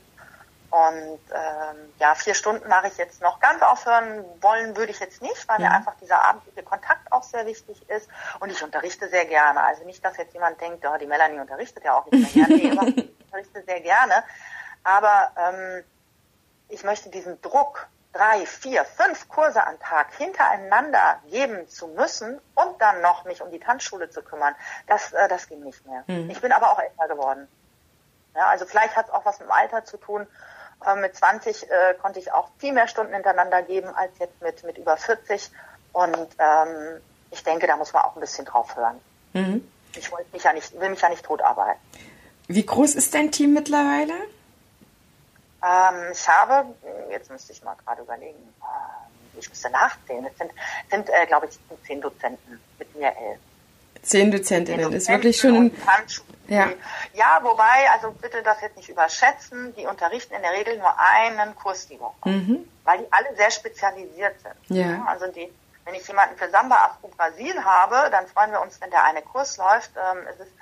Und 0.70 1.20
ähm, 1.34 1.94
ja, 1.98 2.14
vier 2.16 2.34
Stunden 2.34 2.68
mache 2.68 2.88
ich 2.88 2.98
jetzt 2.98 3.22
noch. 3.22 3.40
Ganz 3.40 3.62
aufhören 3.62 4.26
wollen 4.42 4.76
würde 4.76 4.92
ich 4.92 5.00
jetzt 5.00 5.22
nicht, 5.22 5.48
weil 5.48 5.62
ja. 5.62 5.70
mir 5.70 5.76
einfach 5.76 5.96
dieser 6.02 6.22
abendliche 6.22 6.62
Kontakt 6.64 7.10
auch 7.12 7.24
sehr 7.24 7.46
wichtig 7.46 7.90
ist. 7.90 8.10
Und 8.40 8.52
ich 8.52 8.62
unterrichte 8.62 9.08
sehr 9.08 9.26
gerne. 9.26 9.64
Also 9.64 9.86
nicht, 9.86 10.04
dass 10.04 10.18
jetzt 10.18 10.34
jemand 10.34 10.60
denkt, 10.60 10.86
oh, 10.86 10.98
die 10.98 11.08
Melanie 11.08 11.40
unterrichtet 11.40 11.86
ja 11.86 11.98
auch 11.98 12.06
nicht 12.12 12.36
mehr 12.36 12.48
gerne. 12.48 12.56
Nee, 12.56 12.92
ich 12.96 13.26
unterrichte 13.26 13.64
sehr 13.64 13.80
gerne. 13.80 14.24
Aber 14.84 15.32
ähm, 15.38 15.84
ich 16.70 16.84
möchte 16.84 17.10
diesen 17.10 17.42
Druck, 17.42 17.88
drei, 18.12 18.46
vier, 18.46 18.84
fünf 18.84 19.30
Kurse 19.30 19.66
am 19.66 19.80
Tag 19.80 20.14
hintereinander 20.16 21.20
geben 21.30 21.68
zu 21.70 21.88
müssen 21.88 22.42
und 22.56 22.82
dann 22.82 23.02
noch 23.02 23.26
mich 23.26 23.42
um 23.42 23.52
die 23.52 23.60
Tanzschule 23.60 24.10
zu 24.10 24.22
kümmern, 24.22 24.56
das, 24.88 25.14
äh, 25.14 25.28
das 25.28 25.48
ging 25.48 25.62
nicht 25.62 25.86
mehr. 25.86 26.04
Mhm. 26.08 26.30
Ich 26.30 26.42
bin 26.42 26.52
aber 26.52 26.72
auch 26.72 26.80
älter 26.80 27.08
geworden. 27.08 27.48
Ja, 28.36 28.48
also 28.48 28.66
vielleicht 28.66 28.96
hat 28.96 29.08
es 29.08 29.14
auch 29.14 29.26
was 29.26 29.40
mit 29.40 29.48
dem 29.48 29.52
Alter 29.52 29.84
zu 29.86 29.98
tun. 29.98 30.28
Äh, 30.86 30.96
mit 30.96 31.16
20 31.16 31.64
äh, 31.64 31.94
konnte 32.02 32.20
ich 32.20 32.32
auch 32.32 32.50
viel 32.60 32.74
mehr 32.74 32.88
Stunden 32.88 33.14
hintereinander 33.14 33.62
geben 33.64 33.90
als 33.90 34.12
jetzt 34.20 34.42
mit, 34.42 34.64
mit 34.64 34.78
über 34.78 34.98
40. 34.98 35.50
Und 35.94 36.28
ähm, 36.38 37.02
ich 37.32 37.44
denke, 37.44 37.68
da 37.68 37.78
muss 37.78 37.94
man 37.94 38.04
auch 38.04 38.16
ein 38.16 38.20
bisschen 38.20 38.46
drauf 38.46 38.76
hören. 38.76 39.00
Mhm. 39.34 39.68
Ich 39.96 40.12
wollte 40.12 40.28
mich 40.32 40.44
ja 40.44 40.54
nicht, 40.54 40.80
will 40.80 40.90
mich 40.90 41.02
ja 41.02 41.10
nicht 41.10 41.26
tot 41.26 41.42
arbeiten. 41.42 41.80
Wie 42.48 42.66
groß 42.66 42.96
ist 42.96 43.14
dein 43.14 43.32
Team 43.32 43.54
mittlerweile? 43.54 44.14
Ähm, 45.64 46.12
ich 46.12 46.28
habe, 46.28 46.76
jetzt 47.10 47.32
müsste 47.32 47.52
ich 47.52 47.64
mal 47.64 47.76
gerade 47.84 48.04
überlegen, 48.04 48.54
äh, 48.62 49.40
ich 49.40 49.50
müsste 49.50 49.70
nachzählen. 49.70 50.26
Es 50.26 50.38
sind, 50.38 50.52
sind 50.90 51.10
äh, 51.10 51.26
glaube 51.26 51.48
ich, 51.48 51.60
zehn 51.86 52.00
Dozenten 52.00 52.62
mit 52.78 52.96
mir 52.96 53.08
elf. 53.08 53.40
Zehn 54.08 54.32
Dozentinnen, 54.32 54.92
das 54.92 55.04
ist 55.04 55.10
wirklich 55.10 55.38
schon 55.38 55.56
ein, 55.56 55.72
ja. 56.48 56.70
ja, 57.14 57.40
wobei, 57.42 57.90
also 57.92 58.12
bitte 58.12 58.42
das 58.42 58.62
jetzt 58.62 58.78
nicht 58.78 58.90
überschätzen, 58.90 59.76
die 59.76 59.86
unterrichten 59.86 60.34
in 60.34 60.42
der 60.42 60.54
Regel 60.54 60.78
nur 60.78 60.94
einen 60.98 61.56
Kurs 61.56 61.88
die 61.88 62.00
Woche, 62.00 62.30
mhm. 62.30 62.68
weil 62.86 63.00
die 63.00 63.06
alle 63.12 63.36
sehr 63.36 63.52
spezialisiert 63.52 64.36
sind. 64.42 64.78
Ja. 64.78 65.06
Also 65.08 65.28
die, 65.28 65.52
wenn 65.84 65.96
ich 65.96 66.08
jemanden 66.08 66.38
für 66.38 66.50
Samba 66.50 66.76
Afro 66.76 67.10
Brasil 67.10 67.64
habe, 67.64 68.10
dann 68.12 68.28
freuen 68.28 68.52
wir 68.52 68.62
uns, 68.62 68.80
wenn 68.80 68.90
der 68.92 69.04
eine 69.04 69.22
Kurs 69.22 69.58
läuft. 69.58 69.92
Ähm, 69.98 70.20
es 70.34 70.40
ist, 70.40 70.54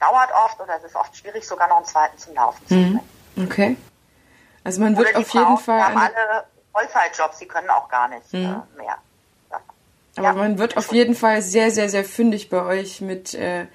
dauert 0.00 0.30
oft 0.32 0.60
oder 0.60 0.76
es 0.78 0.84
ist 0.84 0.96
oft 0.96 1.14
schwierig, 1.14 1.46
sogar 1.46 1.68
noch 1.68 1.76
einen 1.76 1.86
zweiten 1.86 2.16
zum 2.16 2.34
Laufen 2.34 2.66
zu 2.66 2.74
bringen. 2.74 3.00
Mhm. 3.34 3.44
Okay. 3.44 3.76
Also 4.64 4.80
man 4.80 4.96
wird 4.96 5.14
auf 5.14 5.26
Frauen, 5.26 5.44
jeden 5.44 5.58
Fall. 5.58 5.78
Die 5.78 5.84
haben 5.84 5.98
alle 5.98 6.44
Vollzeitjobs, 6.72 7.38
die 7.38 7.46
können 7.46 7.68
auch 7.68 7.88
gar 7.88 8.08
nicht 8.08 8.32
mhm. 8.32 8.62
äh, 8.76 8.82
mehr. 8.82 8.98
Aber 10.16 10.28
ja, 10.28 10.32
man 10.34 10.58
wird 10.58 10.76
auf 10.76 10.92
jeden 10.92 11.14
Fall 11.14 11.42
sehr, 11.42 11.70
sehr, 11.70 11.88
sehr 11.88 12.04
fündig 12.04 12.48
bei 12.48 12.64
euch 12.64 13.00
mit 13.00 13.34
äh, 13.34 13.66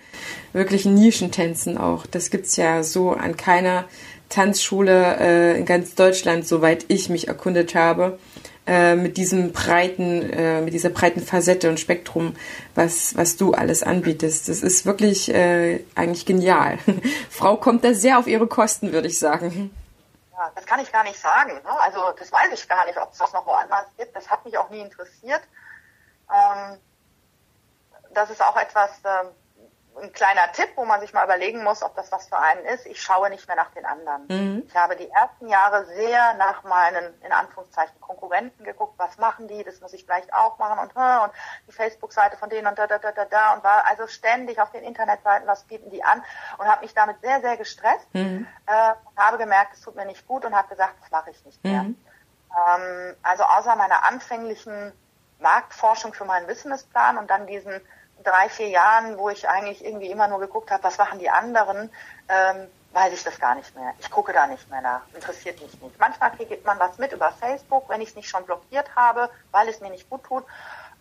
wirklichen 0.54 0.94
Nischentänzen 0.94 1.78
auch. 1.78 2.06
Das 2.06 2.30
gibt's 2.30 2.56
ja 2.56 2.84
so 2.84 3.12
an 3.12 3.36
keiner 3.36 3.86
Tanzschule 4.30 5.18
äh, 5.20 5.58
in 5.58 5.66
ganz 5.66 5.96
Deutschland, 5.96 6.48
soweit 6.48 6.86
ich 6.88 7.10
mich 7.10 7.28
erkundet 7.28 7.76
habe, 7.76 8.20
äh, 8.68 8.96
mit 8.96 9.18
diesem 9.18 9.52
breiten, 9.52 10.32
äh, 10.32 10.62
mit 10.62 10.74
dieser 10.74 10.90
breiten 10.90 11.22
Facette 11.22 11.70
und 11.70 11.80
Spektrum, 11.80 12.36
was, 12.76 13.18
was 13.18 13.36
du 13.36 13.54
alles 13.54 13.84
anbietest. 13.84 14.48
Das 14.48 14.62
ist 14.62 14.86
wirklich 14.86 15.34
äh, 15.34 15.84
eigentlich 15.96 16.26
genial. 16.26 16.78
Frau 17.30 17.58
kommt 17.58 17.84
da 17.84 17.94
sehr 17.94 18.20
auf 18.20 18.28
ihre 18.28 18.48
Kosten, 18.48 18.94
würde 18.94 19.08
ich 19.08 19.20
sagen. 19.20 19.76
Ja, 20.32 20.52
das 20.56 20.66
kann 20.66 20.80
ich 20.80 20.92
gar 20.92 21.04
nicht 21.04 21.20
sagen. 21.20 21.54
Ne? 21.54 21.82
Also 21.82 22.00
das 22.18 22.32
weiß 22.32 22.54
ich 22.54 22.70
gar 22.70 22.86
nicht, 22.86 22.98
ob 22.98 23.12
es 23.12 23.18
das 23.18 23.34
noch 23.34 23.46
woanders 23.46 23.88
gibt. 23.98 24.16
Das 24.16 24.30
hat 24.30 24.46
mich 24.46 24.58
auch 24.58 24.70
nie 24.70 24.80
interessiert. 24.82 25.42
Ähm, 26.32 26.78
das 28.14 28.30
ist 28.30 28.42
auch 28.42 28.58
etwas, 28.58 28.92
ähm, 29.06 29.30
ein 30.02 30.14
kleiner 30.14 30.52
Tipp, 30.54 30.70
wo 30.76 30.86
man 30.86 31.02
sich 31.02 31.14
mal 31.14 31.24
überlegen 31.26 31.64
muss, 31.64 31.84
ob 31.84 31.96
das 31.96 32.12
was 32.12 32.28
für 32.28 32.38
einen 32.38 32.66
ist. 32.66 32.86
Ich 32.86 33.02
schaue 33.02 33.30
nicht 33.30 33.48
mehr 33.48 33.56
nach 33.56 33.72
den 33.72 33.86
anderen. 33.86 34.26
Mhm. 34.28 34.64
Ich 34.68 34.76
habe 34.76 34.96
die 34.96 35.10
ersten 35.10 35.48
Jahre 35.48 35.86
sehr 35.86 36.34
nach 36.36 36.64
meinen, 36.64 37.14
in 37.22 37.32
Anführungszeichen, 37.32 38.00
Konkurrenten 38.00 38.64
geguckt, 38.64 38.94
was 38.98 39.18
machen 39.18 39.48
die, 39.48 39.64
das 39.64 39.82
muss 39.82 39.94
ich 39.94 40.06
vielleicht 40.06 40.34
auch 40.34 40.58
machen 40.58 40.80
und, 40.80 40.96
und 40.96 41.34
die 41.68 41.72
Facebook-Seite 41.72 42.38
von 42.38 42.50
denen 42.50 42.68
und 42.68 42.78
da, 42.78 42.88
da, 42.88 42.98
da, 42.98 43.12
da, 43.12 43.26
da 43.26 43.54
und 43.54 43.64
war 43.64 43.86
also 43.86 44.08
ständig 44.08 44.60
auf 44.60 44.72
den 44.72 44.84
Internetseiten, 44.84 45.48
was 45.48 45.64
bieten 45.64 45.90
die 45.90 46.04
an 46.04 46.24
und 46.58 46.68
habe 46.68 46.82
mich 46.82 46.94
damit 46.94 47.20
sehr, 47.22 47.42
sehr 47.42 47.58
gestresst, 47.58 48.14
mhm. 48.14 48.48
äh, 48.68 48.94
habe 49.18 49.38
gemerkt, 49.38 49.74
es 49.74 49.82
tut 49.82 49.96
mir 49.96 50.06
nicht 50.06 50.28
gut 50.28 50.46
und 50.46 50.56
habe 50.56 50.70
gesagt, 50.70 50.96
das 51.02 51.12
mache 51.12 51.32
ich 51.32 51.46
nicht 51.46 51.64
mehr. 51.64 51.84
Mhm. 51.84 51.98
Ähm, 52.68 53.16
also 53.22 53.44
außer 53.44 53.76
meiner 53.76 54.08
anfänglichen 54.08 54.94
Marktforschung 55.40 56.14
für 56.14 56.26
meinen 56.26 56.48
Businessplan 56.48 57.18
und 57.18 57.30
dann 57.30 57.48
diesen 57.48 57.82
drei, 58.24 58.50
vier 58.50 58.70
Jahren, 58.70 59.18
wo 59.18 59.30
ich 59.30 59.48
eigentlich 59.48 59.84
irgendwie 59.84 60.12
immer 60.12 60.28
nur 60.28 60.40
geguckt 60.40 60.72
habe, 60.72 60.84
was 60.84 60.98
machen 60.98 61.20
die 61.20 61.30
anderen, 61.30 61.92
ähm, 62.28 62.68
weiß 62.92 63.14
ich 63.14 63.24
das 63.24 63.40
gar 63.40 63.56
nicht 63.56 63.76
mehr. 63.76 63.94
Ich 64.00 64.10
gucke 64.10 64.34
da 64.34 64.48
nicht 64.48 64.70
mehr 64.70 64.82
nach. 64.82 65.02
Interessiert 65.14 65.62
mich 65.62 65.80
nicht. 65.82 66.00
Manchmal 66.00 66.32
kriegt 66.32 66.66
man 66.66 66.80
was 66.80 66.98
mit 66.98 67.12
über 67.12 67.32
Facebook, 67.32 67.88
wenn 67.90 68.02
ich 68.02 68.10
es 68.10 68.16
nicht 68.16 68.30
schon 68.30 68.46
blockiert 68.46 68.96
habe, 68.96 69.30
weil 69.52 69.68
es 69.70 69.80
mir 69.80 69.90
nicht 69.90 70.10
gut 70.10 70.24
tut. 70.24 70.44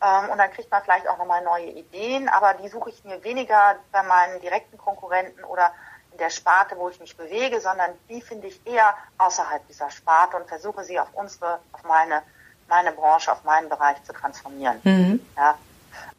Ähm, 0.02 0.30
und 0.30 0.38
dann 0.38 0.50
kriegt 0.52 0.70
man 0.70 0.82
vielleicht 0.82 1.08
auch 1.08 1.18
nochmal 1.18 1.42
neue 1.42 1.70
Ideen, 1.70 2.28
aber 2.28 2.54
die 2.54 2.68
suche 2.68 2.90
ich 2.90 3.04
mir 3.04 3.22
weniger 3.24 3.76
bei 3.90 4.02
meinen 4.02 4.40
direkten 4.40 4.78
Konkurrenten 4.78 5.42
oder 5.44 5.72
in 6.12 6.18
der 6.18 6.30
Sparte, 6.30 6.76
wo 6.76 6.88
ich 6.88 7.00
mich 7.00 7.16
bewege, 7.16 7.60
sondern 7.60 7.90
die 8.08 8.20
finde 8.20 8.46
ich 8.46 8.64
eher 8.66 8.94
außerhalb 9.18 9.66
dieser 9.66 9.90
Sparte 9.90 10.36
und 10.36 10.48
versuche 10.48 10.84
sie 10.84 11.00
auf 11.00 11.08
unsere, 11.14 11.60
auf 11.72 11.82
meine, 11.84 12.22
meine 12.68 12.92
Branche, 12.92 13.32
auf 13.32 13.44
meinen 13.44 13.68
Bereich 13.68 14.02
zu 14.04 14.12
transformieren. 14.12 14.80
Mhm. 14.84 15.20
Ja, 15.36 15.58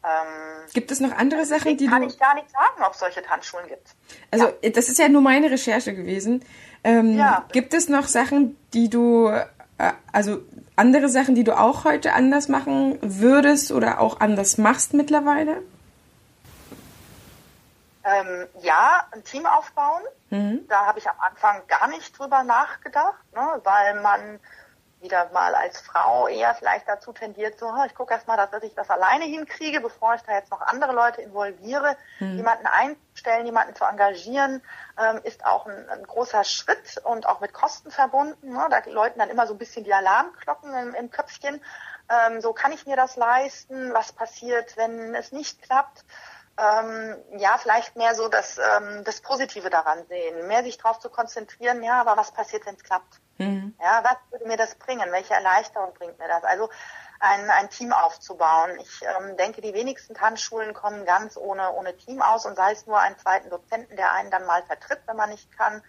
ähm, 0.02 0.66
gibt 0.72 0.90
es 0.90 1.00
noch 1.00 1.12
andere 1.12 1.44
Sachen, 1.44 1.76
die 1.76 1.86
kann 1.86 2.02
du... 2.02 2.08
ich 2.08 2.18
gar 2.18 2.34
nicht 2.34 2.50
sagen, 2.50 2.82
ob 2.84 2.94
es 2.94 3.00
solche 3.00 3.22
Tanzschulen 3.22 3.68
gibt. 3.68 3.88
Also 4.30 4.52
ja. 4.62 4.70
das 4.70 4.88
ist 4.88 4.98
ja 4.98 5.08
nur 5.08 5.20
meine 5.20 5.50
Recherche 5.50 5.94
gewesen. 5.94 6.44
Ähm, 6.84 7.18
ja. 7.18 7.44
Gibt 7.52 7.74
es 7.74 7.88
noch 7.88 8.06
Sachen, 8.06 8.56
die 8.72 8.88
du, 8.88 9.28
äh, 9.28 9.92
also 10.12 10.38
andere 10.76 11.08
Sachen, 11.10 11.34
die 11.34 11.44
du 11.44 11.58
auch 11.58 11.84
heute 11.84 12.14
anders 12.14 12.48
machen 12.48 12.98
würdest 13.02 13.72
oder 13.72 14.00
auch 14.00 14.20
anders 14.20 14.56
machst 14.56 14.94
mittlerweile? 14.94 15.62
Ähm, 18.02 18.46
ja, 18.62 19.06
ein 19.12 19.22
Team 19.24 19.44
aufbauen. 19.44 20.02
Mhm. 20.30 20.66
Da 20.68 20.86
habe 20.86 20.98
ich 20.98 21.06
am 21.06 21.16
Anfang 21.20 21.60
gar 21.68 21.88
nicht 21.88 22.18
drüber 22.18 22.42
nachgedacht, 22.42 23.22
ne, 23.34 23.60
weil 23.62 24.00
man 24.00 24.40
wieder 25.00 25.30
mal 25.32 25.54
als 25.54 25.80
Frau 25.80 26.28
eher 26.28 26.54
vielleicht 26.54 26.88
dazu 26.88 27.12
tendiert, 27.12 27.58
so, 27.58 27.72
ich 27.86 27.94
gucke 27.94 28.14
erst 28.14 28.28
mal, 28.28 28.36
dass 28.36 28.62
ich 28.62 28.74
das 28.74 28.90
alleine 28.90 29.24
hinkriege, 29.24 29.80
bevor 29.80 30.14
ich 30.14 30.22
da 30.22 30.32
jetzt 30.32 30.50
noch 30.50 30.60
andere 30.60 30.92
Leute 30.92 31.22
involviere. 31.22 31.96
Mhm. 32.18 32.36
Jemanden 32.36 32.66
einstellen, 32.66 33.46
jemanden 33.46 33.74
zu 33.74 33.84
engagieren, 33.84 34.62
ähm, 34.98 35.20
ist 35.24 35.44
auch 35.44 35.66
ein, 35.66 35.88
ein, 35.88 36.02
großer 36.04 36.44
Schritt 36.44 36.98
und 37.04 37.26
auch 37.26 37.40
mit 37.40 37.52
Kosten 37.52 37.90
verbunden. 37.90 38.52
Ne? 38.52 38.66
Da 38.70 38.82
läuten 38.90 39.18
dann 39.18 39.30
immer 39.30 39.46
so 39.46 39.54
ein 39.54 39.58
bisschen 39.58 39.84
die 39.84 39.94
Alarmglocken 39.94 40.74
im, 40.74 40.94
im 40.94 41.10
Köpfchen. 41.10 41.62
Ähm, 42.08 42.40
so 42.40 42.52
kann 42.52 42.72
ich 42.72 42.86
mir 42.86 42.96
das 42.96 43.16
leisten? 43.16 43.92
Was 43.92 44.12
passiert, 44.12 44.76
wenn 44.76 45.14
es 45.14 45.32
nicht 45.32 45.62
klappt? 45.62 46.04
ähm, 46.60 47.16
ja, 47.38 47.56
vielleicht 47.58 47.96
mehr 47.96 48.14
so 48.14 48.28
das, 48.28 48.58
ähm, 48.58 49.02
das 49.04 49.20
Positive 49.20 49.70
daran 49.70 50.04
sehen, 50.08 50.46
mehr 50.46 50.62
sich 50.62 50.78
darauf 50.78 50.98
zu 50.98 51.08
konzentrieren, 51.08 51.82
ja, 51.82 52.00
aber 52.00 52.16
was 52.16 52.32
passiert, 52.32 52.66
wenn 52.66 52.74
es 52.74 52.82
klappt? 52.82 53.20
Mhm. 53.40 53.74
Ja, 53.80 54.02
was 54.04 54.16
würde 54.30 54.46
mir 54.46 54.56
das 54.56 54.74
bringen? 54.76 55.10
Welche 55.10 55.34
Erleichterung 55.34 55.92
bringt 55.94 56.18
mir 56.18 56.28
das? 56.28 56.44
Also 56.44 56.68
ein, 57.18 57.50
ein 57.50 57.70
Team 57.70 57.92
aufzubauen. 57.92 58.70
Ich 58.80 59.02
ähm, 59.02 59.36
denke, 59.36 59.60
die 59.60 59.74
wenigsten 59.74 60.14
Tanzschulen 60.14 60.74
kommen 60.74 61.04
ganz 61.04 61.36
ohne, 61.36 61.72
ohne 61.72 61.96
Team 61.96 62.22
aus 62.22 62.46
und 62.46 62.56
sei 62.56 62.72
es 62.72 62.86
nur 62.86 62.98
einen 62.98 63.18
zweiten 63.18 63.50
Dozenten, 63.50 63.96
der 63.96 64.12
einen 64.12 64.30
dann 64.30 64.46
mal 64.46 64.62
vertritt, 64.62 65.00
wenn 65.06 65.16
man 65.16 65.30
nicht 65.30 65.50
kann, 65.56 65.82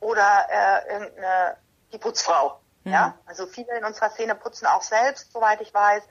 oder 0.00 0.46
äh, 0.50 0.92
irgendeine 0.92 1.56
die 1.92 1.98
Putzfrau. 1.98 2.60
Mhm. 2.84 2.92
Ja, 2.92 3.14
also 3.26 3.46
viele 3.46 3.76
in 3.76 3.84
unserer 3.84 4.10
Szene 4.10 4.34
putzen 4.34 4.66
auch 4.66 4.82
selbst, 4.82 5.32
soweit 5.32 5.60
ich 5.60 5.72
weiß, 5.72 6.02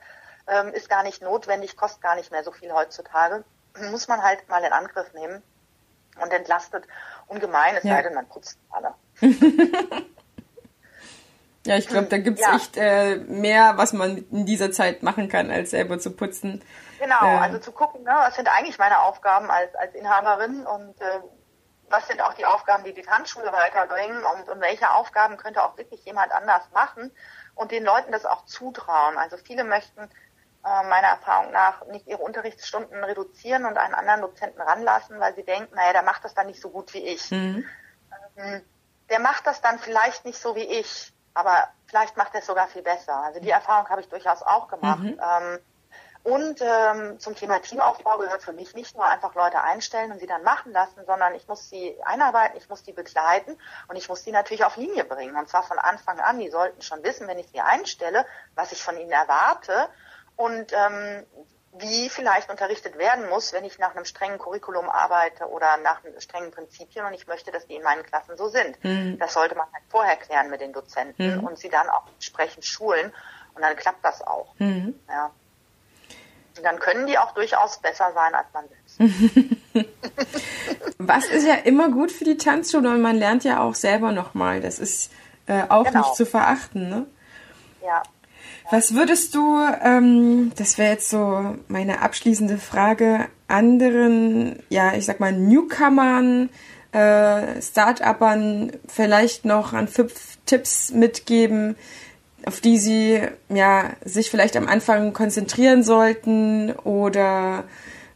ähm, 0.48 0.72
ist 0.74 0.88
gar 0.88 1.02
nicht 1.02 1.22
notwendig, 1.22 1.76
kostet 1.76 2.02
gar 2.02 2.16
nicht 2.16 2.32
mehr 2.32 2.42
so 2.42 2.52
viel 2.52 2.72
heutzutage 2.72 3.44
muss 3.90 4.08
man 4.08 4.22
halt 4.22 4.48
mal 4.48 4.62
in 4.62 4.72
Angriff 4.72 5.12
nehmen 5.14 5.42
und 6.20 6.32
entlastet 6.32 6.84
ungemein, 7.26 7.76
es 7.76 7.84
ja. 7.84 7.96
sei 7.96 8.02
denn, 8.02 8.14
man 8.14 8.28
putzt 8.28 8.58
alle. 8.70 8.94
ja, 11.66 11.76
ich 11.76 11.88
glaube, 11.88 12.06
da 12.06 12.18
gibt's 12.18 12.40
ja. 12.40 12.56
echt 12.56 12.76
äh, 12.76 13.16
mehr, 13.16 13.76
was 13.76 13.92
man 13.92 14.18
in 14.30 14.46
dieser 14.46 14.70
Zeit 14.70 15.02
machen 15.02 15.28
kann, 15.28 15.50
als 15.50 15.70
selber 15.70 15.98
zu 15.98 16.14
putzen. 16.14 16.64
Genau, 16.98 17.22
äh, 17.22 17.38
also 17.38 17.58
zu 17.58 17.72
gucken, 17.72 18.04
ne, 18.04 18.12
was 18.14 18.36
sind 18.36 18.48
eigentlich 18.48 18.78
meine 18.78 19.00
Aufgaben 19.00 19.50
als, 19.50 19.74
als 19.74 19.94
Inhaberin 19.94 20.66
und 20.66 21.00
äh, 21.00 21.20
was 21.90 22.06
sind 22.06 22.20
auch 22.20 22.34
die 22.34 22.44
Aufgaben, 22.44 22.84
die 22.84 22.94
die 22.94 23.02
Tanzschule 23.02 23.52
weiterbringen 23.52 24.22
und, 24.24 24.48
und 24.48 24.60
welche 24.60 24.90
Aufgaben 24.90 25.36
könnte 25.36 25.62
auch 25.62 25.76
wirklich 25.76 26.04
jemand 26.04 26.32
anders 26.32 26.62
machen 26.72 27.10
und 27.54 27.70
den 27.70 27.84
Leuten 27.84 28.12
das 28.12 28.26
auch 28.26 28.44
zutrauen. 28.44 29.16
Also 29.16 29.36
viele 29.36 29.64
möchten 29.64 30.00
äh, 30.00 30.88
meiner 30.88 31.08
Erfahrung 31.08 31.52
nach 31.52 31.86
nicht 31.86 32.06
ihre 32.06 32.22
Unterrichtsstunden 32.22 33.02
reduzieren 33.04 33.64
und 33.64 33.78
einen 33.78 33.94
anderen 33.94 34.20
Dozenten 34.20 34.60
ranlassen, 34.60 35.18
weil 35.20 35.34
sie 35.34 35.44
denken, 35.44 35.74
naja, 35.74 35.92
der 35.92 36.02
macht 36.02 36.24
das 36.24 36.34
dann 36.34 36.46
nicht 36.46 36.60
so 36.60 36.70
gut 36.70 36.94
wie 36.94 37.06
ich. 37.06 37.30
Mhm. 37.30 37.64
Ähm, 38.36 38.62
der 39.10 39.20
macht 39.20 39.46
das 39.46 39.60
dann 39.60 39.78
vielleicht 39.78 40.24
nicht 40.24 40.38
so 40.38 40.54
wie 40.54 40.64
ich, 40.64 41.12
aber 41.34 41.68
vielleicht 41.86 42.16
macht 42.16 42.34
er 42.34 42.40
es 42.40 42.46
sogar 42.46 42.68
viel 42.68 42.82
besser. 42.82 43.16
Also 43.16 43.40
die 43.40 43.50
Erfahrung 43.50 43.88
habe 43.88 44.00
ich 44.00 44.08
durchaus 44.08 44.42
auch 44.42 44.68
gemacht. 44.68 45.00
Mhm. 45.00 45.20
Ähm, 45.20 45.58
und 46.24 46.60
ähm, 46.60 47.18
zum 47.20 47.36
Thema 47.36 47.60
Teamaufbau 47.60 48.18
gehört 48.18 48.42
für 48.42 48.52
mich 48.52 48.74
nicht 48.74 48.94
nur 48.96 49.06
einfach 49.06 49.34
Leute 49.34 49.62
einstellen 49.62 50.12
und 50.12 50.18
sie 50.18 50.26
dann 50.26 50.42
machen 50.42 50.72
lassen, 50.72 51.04
sondern 51.06 51.34
ich 51.34 51.46
muss 51.48 51.70
sie 51.70 51.96
einarbeiten, 52.04 52.58
ich 52.58 52.68
muss 52.68 52.82
die 52.82 52.92
begleiten 52.92 53.56
und 53.86 53.96
ich 53.96 54.08
muss 54.08 54.24
sie 54.24 54.32
natürlich 54.32 54.64
auf 54.64 54.76
Linie 54.76 55.04
bringen. 55.04 55.36
Und 55.36 55.48
zwar 55.48 55.62
von 55.62 55.78
Anfang 55.78 56.18
an. 56.20 56.38
Die 56.38 56.50
sollten 56.50 56.82
schon 56.82 57.02
wissen, 57.02 57.28
wenn 57.28 57.38
ich 57.38 57.48
sie 57.48 57.60
einstelle, 57.60 58.26
was 58.54 58.72
ich 58.72 58.82
von 58.82 58.98
ihnen 58.98 59.12
erwarte 59.12 59.88
und 60.36 60.72
ähm, 60.72 61.26
wie 61.78 62.08
vielleicht 62.08 62.50
unterrichtet 62.50 62.98
werden 62.98 63.28
muss, 63.28 63.52
wenn 63.52 63.64
ich 63.64 63.78
nach 63.78 63.94
einem 63.94 64.04
strengen 64.04 64.38
Curriculum 64.38 64.88
arbeite 64.88 65.48
oder 65.48 65.76
nach 65.78 66.00
strengen 66.18 66.50
Prinzipien 66.50 67.04
und 67.04 67.14
ich 67.14 67.26
möchte, 67.26 67.50
dass 67.50 67.66
die 67.66 67.76
in 67.76 67.82
meinen 67.82 68.02
Klassen 68.02 68.36
so 68.36 68.48
sind. 68.48 68.82
Mhm. 68.84 69.18
Das 69.18 69.34
sollte 69.34 69.54
man 69.54 69.66
halt 69.72 69.84
vorher 69.88 70.16
klären 70.16 70.50
mit 70.50 70.60
den 70.60 70.72
Dozenten 70.72 71.38
mhm. 71.38 71.44
und 71.44 71.58
sie 71.58 71.68
dann 71.68 71.88
auch 71.88 72.06
entsprechend 72.14 72.64
schulen 72.64 73.12
und 73.54 73.62
dann 73.62 73.76
klappt 73.76 74.04
das 74.04 74.22
auch. 74.22 74.54
Mhm. 74.58 74.98
Ja. 75.08 75.30
Und 76.56 76.64
dann 76.64 76.78
können 76.80 77.06
die 77.06 77.18
auch 77.18 77.32
durchaus 77.32 77.78
besser 77.78 78.12
sein 78.14 78.34
als 78.34 78.46
man 78.52 78.64
selbst. 78.68 79.48
Was 80.98 81.26
ist 81.26 81.46
ja 81.46 81.54
immer 81.54 81.90
gut 81.90 82.10
für 82.10 82.24
die 82.24 82.36
Tanzschule 82.36 82.90
und 82.90 83.00
man 83.00 83.16
lernt 83.16 83.44
ja 83.44 83.60
auch 83.60 83.74
selber 83.74 84.12
nochmal. 84.12 84.60
Das 84.60 84.78
ist 84.78 85.12
äh, 85.46 85.62
auch 85.68 85.84
genau. 85.84 86.00
nicht 86.00 86.14
zu 86.16 86.26
verachten, 86.26 86.88
ne? 86.88 87.06
Ja, 87.82 88.02
was 88.70 88.94
würdest 88.94 89.34
du, 89.34 89.58
ähm, 89.82 90.52
das 90.56 90.78
wäre 90.78 90.92
jetzt 90.92 91.08
so 91.08 91.56
meine 91.68 92.02
abschließende 92.02 92.58
Frage, 92.58 93.26
anderen, 93.46 94.58
ja, 94.68 94.94
ich 94.94 95.06
sag 95.06 95.20
mal, 95.20 95.32
Newcomern, 95.32 96.50
äh, 96.92 97.60
Start-upern 97.62 98.72
vielleicht 98.86 99.44
noch 99.44 99.72
an 99.72 99.88
fünf 99.88 100.38
Tipps 100.46 100.90
mitgeben, 100.90 101.76
auf 102.44 102.60
die 102.60 102.78
sie 102.78 103.20
ja 103.48 103.90
sich 104.04 104.30
vielleicht 104.30 104.56
am 104.56 104.68
Anfang 104.68 105.12
konzentrieren 105.12 105.82
sollten 105.82 106.72
oder 106.72 107.64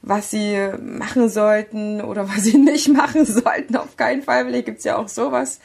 was 0.02 0.30
sie 0.30 0.72
machen 0.80 1.28
sollten 1.28 2.02
oder 2.02 2.28
was 2.28 2.42
sie 2.42 2.58
nicht 2.58 2.88
machen 2.88 3.24
sollten. 3.24 3.76
Auf 3.76 3.96
keinen 3.96 4.22
Fall. 4.22 4.44
Vielleicht 4.44 4.66
gibt's 4.66 4.84
ja 4.84 4.96
auch 4.96 5.08
sowas 5.08 5.60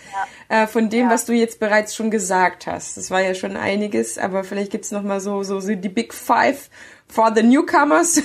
ja. 0.49 0.63
äh, 0.63 0.67
von 0.67 0.89
dem, 0.89 1.07
ja. 1.07 1.13
was 1.13 1.25
du 1.25 1.33
jetzt 1.33 1.59
bereits 1.59 1.95
schon 1.95 2.11
gesagt 2.11 2.67
hast. 2.67 2.97
Das 2.97 3.11
war 3.11 3.21
ja 3.21 3.33
schon 3.33 3.57
einiges, 3.57 4.17
aber 4.17 4.43
vielleicht 4.43 4.71
gibt's 4.71 4.91
noch 4.91 5.01
mal 5.01 5.19
so, 5.19 5.43
so, 5.43 5.59
so 5.59 5.75
die 5.75 5.89
Big 5.89 6.13
Five 6.13 6.69
for 7.07 7.33
the 7.33 7.43
Newcomers. 7.43 8.17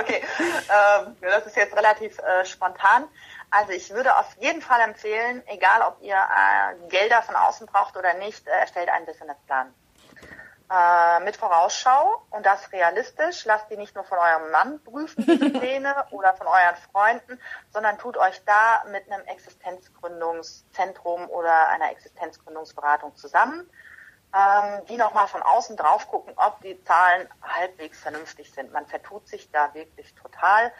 okay, 0.00 0.20
ähm, 0.20 1.16
das 1.20 1.46
ist 1.46 1.56
jetzt 1.56 1.76
relativ 1.76 2.18
äh, 2.18 2.44
spontan. 2.44 3.04
Also 3.50 3.72
ich 3.72 3.90
würde 3.90 4.16
auf 4.18 4.36
jeden 4.40 4.60
Fall 4.60 4.80
empfehlen, 4.80 5.42
egal 5.46 5.82
ob 5.82 6.02
ihr 6.02 6.16
äh, 6.16 6.88
Gelder 6.88 7.22
von 7.22 7.36
außen 7.36 7.66
braucht 7.68 7.96
oder 7.96 8.14
nicht, 8.14 8.46
äh, 8.48 8.50
erstellt 8.50 8.88
einen 8.88 9.06
Businessplan. 9.06 9.72
Äh, 10.74 11.20
mit 11.20 11.36
Vorausschau 11.36 12.26
und 12.30 12.44
das 12.44 12.72
realistisch. 12.72 13.44
Lasst 13.44 13.70
die 13.70 13.76
nicht 13.76 13.94
nur 13.94 14.02
von 14.04 14.18
eurem 14.18 14.50
Mann 14.50 14.82
prüfen, 14.82 15.24
diese 15.24 15.50
Pläne, 15.58 15.94
oder 16.10 16.34
von 16.34 16.48
euren 16.48 16.74
Freunden, 16.90 17.40
sondern 17.72 17.96
tut 17.98 18.16
euch 18.16 18.42
da 18.44 18.82
mit 18.90 19.08
einem 19.10 19.24
Existenzgründungszentrum 19.26 21.30
oder 21.30 21.68
einer 21.68 21.92
Existenzgründungsberatung 21.92 23.14
zusammen, 23.14 23.70
ähm, 24.34 24.84
die 24.88 24.96
nochmal 24.96 25.28
von 25.28 25.42
außen 25.42 25.76
drauf 25.76 26.08
gucken, 26.08 26.32
ob 26.36 26.60
die 26.62 26.82
Zahlen 26.82 27.28
halbwegs 27.42 28.00
vernünftig 28.00 28.52
sind. 28.52 28.72
Man 28.72 28.86
vertut 28.86 29.28
sich 29.28 29.52
da 29.52 29.72
wirklich 29.74 30.12
total. 30.14 30.72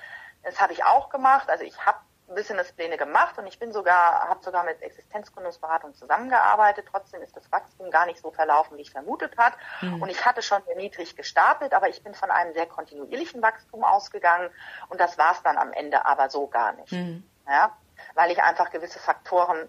Das 0.43 0.61
habe 0.61 0.73
ich 0.73 0.83
auch 0.85 1.09
gemacht. 1.09 1.49
Also 1.49 1.63
ich 1.65 1.87
habe 1.87 1.99
Businesspläne 2.35 2.97
gemacht 2.97 3.39
und 3.39 3.47
ich 3.47 3.59
bin 3.59 3.73
sogar, 3.73 4.29
habe 4.29 4.43
sogar 4.43 4.65
mit 4.65 4.81
Existenzgründungsberatung 4.83 5.95
zusammengearbeitet. 5.95 6.87
Trotzdem 6.91 7.23
ist 7.23 7.37
das 7.37 7.51
Wachstum 7.51 7.91
gar 7.91 8.07
nicht 8.07 8.21
so 8.21 8.31
verlaufen, 8.31 8.77
wie 8.77 8.83
ich 8.83 8.91
vermutet 8.91 9.37
hat. 9.37 9.55
Mhm. 9.81 10.03
Und 10.03 10.09
ich 10.09 10.25
hatte 10.25 10.43
schon 10.43 10.63
sehr 10.65 10.77
niedrig 10.77 11.17
gestapelt, 11.17 11.73
aber 11.73 11.89
ich 11.89 12.03
bin 12.03 12.15
von 12.15 12.31
einem 12.31 12.53
sehr 12.53 12.67
kontinuierlichen 12.67 13.43
Wachstum 13.43 13.85
ausgegangen 13.85 14.51
und 14.89 15.01
das 15.01 15.19
war 15.19 15.33
es 15.33 15.43
dann 15.43 15.57
am 15.57 15.73
Ende 15.73 16.05
aber 16.07 16.31
so 16.31 16.47
gar 16.47 16.73
nicht. 16.73 16.93
Mhm. 16.93 17.25
Ja, 17.49 17.77
weil 18.15 18.31
ich 18.31 18.43
einfach 18.43 18.71
gewisse 18.71 18.99
Faktoren 18.99 19.69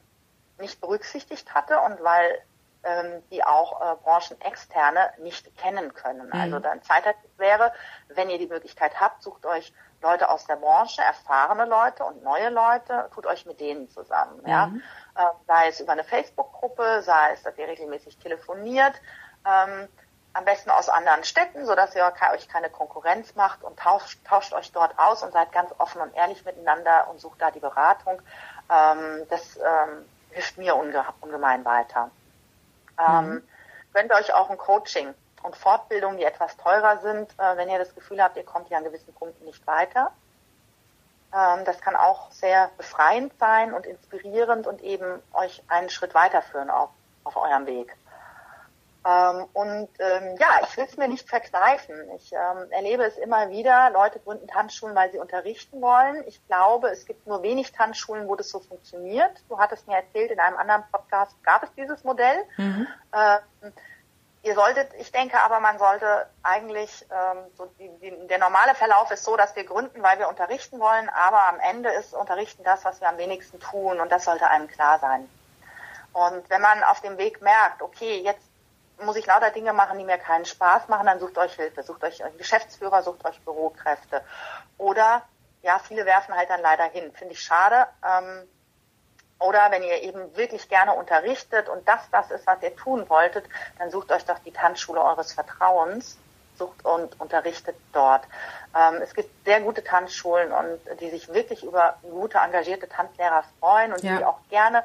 nicht 0.60 0.80
berücksichtigt 0.80 1.54
hatte 1.54 1.80
und 1.82 2.02
weil 2.04 2.42
ähm, 2.86 3.24
die 3.32 3.44
auch 3.44 3.82
äh, 3.82 3.96
Branchenexterne 4.04 5.12
nicht 5.20 5.58
kennen 5.58 5.94
können. 5.94 6.28
Mhm. 6.28 6.40
Also 6.40 6.60
dann 6.60 6.82
zweiter 6.84 7.14
Tipp 7.14 7.32
wäre, 7.38 7.74
wenn 8.10 8.30
ihr 8.30 8.38
die 8.38 8.48
Möglichkeit 8.48 9.00
habt, 9.00 9.24
sucht 9.24 9.46
euch 9.46 9.74
Leute 10.02 10.30
aus 10.30 10.46
der 10.46 10.58
Branche, 10.58 11.02
erfahrene 11.02 11.66
Leute 11.66 12.04
und 12.04 12.24
neue 12.24 12.50
Leute, 12.50 13.10
tut 13.14 13.26
euch 13.26 13.46
mit 13.46 13.60
denen 13.60 13.90
zusammen. 13.90 14.40
Mhm. 14.44 14.48
Ja? 14.48 14.72
Äh, 15.16 15.34
sei 15.48 15.68
es 15.70 15.80
über 15.80 15.94
eine 15.94 16.04
Facebook-Gruppe, 16.04 17.02
sei 17.02 17.34
es, 17.34 17.44
dass 17.44 17.58
ihr 17.58 17.68
regelmäßig 17.68 18.18
telefoniert, 18.18 18.94
ähm, 19.46 19.88
am 20.34 20.44
besten 20.44 20.70
aus 20.70 20.90
anderen 20.90 21.24
Städten, 21.24 21.66
so 21.66 21.76
dass 21.76 21.96
ihr 21.96 22.04
euch 22.34 22.50
keine 22.50 22.70
Konkurrenz 22.70 23.36
macht 23.36 23.64
und 23.64 23.80
tauscht, 23.80 24.20
tauscht 24.28 24.54
euch 24.54 24.72
dort 24.74 25.00
aus 25.00 25.24
und 25.24 25.32
seid 25.32 25.52
ganz 25.54 25.72
offen 25.78 26.02
und 26.02 26.14
ehrlich 26.14 26.44
miteinander 26.44 27.08
und 27.10 27.22
sucht 27.22 27.42
da 27.42 27.52
die 27.52 27.62
Beratung. 27.62 28.22
Ähm, 28.70 29.26
das 29.30 29.58
ähm, 29.58 30.06
hilft 30.32 30.58
mir 30.58 30.76
unge 30.76 31.04
ungemein 31.22 31.64
weiter. 31.64 32.12
Ähm, 33.00 33.30
mhm. 33.30 33.44
Könnt 33.94 34.12
euch 34.12 34.34
auch 34.34 34.50
ein 34.50 34.58
Coaching 34.58 35.14
und 35.44 35.56
Fortbildungen, 35.56 36.18
die 36.18 36.24
etwas 36.24 36.58
teurer 36.58 36.98
sind, 36.98 37.32
äh, 37.40 37.58
wenn 37.58 37.70
ihr 37.70 37.80
das 37.80 37.94
Gefühl 37.96 38.22
habt, 38.22 38.36
ihr 38.36 38.44
kommt 38.44 38.68
hier 38.68 38.78
an 38.78 38.84
gewissen 38.84 39.14
Punkten 39.14 39.46
nicht 39.46 39.66
weiter. 39.68 40.12
Ähm, 41.34 41.66
das 41.66 41.82
kann 41.82 41.96
auch 41.96 42.32
sehr 42.32 42.72
befreiend 42.78 43.34
sein 43.40 43.74
und 43.74 43.86
inspirierend 43.86 44.68
und 44.68 44.82
eben 44.82 45.22
euch 45.34 45.64
einen 45.68 45.90
Schritt 45.90 46.14
weiterführen 46.14 46.70
auf, 46.70 46.90
auf 47.24 47.36
eurem 47.38 47.66
Weg. 47.66 47.96
Ähm, 49.06 49.46
und 49.54 49.90
ähm, 50.00 50.36
ja, 50.40 50.62
ich 50.64 50.76
will 50.78 50.86
es 50.86 50.98
mir 50.98 51.08
nicht 51.08 51.30
verkneifen. 51.30 51.96
Ich 52.16 52.34
ähm, 52.34 52.72
erlebe 52.72 53.04
es 53.04 53.18
immer 53.18 53.52
wieder. 53.52 53.92
Leute 53.92 54.20
gründen 54.20 54.48
Tanzschulen, 54.48 54.96
weil 54.96 55.12
sie 55.12 55.20
unterrichten 55.20 55.80
wollen. 55.80 56.24
Ich 56.28 56.46
glaube, 56.48 56.90
es 56.90 57.06
gibt 57.06 57.28
nur 57.28 57.44
wenig 57.44 57.72
Tanzschulen, 57.72 58.28
wo 58.28 58.36
das 58.36 58.50
so 58.50 58.60
funktioniert. 58.60 59.32
Du 59.48 59.60
hattest 59.60 59.88
mir 59.88 59.98
erzählt, 59.98 60.32
in 60.32 60.40
einem 60.40 60.58
anderen 60.58 60.84
Podcast 60.92 61.36
gab 61.44 61.64
es 61.64 61.70
dieses 61.76 62.04
Modell. 62.04 62.38
Mhm. 62.58 62.88
Ähm, 63.14 63.74
Ihr 64.46 64.54
solltet, 64.54 64.94
ich 65.00 65.12
denke 65.12 65.42
aber, 65.42 65.60
man 65.60 65.80
sollte 65.80 66.28
eigentlich, 66.44 67.04
ähm, 67.10 67.38
so 67.58 67.66
die, 67.80 67.90
die, 68.00 68.28
der 68.28 68.38
normale 68.38 68.76
Verlauf 68.76 69.10
ist 69.10 69.24
so, 69.24 69.36
dass 69.36 69.56
wir 69.56 69.64
gründen, 69.64 70.04
weil 70.04 70.20
wir 70.20 70.30
unterrichten 70.30 70.80
wollen, 70.80 71.10
aber 71.10 71.48
am 71.48 71.60
Ende 71.60 71.90
ist 71.90 72.14
Unterrichten 72.14 72.64
das, 72.64 72.86
was 72.86 73.02
wir 73.02 73.10
am 73.10 73.18
wenigsten 73.18 73.60
tun 73.60 74.00
und 74.00 74.12
das 74.12 74.26
sollte 74.26 74.48
einem 74.48 74.68
klar 74.68 75.00
sein. 75.00 75.28
Und 76.14 76.48
wenn 76.48 76.62
man 76.62 76.84
auf 76.84 77.02
dem 77.02 77.18
Weg 77.18 77.42
merkt, 77.42 77.82
okay, 77.82 78.22
jetzt 78.22 78.45
muss 79.04 79.16
ich 79.16 79.26
lauter 79.26 79.52
Dinge 79.52 79.74
machen, 79.74 79.98
die 80.00 80.06
mir 80.06 80.18
keinen 80.18 80.46
Spaß 80.46 80.88
machen, 80.88 81.06
dann 81.08 81.20
sucht 81.20 81.38
euch 81.38 81.54
Hilfe, 81.56 81.84
sucht 81.84 82.04
euch 82.04 82.24
einen 82.24 82.38
Geschäftsführer, 82.38 83.04
sucht 83.04 83.26
euch 83.26 83.40
Bürokräfte. 83.42 84.22
Oder, 84.78 85.24
ja, 85.62 85.80
viele 85.80 86.06
werfen 86.06 86.36
halt 86.36 86.50
dann 86.50 86.62
leider 86.62 86.86
hin. 86.86 87.12
Finde 87.14 87.34
ich 87.34 87.42
schade. 87.42 87.88
Ähm, 88.04 88.48
oder 89.40 89.70
wenn 89.70 89.84
ihr 89.84 90.02
eben 90.02 90.36
wirklich 90.38 90.70
gerne 90.70 90.94
unterrichtet 90.94 91.68
und 91.68 91.88
das 91.88 92.00
das 92.12 92.32
ist, 92.32 92.48
was 92.48 92.62
ihr 92.64 92.76
tun 92.76 93.10
wolltet, 93.10 93.46
dann 93.78 93.92
sucht 93.92 94.12
euch 94.12 94.24
doch 94.26 94.40
die 94.40 94.52
Tanzschule 94.52 95.02
eures 95.02 95.34
Vertrauens, 95.34 96.18
sucht 96.58 96.86
und 96.86 97.20
unterrichtet 97.20 97.76
dort. 97.92 98.24
Ähm, 98.76 99.02
es 99.02 99.14
gibt 99.14 99.30
sehr 99.46 99.60
gute 99.60 99.84
Tanzschulen 99.84 100.54
und 100.54 100.80
die 101.02 101.10
sich 101.10 101.28
wirklich 101.34 101.64
über 101.64 101.98
gute, 102.02 102.38
engagierte 102.38 102.88
Tanzlehrer 102.88 103.44
freuen 103.60 103.92
und 103.92 104.02
ja. 104.04 104.18
die 104.18 104.26
auch 104.26 104.40
gerne 104.50 104.84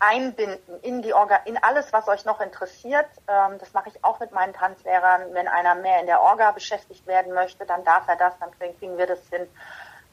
einbinden 0.00 0.80
in 0.80 1.02
die 1.02 1.12
Orga, 1.12 1.36
in 1.44 1.62
alles, 1.62 1.92
was 1.92 2.08
euch 2.08 2.24
noch 2.24 2.40
interessiert. 2.40 3.06
Ähm, 3.28 3.58
das 3.58 3.72
mache 3.74 3.90
ich 3.90 4.02
auch 4.02 4.18
mit 4.18 4.32
meinen 4.32 4.54
Tanzlehrern. 4.54 5.32
Wenn 5.32 5.46
einer 5.46 5.74
mehr 5.74 6.00
in 6.00 6.06
der 6.06 6.20
Orga 6.20 6.50
beschäftigt 6.50 7.06
werden 7.06 7.34
möchte, 7.34 7.66
dann 7.66 7.84
darf 7.84 8.08
er 8.08 8.16
das, 8.16 8.34
dann 8.40 8.50
kriegen 8.58 8.96
wir 8.96 9.06
das 9.06 9.20
hin. 9.28 9.46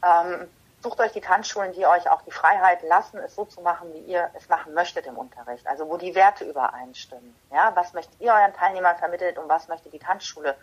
Ähm, 0.04 0.50
sucht 0.84 1.00
euch 1.00 1.14
die 1.14 1.22
Tanzschulen, 1.22 1.72
die 1.72 1.88
euch 1.88 2.10
auch 2.10 2.22
die 2.22 2.32
Freiheit 2.32 2.84
lassen, 2.84 3.18
es 3.18 3.34
so 3.34 3.46
zu 3.46 3.62
machen, 3.62 3.94
wie 3.94 4.02
ihr 4.02 4.30
es 4.34 4.48
machen 4.50 4.74
möchtet 4.74 5.08
im 5.08 5.18
Unterricht. 5.18 5.66
Also 5.68 5.90
wo 5.90 5.98
die 5.98 6.14
Werte 6.16 6.44
übereinstimmen. 6.44 7.36
Ja, 7.52 7.72
was 7.76 7.94
möchtet 7.94 8.20
ihr 8.20 8.34
euren 8.34 8.54
Teilnehmern 8.54 8.98
vermitteln 8.98 9.38
und 9.38 9.50
was 9.50 9.70
möchte 9.70 9.90
die 9.90 10.00
Tanzschule 10.00 10.56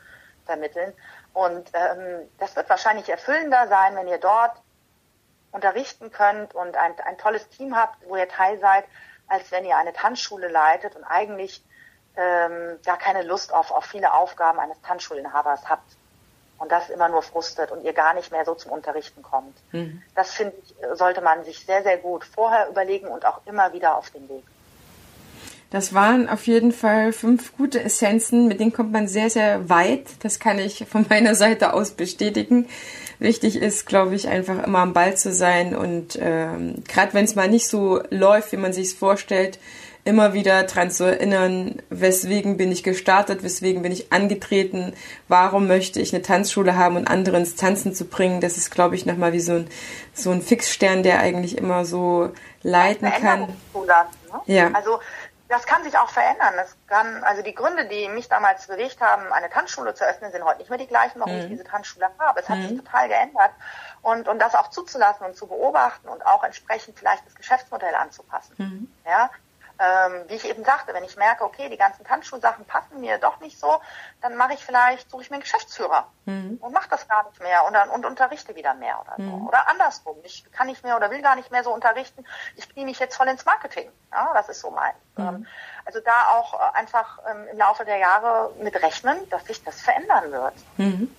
vermitteln? 0.44 0.92
Und 1.32 1.70
ähm, 1.72 2.30
das 2.38 2.54
wird 2.56 2.68
wahrscheinlich 2.68 3.08
erfüllender 3.08 3.68
sein, 3.68 3.96
wenn 3.96 4.06
ihr 4.06 4.18
dort 4.18 4.52
unterrichten 5.50 6.10
könnt 6.10 6.54
und 6.54 6.76
ein, 6.76 6.94
ein 7.04 7.16
tolles 7.16 7.48
Team 7.48 7.76
habt, 7.76 7.96
wo 8.06 8.16
ihr 8.16 8.28
Teil 8.28 8.58
seid, 8.58 8.84
als 9.28 9.50
wenn 9.50 9.64
ihr 9.64 9.76
eine 9.76 9.92
Tanzschule 9.92 10.48
leitet 10.48 10.96
und 10.96 11.04
eigentlich 11.04 11.62
ähm, 12.16 12.78
gar 12.84 12.98
keine 12.98 13.22
Lust 13.22 13.52
auf, 13.52 13.70
auf 13.70 13.84
viele 13.84 14.12
Aufgaben 14.12 14.60
eines 14.60 14.80
Tanzschulinhabers 14.82 15.68
habt 15.68 15.96
und 16.58 16.70
das 16.70 16.90
immer 16.90 17.08
nur 17.08 17.22
frustet 17.22 17.70
und 17.72 17.82
ihr 17.84 17.92
gar 17.92 18.14
nicht 18.14 18.30
mehr 18.30 18.44
so 18.44 18.54
zum 18.54 18.70
Unterrichten 18.70 19.22
kommt. 19.22 19.56
Mhm. 19.72 20.02
Das 20.14 20.32
finde 20.32 20.54
ich, 20.62 20.74
sollte 20.96 21.20
man 21.20 21.44
sich 21.44 21.64
sehr, 21.64 21.82
sehr 21.82 21.98
gut 21.98 22.24
vorher 22.24 22.68
überlegen 22.68 23.08
und 23.08 23.24
auch 23.26 23.40
immer 23.46 23.72
wieder 23.72 23.96
auf 23.96 24.10
den 24.10 24.28
Weg. 24.28 24.44
Das 25.70 25.92
waren 25.92 26.28
auf 26.28 26.46
jeden 26.46 26.70
Fall 26.70 27.12
fünf 27.12 27.56
gute 27.56 27.82
Essenzen, 27.82 28.46
mit 28.46 28.60
denen 28.60 28.72
kommt 28.72 28.92
man 28.92 29.08
sehr, 29.08 29.28
sehr 29.28 29.68
weit. 29.68 30.06
Das 30.22 30.38
kann 30.38 30.60
ich 30.60 30.86
von 30.88 31.04
meiner 31.10 31.34
Seite 31.34 31.72
aus 31.72 31.90
bestätigen. 31.90 32.68
Wichtig 33.24 33.56
ist, 33.56 33.86
glaube 33.86 34.14
ich, 34.14 34.28
einfach 34.28 34.62
immer 34.66 34.80
am 34.80 34.92
Ball 34.92 35.16
zu 35.16 35.32
sein 35.32 35.74
und 35.74 36.18
ähm, 36.20 36.84
gerade 36.86 37.14
wenn 37.14 37.24
es 37.24 37.34
mal 37.34 37.48
nicht 37.48 37.66
so 37.68 38.02
läuft, 38.10 38.52
wie 38.52 38.58
man 38.58 38.74
sich 38.74 38.88
es 38.88 38.92
vorstellt, 38.92 39.58
immer 40.04 40.34
wieder 40.34 40.62
daran 40.64 40.90
zu 40.90 41.04
erinnern, 41.04 41.76
weswegen 41.88 42.58
bin 42.58 42.70
ich 42.70 42.82
gestartet, 42.82 43.42
weswegen 43.42 43.80
bin 43.80 43.92
ich 43.92 44.12
angetreten, 44.12 44.92
warum 45.28 45.66
möchte 45.66 46.00
ich 46.00 46.12
eine 46.12 46.22
Tanzschule 46.22 46.76
haben 46.76 46.96
und 46.96 47.08
andere 47.08 47.38
ins 47.38 47.56
Tanzen 47.56 47.94
zu 47.94 48.04
bringen. 48.04 48.42
Das 48.42 48.58
ist, 48.58 48.70
glaube 48.70 48.94
ich, 48.94 49.06
nochmal 49.06 49.32
wie 49.32 49.40
so 49.40 49.54
ein, 49.54 49.68
so 50.12 50.30
ein 50.30 50.42
Fixstern, 50.42 51.02
der 51.02 51.20
eigentlich 51.20 51.56
immer 51.56 51.86
so 51.86 52.30
leiten 52.62 53.10
kann. 53.10 53.40
Ne? 53.40 54.54
Ja. 54.54 54.70
Also 54.74 54.98
das 55.54 55.66
kann 55.66 55.84
sich 55.84 55.96
auch 55.96 56.08
verändern. 56.08 56.54
Das 56.56 56.76
kann, 56.88 57.22
also 57.22 57.40
die 57.42 57.54
Gründe, 57.54 57.86
die 57.86 58.08
mich 58.08 58.28
damals 58.28 58.66
bewegt 58.66 59.00
haben, 59.00 59.32
eine 59.32 59.48
Tanzschule 59.48 59.94
zu 59.94 60.04
öffnen, 60.04 60.32
sind 60.32 60.44
heute 60.44 60.58
nicht 60.58 60.68
mehr 60.68 60.80
die 60.80 60.88
gleichen, 60.88 61.20
warum 61.20 61.32
mhm. 61.32 61.42
ich 61.42 61.46
diese 61.46 61.62
Tanzschule 61.62 62.10
habe. 62.18 62.40
Es 62.40 62.48
hat 62.48 62.58
mhm. 62.58 62.68
sich 62.68 62.78
total 62.78 63.08
geändert. 63.08 63.52
Und, 64.02 64.26
und 64.26 64.40
das 64.40 64.56
auch 64.56 64.70
zuzulassen 64.70 65.24
und 65.24 65.36
zu 65.36 65.46
beobachten 65.46 66.08
und 66.08 66.26
auch 66.26 66.42
entsprechend 66.42 66.98
vielleicht 66.98 67.24
das 67.24 67.36
Geschäftsmodell 67.36 67.94
anzupassen. 67.94 68.54
Mhm. 68.58 68.92
Ja, 69.06 69.30
ähm, 69.78 70.24
wie 70.28 70.34
ich 70.34 70.48
eben 70.48 70.64
sagte, 70.64 70.94
wenn 70.94 71.04
ich 71.04 71.16
merke, 71.16 71.44
okay, 71.44 71.68
die 71.68 71.76
ganzen 71.76 72.04
Tanzschulsachen 72.04 72.64
passen 72.64 73.00
mir 73.00 73.18
doch 73.18 73.40
nicht 73.40 73.58
so, 73.58 73.80
dann 74.20 74.36
mache 74.36 74.54
ich 74.54 74.64
vielleicht, 74.64 75.10
suche 75.10 75.22
ich 75.22 75.30
mir 75.30 75.36
einen 75.36 75.42
Geschäftsführer 75.42 76.06
mhm. 76.26 76.58
und 76.60 76.72
mache 76.72 76.88
das 76.88 77.08
gar 77.08 77.28
nicht 77.28 77.40
mehr 77.42 77.64
und, 77.66 77.74
dann, 77.74 77.88
und 77.88 78.04
unterrichte 78.06 78.54
wieder 78.54 78.74
mehr 78.74 79.00
oder 79.00 79.14
so. 79.16 79.22
Mhm. 79.22 79.46
Oder 79.46 79.68
andersrum, 79.68 80.16
ich 80.22 80.44
kann 80.52 80.68
nicht 80.68 80.84
mehr 80.84 80.96
oder 80.96 81.10
will 81.10 81.22
gar 81.22 81.36
nicht 81.36 81.50
mehr 81.50 81.64
so 81.64 81.72
unterrichten, 81.72 82.24
ich 82.56 82.68
knie 82.68 82.84
mich 82.84 82.98
jetzt 82.98 83.16
voll 83.16 83.28
ins 83.28 83.44
Marketing. 83.44 83.90
Ja, 84.12 84.30
das 84.34 84.48
ist 84.48 84.60
so 84.60 84.70
mein. 84.70 84.94
Mhm. 85.16 85.28
Ähm, 85.28 85.46
also 85.84 86.00
da 86.00 86.38
auch 86.38 86.54
äh, 86.54 86.78
einfach 86.78 87.18
ähm, 87.30 87.46
im 87.50 87.58
Laufe 87.58 87.84
der 87.84 87.98
Jahre 87.98 88.52
mit 88.60 88.80
rechnen, 88.80 89.16
dass 89.30 89.44
sich 89.44 89.62
das 89.64 89.80
verändern 89.80 90.30
wird. 90.30 90.54
Mhm. 90.76 91.14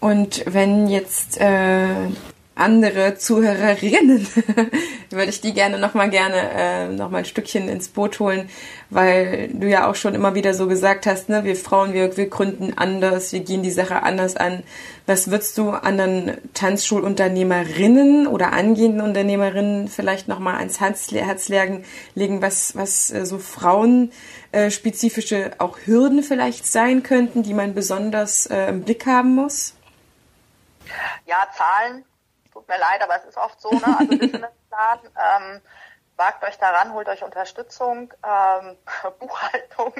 Und 0.00 0.42
wenn 0.46 0.88
jetzt 0.88 1.40
äh, 1.40 2.08
andere 2.56 3.16
Zuhörerinnen, 3.16 4.26
würde 5.10 5.28
ich 5.28 5.42
die 5.42 5.52
gerne 5.52 5.78
nochmal 5.78 6.08
gerne 6.08 6.50
äh, 6.54 6.88
noch 6.88 7.12
ein 7.12 7.26
Stückchen 7.26 7.68
ins 7.68 7.88
Boot 7.88 8.18
holen, 8.18 8.48
weil 8.88 9.48
du 9.52 9.68
ja 9.68 9.90
auch 9.90 9.94
schon 9.94 10.14
immer 10.14 10.34
wieder 10.34 10.54
so 10.54 10.66
gesagt 10.66 11.04
hast, 11.04 11.28
ne, 11.28 11.44
wir 11.44 11.54
Frauen, 11.54 11.92
wir, 11.92 12.16
wir 12.16 12.30
gründen 12.30 12.72
anders, 12.76 13.34
wir 13.34 13.40
gehen 13.40 13.62
die 13.62 13.70
Sache 13.70 14.02
anders 14.02 14.36
an. 14.36 14.62
Was 15.04 15.30
würdest 15.30 15.58
du 15.58 15.70
anderen 15.70 16.38
Tanzschulunternehmerinnen 16.54 18.26
oder 18.26 18.54
angehenden 18.54 19.02
Unternehmerinnen 19.02 19.88
vielleicht 19.88 20.26
nochmal 20.26 20.56
ans 20.56 20.80
Herz, 20.80 21.12
Herz 21.12 21.50
legen, 21.50 21.84
was, 22.40 22.74
was 22.74 23.10
äh, 23.10 23.26
so 23.26 23.38
frauenspezifische 23.38 25.36
äh, 25.36 25.50
auch 25.58 25.76
Hürden 25.84 26.22
vielleicht 26.22 26.66
sein 26.66 27.02
könnten, 27.02 27.42
die 27.42 27.52
man 27.52 27.74
besonders 27.74 28.46
äh, 28.46 28.70
im 28.70 28.80
Blick 28.82 29.04
haben 29.04 29.34
muss? 29.34 29.74
Ja, 31.26 31.46
Zahlen 31.54 32.04
tut 32.66 32.68
mir 32.68 32.80
leid, 32.80 33.02
aber 33.02 33.16
es 33.16 33.24
ist 33.24 33.36
oft 33.38 33.60
so, 33.60 33.70
ne? 33.70 33.96
Also 33.98 34.18
Businessplan, 34.18 34.98
ähm, 35.04 35.62
wagt 36.16 36.44
euch 36.44 36.58
daran, 36.58 36.92
holt 36.92 37.08
euch 37.08 37.22
Unterstützung, 37.22 38.12
ähm, 38.24 38.78
Buchhaltung. 39.18 39.94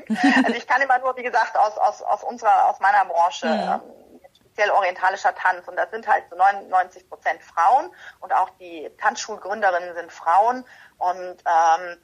Also 0.45 0.55
ich 0.55 0.67
kann 0.67 0.81
immer 0.83 0.99
nur, 0.99 1.17
wie 1.17 1.23
gesagt, 1.23 1.57
aus, 1.57 1.77
aus, 1.79 2.03
aus 2.03 2.25
unserer, 2.25 2.71
aus 2.71 2.81
meiner 2.81 3.05
Branche, 3.05 3.47
mhm. 3.47 3.61
ähm, 3.61 3.81
speziell 4.35 4.71
orientalischer 4.71 5.35
Tanz. 5.35 5.69
Und 5.69 5.77
das 5.77 5.91
sind 5.91 6.09
halt 6.09 6.25
so 6.31 6.37
99 6.37 7.09
Prozent 7.09 7.43
Frauen 7.43 7.91
und 8.21 8.33
auch 8.33 8.51
die 8.59 8.91
Tanzschulgründerinnen 8.99 9.95
sind 9.95 10.11
Frauen. 10.11 10.65
Und 10.99 11.37
ähm, 11.45 11.99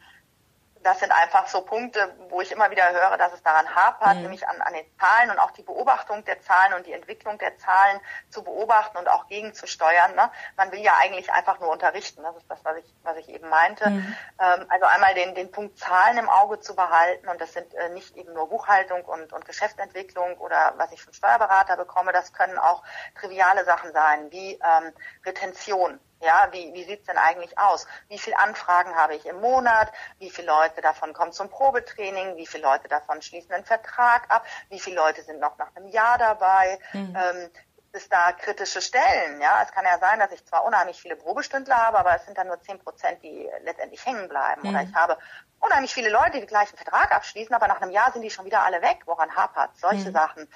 das 0.82 1.00
sind 1.00 1.12
einfach 1.12 1.46
so 1.48 1.62
Punkte, 1.62 2.14
wo 2.28 2.40
ich 2.40 2.52
immer 2.52 2.70
wieder 2.70 2.90
höre, 2.90 3.16
dass 3.16 3.32
es 3.32 3.42
daran 3.42 3.74
hapert, 3.74 4.16
mhm. 4.16 4.22
nämlich 4.22 4.46
an, 4.48 4.60
an 4.60 4.72
den 4.72 4.84
Zahlen 4.98 5.30
und 5.30 5.38
auch 5.38 5.50
die 5.52 5.62
Beobachtung 5.62 6.24
der 6.24 6.40
Zahlen 6.40 6.74
und 6.74 6.86
die 6.86 6.92
Entwicklung 6.92 7.38
der 7.38 7.56
Zahlen 7.58 8.00
zu 8.30 8.42
beobachten 8.42 8.98
und 8.98 9.08
auch 9.08 9.26
gegenzusteuern. 9.28 10.14
Ne? 10.14 10.30
Man 10.56 10.72
will 10.72 10.80
ja 10.80 10.94
eigentlich 11.00 11.32
einfach 11.32 11.60
nur 11.60 11.70
unterrichten. 11.70 12.22
Das 12.22 12.36
ist 12.36 12.50
das, 12.50 12.64
was 12.64 12.78
ich, 12.78 12.94
was 13.02 13.16
ich 13.16 13.28
eben 13.28 13.48
meinte. 13.48 13.88
Mhm. 13.90 14.16
Ähm, 14.40 14.66
also 14.68 14.86
einmal 14.86 15.14
den, 15.14 15.34
den 15.34 15.50
Punkt 15.50 15.78
Zahlen 15.78 16.18
im 16.18 16.28
Auge 16.28 16.60
zu 16.60 16.74
behalten 16.74 17.28
und 17.28 17.40
das 17.40 17.52
sind 17.52 17.72
äh, 17.74 17.88
nicht 17.90 18.16
eben 18.16 18.32
nur 18.32 18.48
Buchhaltung 18.48 19.04
und, 19.04 19.32
und 19.32 19.44
Geschäftsentwicklung 19.44 20.36
oder 20.38 20.74
was 20.76 20.92
ich 20.92 21.02
vom 21.02 21.12
Steuerberater 21.12 21.76
bekomme, 21.76 22.12
das 22.12 22.32
können 22.32 22.58
auch 22.58 22.82
triviale 23.20 23.64
Sachen 23.64 23.92
sein, 23.92 24.30
wie 24.30 24.54
ähm, 24.54 24.92
Retention. 25.24 26.00
Ja, 26.22 26.48
wie, 26.52 26.72
wie 26.72 26.84
sieht's 26.84 27.06
denn 27.06 27.18
eigentlich 27.18 27.58
aus? 27.58 27.86
Wie 28.08 28.18
viele 28.18 28.38
Anfragen 28.38 28.94
habe 28.94 29.14
ich 29.14 29.26
im 29.26 29.40
Monat? 29.40 29.92
Wie 30.18 30.30
viele 30.30 30.46
Leute 30.46 30.80
davon 30.80 31.12
kommen 31.12 31.32
zum 31.32 31.48
Probetraining? 31.48 32.36
Wie 32.36 32.46
viele 32.46 32.62
Leute 32.62 32.88
davon 32.88 33.20
schließen 33.20 33.52
einen 33.52 33.64
Vertrag 33.64 34.30
ab? 34.30 34.46
Wie 34.68 34.78
viele 34.78 34.96
Leute 34.96 35.22
sind 35.22 35.40
noch 35.40 35.58
nach 35.58 35.74
einem 35.74 35.88
Jahr 35.88 36.18
dabei? 36.18 36.78
Mhm. 36.92 37.16
Ähm, 37.16 37.50
ist 37.92 38.10
da 38.10 38.32
kritische 38.32 38.80
Stellen. 38.80 39.40
Ja, 39.40 39.62
es 39.62 39.72
kann 39.72 39.84
ja 39.84 39.98
sein, 39.98 40.18
dass 40.18 40.32
ich 40.32 40.44
zwar 40.46 40.64
unheimlich 40.64 41.00
viele 41.00 41.16
Probestündler 41.16 41.76
habe, 41.76 41.98
aber 41.98 42.16
es 42.16 42.24
sind 42.24 42.38
dann 42.38 42.46
nur 42.46 42.60
zehn 42.62 42.78
Prozent, 42.78 43.22
die 43.22 43.50
letztendlich 43.64 44.04
hängen 44.06 44.28
bleiben. 44.28 44.62
Mhm. 44.62 44.68
Oder 44.70 44.82
ich 44.82 44.94
habe 44.94 45.18
unheimlich 45.60 45.92
viele 45.92 46.08
Leute, 46.08 46.32
die 46.32 46.40
den 46.40 46.46
gleichen 46.46 46.76
Vertrag 46.76 47.12
abschließen, 47.14 47.54
aber 47.54 47.68
nach 47.68 47.82
einem 47.82 47.90
Jahr 47.90 48.10
sind 48.12 48.22
die 48.22 48.30
schon 48.30 48.46
wieder 48.46 48.62
alle 48.62 48.80
weg. 48.80 49.00
Woran 49.04 49.34
hapert? 49.34 49.76
Solche 49.76 50.08
mhm. 50.08 50.14
Sachen. 50.14 50.48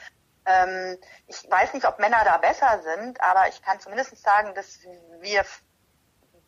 Ähm, 0.46 0.98
ich 1.26 1.50
weiß 1.50 1.74
nicht, 1.74 1.86
ob 1.86 1.98
Männer 1.98 2.22
da 2.24 2.38
besser 2.38 2.80
sind, 2.82 3.20
aber 3.20 3.48
ich 3.48 3.62
kann 3.62 3.80
zumindest 3.80 4.16
sagen, 4.22 4.54
dass 4.54 4.78
wir, 5.20 5.44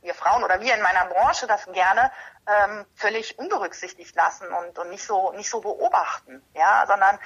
wir 0.01 0.15
Frauen 0.15 0.45
oder 0.45 0.61
wir 0.61 0.75
in 0.75 0.83
meiner 0.83 1.07
Branche 1.07 1.47
das 1.47 1.67
gerne 1.67 2.13
ähm, 2.47 2.87
völlig 2.95 3.39
unberücksichtigt 3.39 4.15
lassen 4.15 4.47
und, 4.53 4.79
und 4.79 4.91
nicht 4.91 5.05
so 5.05 5.33
nicht 5.33 5.51
so 5.51 5.61
beobachten, 5.61 6.43
ja, 6.55 6.85
sondern 6.87 7.19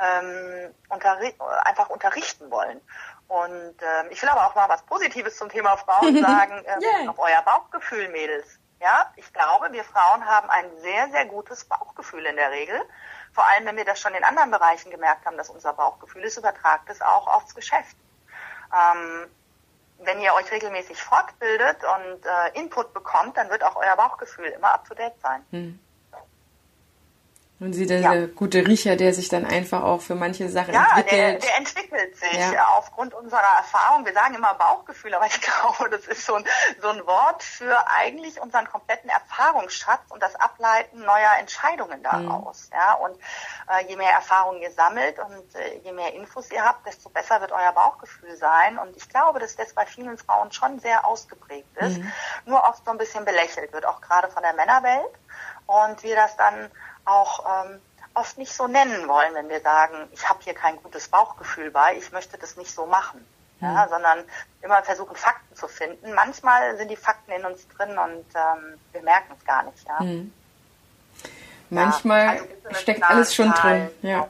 ähm, 0.00 0.74
unterri 0.88 1.34
einfach 1.64 1.88
unterrichten 1.88 2.50
wollen. 2.50 2.80
Und 3.28 3.76
ähm, 3.82 4.06
ich 4.10 4.20
will 4.22 4.28
aber 4.28 4.46
auch 4.46 4.54
mal 4.54 4.68
was 4.68 4.82
Positives 4.82 5.36
zum 5.36 5.48
Thema 5.48 5.76
Frauen 5.76 6.20
sagen, 6.22 6.64
ähm, 6.66 6.80
yeah. 6.80 7.10
auf 7.10 7.18
euer 7.18 7.42
Bauchgefühl, 7.42 8.08
Mädels. 8.08 8.58
Ja, 8.80 9.10
ich 9.16 9.32
glaube, 9.32 9.72
wir 9.72 9.84
Frauen 9.84 10.26
haben 10.26 10.50
ein 10.50 10.66
sehr, 10.80 11.08
sehr 11.10 11.24
gutes 11.24 11.64
Bauchgefühl 11.64 12.26
in 12.26 12.36
der 12.36 12.50
Regel 12.50 12.80
vor 13.36 13.46
allem 13.46 13.66
wenn 13.66 13.76
wir 13.76 13.84
das 13.84 14.00
schon 14.00 14.14
in 14.14 14.24
anderen 14.24 14.50
Bereichen 14.50 14.90
gemerkt 14.90 15.26
haben, 15.26 15.36
dass 15.36 15.50
unser 15.50 15.74
Bauchgefühl 15.74 16.24
ist, 16.24 16.38
übertragt 16.38 16.88
es 16.88 17.02
auch 17.02 17.26
aufs 17.26 17.54
Geschäft. 17.54 17.94
Ähm, 18.72 19.26
wenn 19.98 20.22
ihr 20.22 20.32
euch 20.32 20.50
regelmäßig 20.50 21.02
fortbildet 21.02 21.76
und 21.84 22.24
äh, 22.24 22.58
Input 22.58 22.94
bekommt, 22.94 23.36
dann 23.36 23.50
wird 23.50 23.62
auch 23.62 23.76
euer 23.76 23.94
Bauchgefühl 23.94 24.46
immer 24.46 24.72
up 24.72 24.88
to 24.88 24.94
date 24.94 25.20
sein. 25.20 25.44
Hm. 25.50 25.78
Und 27.58 27.72
sie 27.72 27.86
der, 27.86 28.00
ja. 28.00 28.26
gute 28.26 28.66
Riecher, 28.66 28.96
der 28.96 29.14
sich 29.14 29.30
dann 29.30 29.46
einfach 29.46 29.82
auch 29.82 30.02
für 30.02 30.14
manche 30.14 30.50
Sachen 30.50 30.74
ja, 30.74 30.84
entwickelt. 30.94 31.12
Ja, 31.12 31.28
der, 31.30 31.38
der 31.38 31.56
entwickelt 31.56 32.16
sich 32.16 32.38
ja. 32.52 32.68
aufgrund 32.76 33.14
unserer 33.14 33.56
Erfahrung. 33.56 34.04
Wir 34.04 34.12
sagen 34.12 34.34
immer 34.34 34.52
Bauchgefühl, 34.54 35.14
aber 35.14 35.24
ich 35.24 35.40
glaube, 35.40 35.88
das 35.88 36.06
ist 36.06 36.26
so 36.26 36.34
ein, 36.34 36.44
so 36.82 36.88
ein 36.88 37.06
Wort 37.06 37.42
für 37.42 37.74
eigentlich 37.88 38.42
unseren 38.42 38.68
kompletten 38.68 39.08
Erfahrungsschatz 39.08 40.02
und 40.10 40.22
das 40.22 40.34
Ableiten 40.36 41.00
neuer 41.00 41.30
Entscheidungen 41.40 42.02
daraus. 42.02 42.68
Mhm. 42.70 42.76
Ja, 42.76 42.94
und 42.94 43.16
äh, 43.70 43.88
je 43.88 43.96
mehr 43.96 44.12
Erfahrung 44.12 44.60
ihr 44.60 44.70
sammelt 44.72 45.18
und 45.18 45.54
äh, 45.54 45.78
je 45.82 45.92
mehr 45.92 46.12
Infos 46.12 46.50
ihr 46.50 46.62
habt, 46.62 46.86
desto 46.86 47.08
besser 47.08 47.40
wird 47.40 47.52
euer 47.52 47.72
Bauchgefühl 47.72 48.36
sein. 48.36 48.76
Und 48.76 48.94
ich 48.98 49.08
glaube, 49.08 49.38
dass 49.38 49.56
das 49.56 49.72
bei 49.72 49.86
vielen 49.86 50.18
Frauen 50.18 50.52
schon 50.52 50.78
sehr 50.78 51.06
ausgeprägt 51.06 51.74
ist, 51.78 51.96
mhm. 51.96 52.12
nur 52.44 52.62
oft 52.68 52.84
so 52.84 52.90
ein 52.90 52.98
bisschen 52.98 53.24
belächelt 53.24 53.72
wird, 53.72 53.86
auch 53.86 54.02
gerade 54.02 54.28
von 54.28 54.42
der 54.42 54.52
Männerwelt. 54.52 55.14
Und 55.66 56.02
wir 56.02 56.14
das 56.14 56.36
dann 56.36 56.70
auch 57.06 57.64
ähm, 57.64 57.80
oft 58.14 58.38
nicht 58.38 58.52
so 58.52 58.66
nennen 58.66 59.08
wollen, 59.08 59.34
wenn 59.34 59.48
wir 59.48 59.60
sagen, 59.60 60.08
ich 60.12 60.28
habe 60.28 60.40
hier 60.42 60.54
kein 60.54 60.76
gutes 60.82 61.08
Bauchgefühl 61.08 61.70
bei, 61.70 61.96
ich 61.96 62.12
möchte 62.12 62.38
das 62.38 62.56
nicht 62.56 62.70
so 62.70 62.86
machen. 62.86 63.24
Ja, 63.60 63.84
hm. 63.84 63.88
sondern 63.88 64.24
immer 64.60 64.82
versuchen, 64.82 65.16
Fakten 65.16 65.56
zu 65.56 65.66
finden. 65.66 66.12
Manchmal 66.12 66.76
sind 66.76 66.90
die 66.90 66.96
Fakten 66.96 67.32
in 67.32 67.42
uns 67.46 67.66
drin 67.68 67.96
und 67.96 68.26
ähm, 68.34 68.78
wir 68.92 69.00
merken 69.00 69.32
es 69.38 69.46
gar 69.46 69.62
nicht. 69.62 69.86
Ja. 69.88 69.98
Hm. 70.00 70.30
Manchmal 71.70 72.36
ja, 72.36 72.42
also 72.64 72.80
steckt 72.80 73.02
alles 73.02 73.34
schon 73.34 73.50
drin. 73.52 73.88
Ja. 74.02 74.28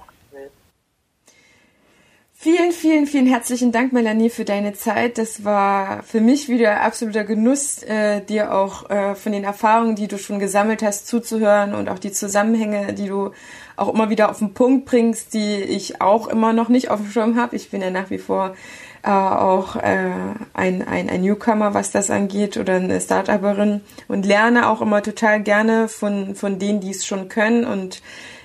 Vielen, 2.46 2.70
vielen, 2.70 3.06
vielen 3.08 3.26
herzlichen 3.26 3.72
Dank, 3.72 3.92
Melanie, 3.92 4.30
für 4.30 4.44
deine 4.44 4.72
Zeit. 4.72 5.18
Das 5.18 5.44
war 5.44 6.04
für 6.04 6.20
mich 6.20 6.48
wieder 6.48 6.82
absoluter 6.82 7.24
Genuss, 7.24 7.82
äh, 7.82 8.20
dir 8.20 8.54
auch 8.54 8.88
äh, 8.88 9.16
von 9.16 9.32
den 9.32 9.42
Erfahrungen, 9.42 9.96
die 9.96 10.06
du 10.06 10.16
schon 10.16 10.38
gesammelt 10.38 10.80
hast, 10.80 11.08
zuzuhören 11.08 11.74
und 11.74 11.88
auch 11.88 11.98
die 11.98 12.12
Zusammenhänge, 12.12 12.92
die 12.92 13.08
du 13.08 13.32
auch 13.74 13.92
immer 13.92 14.10
wieder 14.10 14.30
auf 14.30 14.38
den 14.38 14.54
Punkt 14.54 14.84
bringst, 14.84 15.34
die 15.34 15.56
ich 15.56 16.00
auch 16.00 16.28
immer 16.28 16.52
noch 16.52 16.68
nicht 16.68 16.88
auf 16.88 17.00
dem 17.00 17.10
Schirm 17.10 17.34
habe. 17.34 17.56
Ich 17.56 17.70
bin 17.70 17.82
ja 17.82 17.90
nach 17.90 18.10
wie 18.10 18.18
vor 18.18 18.54
äh, 19.02 19.10
auch 19.10 19.74
äh, 19.74 20.12
ein, 20.54 20.86
ein, 20.86 21.10
ein 21.10 21.22
Newcomer, 21.22 21.74
was 21.74 21.90
das 21.90 22.10
angeht, 22.10 22.58
oder 22.58 22.76
eine 22.76 23.00
Startuperin 23.00 23.80
und 24.06 24.24
lerne 24.24 24.68
auch 24.68 24.82
immer 24.82 25.02
total 25.02 25.42
gerne 25.42 25.88
von, 25.88 26.36
von 26.36 26.60
denen, 26.60 26.78
die 26.78 26.90
es 26.90 27.04
schon 27.06 27.28
können. 27.28 27.64
Und 27.64 28.02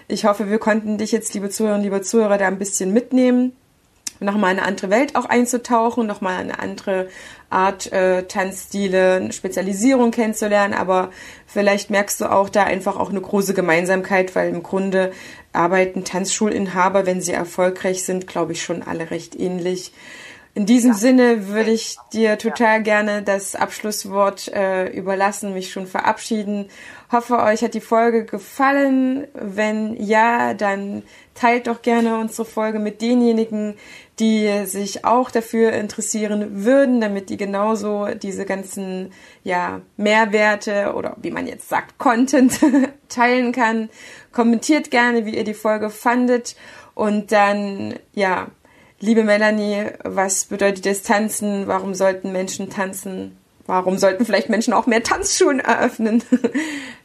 ich 0.07 0.25
hoffe, 0.25 0.49
wir 0.49 0.57
konnten 0.57 0.97
dich 0.97 1.11
jetzt, 1.11 1.35
liebe 1.35 1.51
Zuhörerinnen, 1.51 1.83
liebe 1.83 2.01
Zuhörer, 2.01 2.39
da 2.39 2.47
ein 2.47 2.57
bisschen 2.57 2.93
mitnehmen 2.93 3.53
nochmal 4.21 4.51
eine 4.51 4.63
andere 4.63 4.89
Welt 4.89 5.15
auch 5.15 5.25
einzutauchen, 5.25 6.07
nochmal 6.07 6.37
eine 6.37 6.59
andere 6.59 7.07
Art 7.49 7.91
äh, 7.91 8.23
Tanzstile, 8.23 9.31
Spezialisierung 9.31 10.11
kennenzulernen, 10.11 10.73
aber 10.73 11.09
vielleicht 11.47 11.89
merkst 11.89 12.21
du 12.21 12.31
auch 12.31 12.49
da 12.49 12.63
einfach 12.63 12.97
auch 12.97 13.09
eine 13.09 13.21
große 13.21 13.53
Gemeinsamkeit, 13.53 14.35
weil 14.35 14.49
im 14.49 14.63
Grunde 14.63 15.11
arbeiten 15.53 16.05
Tanzschulinhaber, 16.05 17.05
wenn 17.05 17.21
sie 17.21 17.33
erfolgreich 17.33 18.03
sind, 18.03 18.27
glaube 18.27 18.53
ich, 18.53 18.63
schon 18.63 18.83
alle 18.83 19.11
recht 19.11 19.37
ähnlich. 19.37 19.91
In 20.53 20.65
diesem 20.65 20.91
ja. 20.91 20.97
Sinne 20.97 21.47
würde 21.47 21.71
ich 21.71 21.95
dir 22.11 22.37
total 22.37 22.83
gerne 22.83 23.23
das 23.23 23.55
Abschlusswort 23.55 24.49
äh, 24.49 24.87
überlassen, 24.89 25.53
mich 25.53 25.71
schon 25.71 25.87
verabschieden. 25.87 26.67
Hoffe, 27.09 27.39
euch 27.39 27.63
hat 27.63 27.73
die 27.73 27.79
Folge 27.79 28.25
gefallen. 28.25 29.27
Wenn 29.33 29.95
ja, 29.95 30.53
dann 30.53 31.03
teilt 31.35 31.67
doch 31.67 31.81
gerne 31.81 32.17
unsere 32.19 32.43
Folge 32.43 32.79
mit 32.79 33.01
denjenigen, 33.01 33.75
die 34.19 34.65
sich 34.65 35.05
auch 35.05 35.31
dafür 35.31 35.71
interessieren 35.71 36.65
würden, 36.65 36.99
damit 36.99 37.29
die 37.29 37.37
genauso 37.37 38.07
diese 38.07 38.45
ganzen 38.45 39.13
ja, 39.43 39.81
Mehrwerte 39.95 40.93
oder 40.95 41.15
wie 41.21 41.31
man 41.31 41.47
jetzt 41.47 41.69
sagt, 41.69 41.97
Content 41.97 42.59
teilen 43.09 43.53
kann. 43.53 43.89
Kommentiert 44.33 44.91
gerne, 44.91 45.25
wie 45.25 45.37
ihr 45.37 45.45
die 45.45 45.53
Folge 45.53 45.89
fandet. 45.89 46.57
Und 46.93 47.31
dann, 47.31 47.95
ja, 48.13 48.47
liebe 49.01 49.23
Melanie, 49.23 49.91
was 50.03 50.45
bedeutet 50.45 50.85
das 50.85 51.03
Tanzen? 51.03 51.67
Warum 51.67 51.93
sollten 51.93 52.31
Menschen 52.31 52.69
tanzen? 52.69 53.37
Warum 53.65 53.97
sollten 53.97 54.25
vielleicht 54.25 54.49
Menschen 54.49 54.73
auch 54.73 54.85
mehr 54.85 55.03
Tanzschulen 55.03 55.59
eröffnen? 55.59 56.23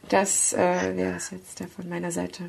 Das 0.09 0.53
äh, 0.53 0.95
wäre 0.95 1.17
es 1.17 1.31
jetzt 1.31 1.61
von 1.75 1.89
meiner 1.89 2.11
Seite. 2.11 2.43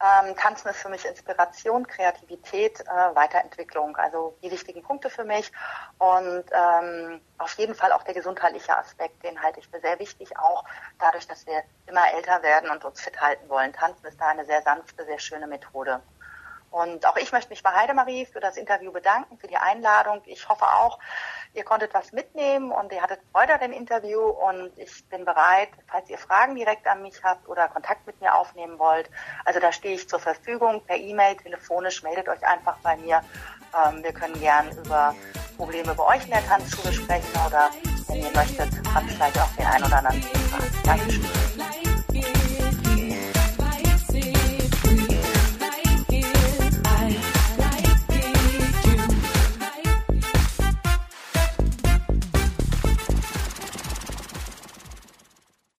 Ähm, 0.00 0.36
Tanzen 0.36 0.68
ist 0.68 0.76
für 0.76 0.88
mich 0.88 1.04
Inspiration, 1.04 1.84
Kreativität, 1.84 2.80
äh, 2.82 3.14
Weiterentwicklung, 3.16 3.96
also 3.96 4.36
die 4.40 4.52
wichtigen 4.52 4.80
Punkte 4.80 5.10
für 5.10 5.24
mich. 5.24 5.50
Und 5.98 6.44
ähm, 6.52 7.20
auf 7.38 7.52
jeden 7.54 7.74
Fall 7.74 7.90
auch 7.90 8.04
der 8.04 8.14
gesundheitliche 8.14 8.78
Aspekt, 8.78 9.24
den 9.24 9.42
halte 9.42 9.58
ich 9.58 9.66
für 9.66 9.80
sehr 9.80 9.98
wichtig, 9.98 10.38
auch 10.38 10.64
dadurch, 11.00 11.26
dass 11.26 11.44
wir 11.44 11.64
immer 11.88 12.04
älter 12.14 12.40
werden 12.44 12.70
und 12.70 12.84
uns 12.84 13.00
fit 13.00 13.20
halten 13.20 13.48
wollen. 13.48 13.72
Tanzen 13.72 14.06
ist 14.06 14.20
da 14.20 14.28
eine 14.28 14.46
sehr 14.46 14.62
sanfte, 14.62 15.04
sehr 15.04 15.18
schöne 15.18 15.48
Methode. 15.48 16.00
Und 16.70 17.04
auch 17.06 17.16
ich 17.16 17.32
möchte 17.32 17.50
mich 17.50 17.62
bei 17.62 17.70
Heidemarie 17.70 18.26
für 18.26 18.40
das 18.40 18.56
Interview 18.56 18.92
bedanken, 18.92 19.38
für 19.38 19.48
die 19.48 19.56
Einladung. 19.56 20.22
Ich 20.26 20.48
hoffe 20.48 20.64
auch, 20.64 20.98
ihr 21.52 21.64
konntet 21.64 21.92
was 21.94 22.12
mitnehmen 22.12 22.70
und 22.70 22.92
ihr 22.92 23.02
hattet 23.02 23.20
Freude 23.32 23.54
an 23.54 23.60
dem 23.60 23.72
Interview 23.72 24.20
und 24.20 24.70
ich 24.78 25.04
bin 25.08 25.24
bereit, 25.24 25.70
falls 25.88 26.08
ihr 26.08 26.18
Fragen 26.18 26.54
direkt 26.54 26.86
an 26.86 27.02
mich 27.02 27.22
habt 27.24 27.48
oder 27.48 27.68
Kontakt 27.68 28.06
mit 28.06 28.20
mir 28.20 28.34
aufnehmen 28.34 28.78
wollt. 28.78 29.10
Also 29.44 29.58
da 29.58 29.72
stehe 29.72 29.96
ich 29.96 30.08
zur 30.08 30.20
Verfügung 30.20 30.84
per 30.86 30.96
E-Mail, 30.96 31.36
telefonisch, 31.36 32.02
meldet 32.04 32.28
euch 32.28 32.46
einfach 32.46 32.76
bei 32.78 32.96
mir. 32.96 33.22
Ähm, 33.74 34.02
wir 34.04 34.12
können 34.12 34.38
gern 34.38 34.70
über 34.76 35.14
Probleme 35.56 35.94
bei 35.94 36.16
euch 36.16 36.24
in 36.24 36.30
der 36.30 36.46
Tanzschule 36.46 36.92
sprechen 36.92 37.46
oder 37.46 37.70
wenn 38.06 38.20
ihr 38.20 38.30
möchtet, 38.32 38.70
habt 38.94 39.10
vielleicht 39.10 39.38
auch 39.38 39.50
den 39.56 39.66
einen 39.66 39.84
oder 39.84 39.98
anderen. 39.98 40.24
Dankeschön. 40.84 41.89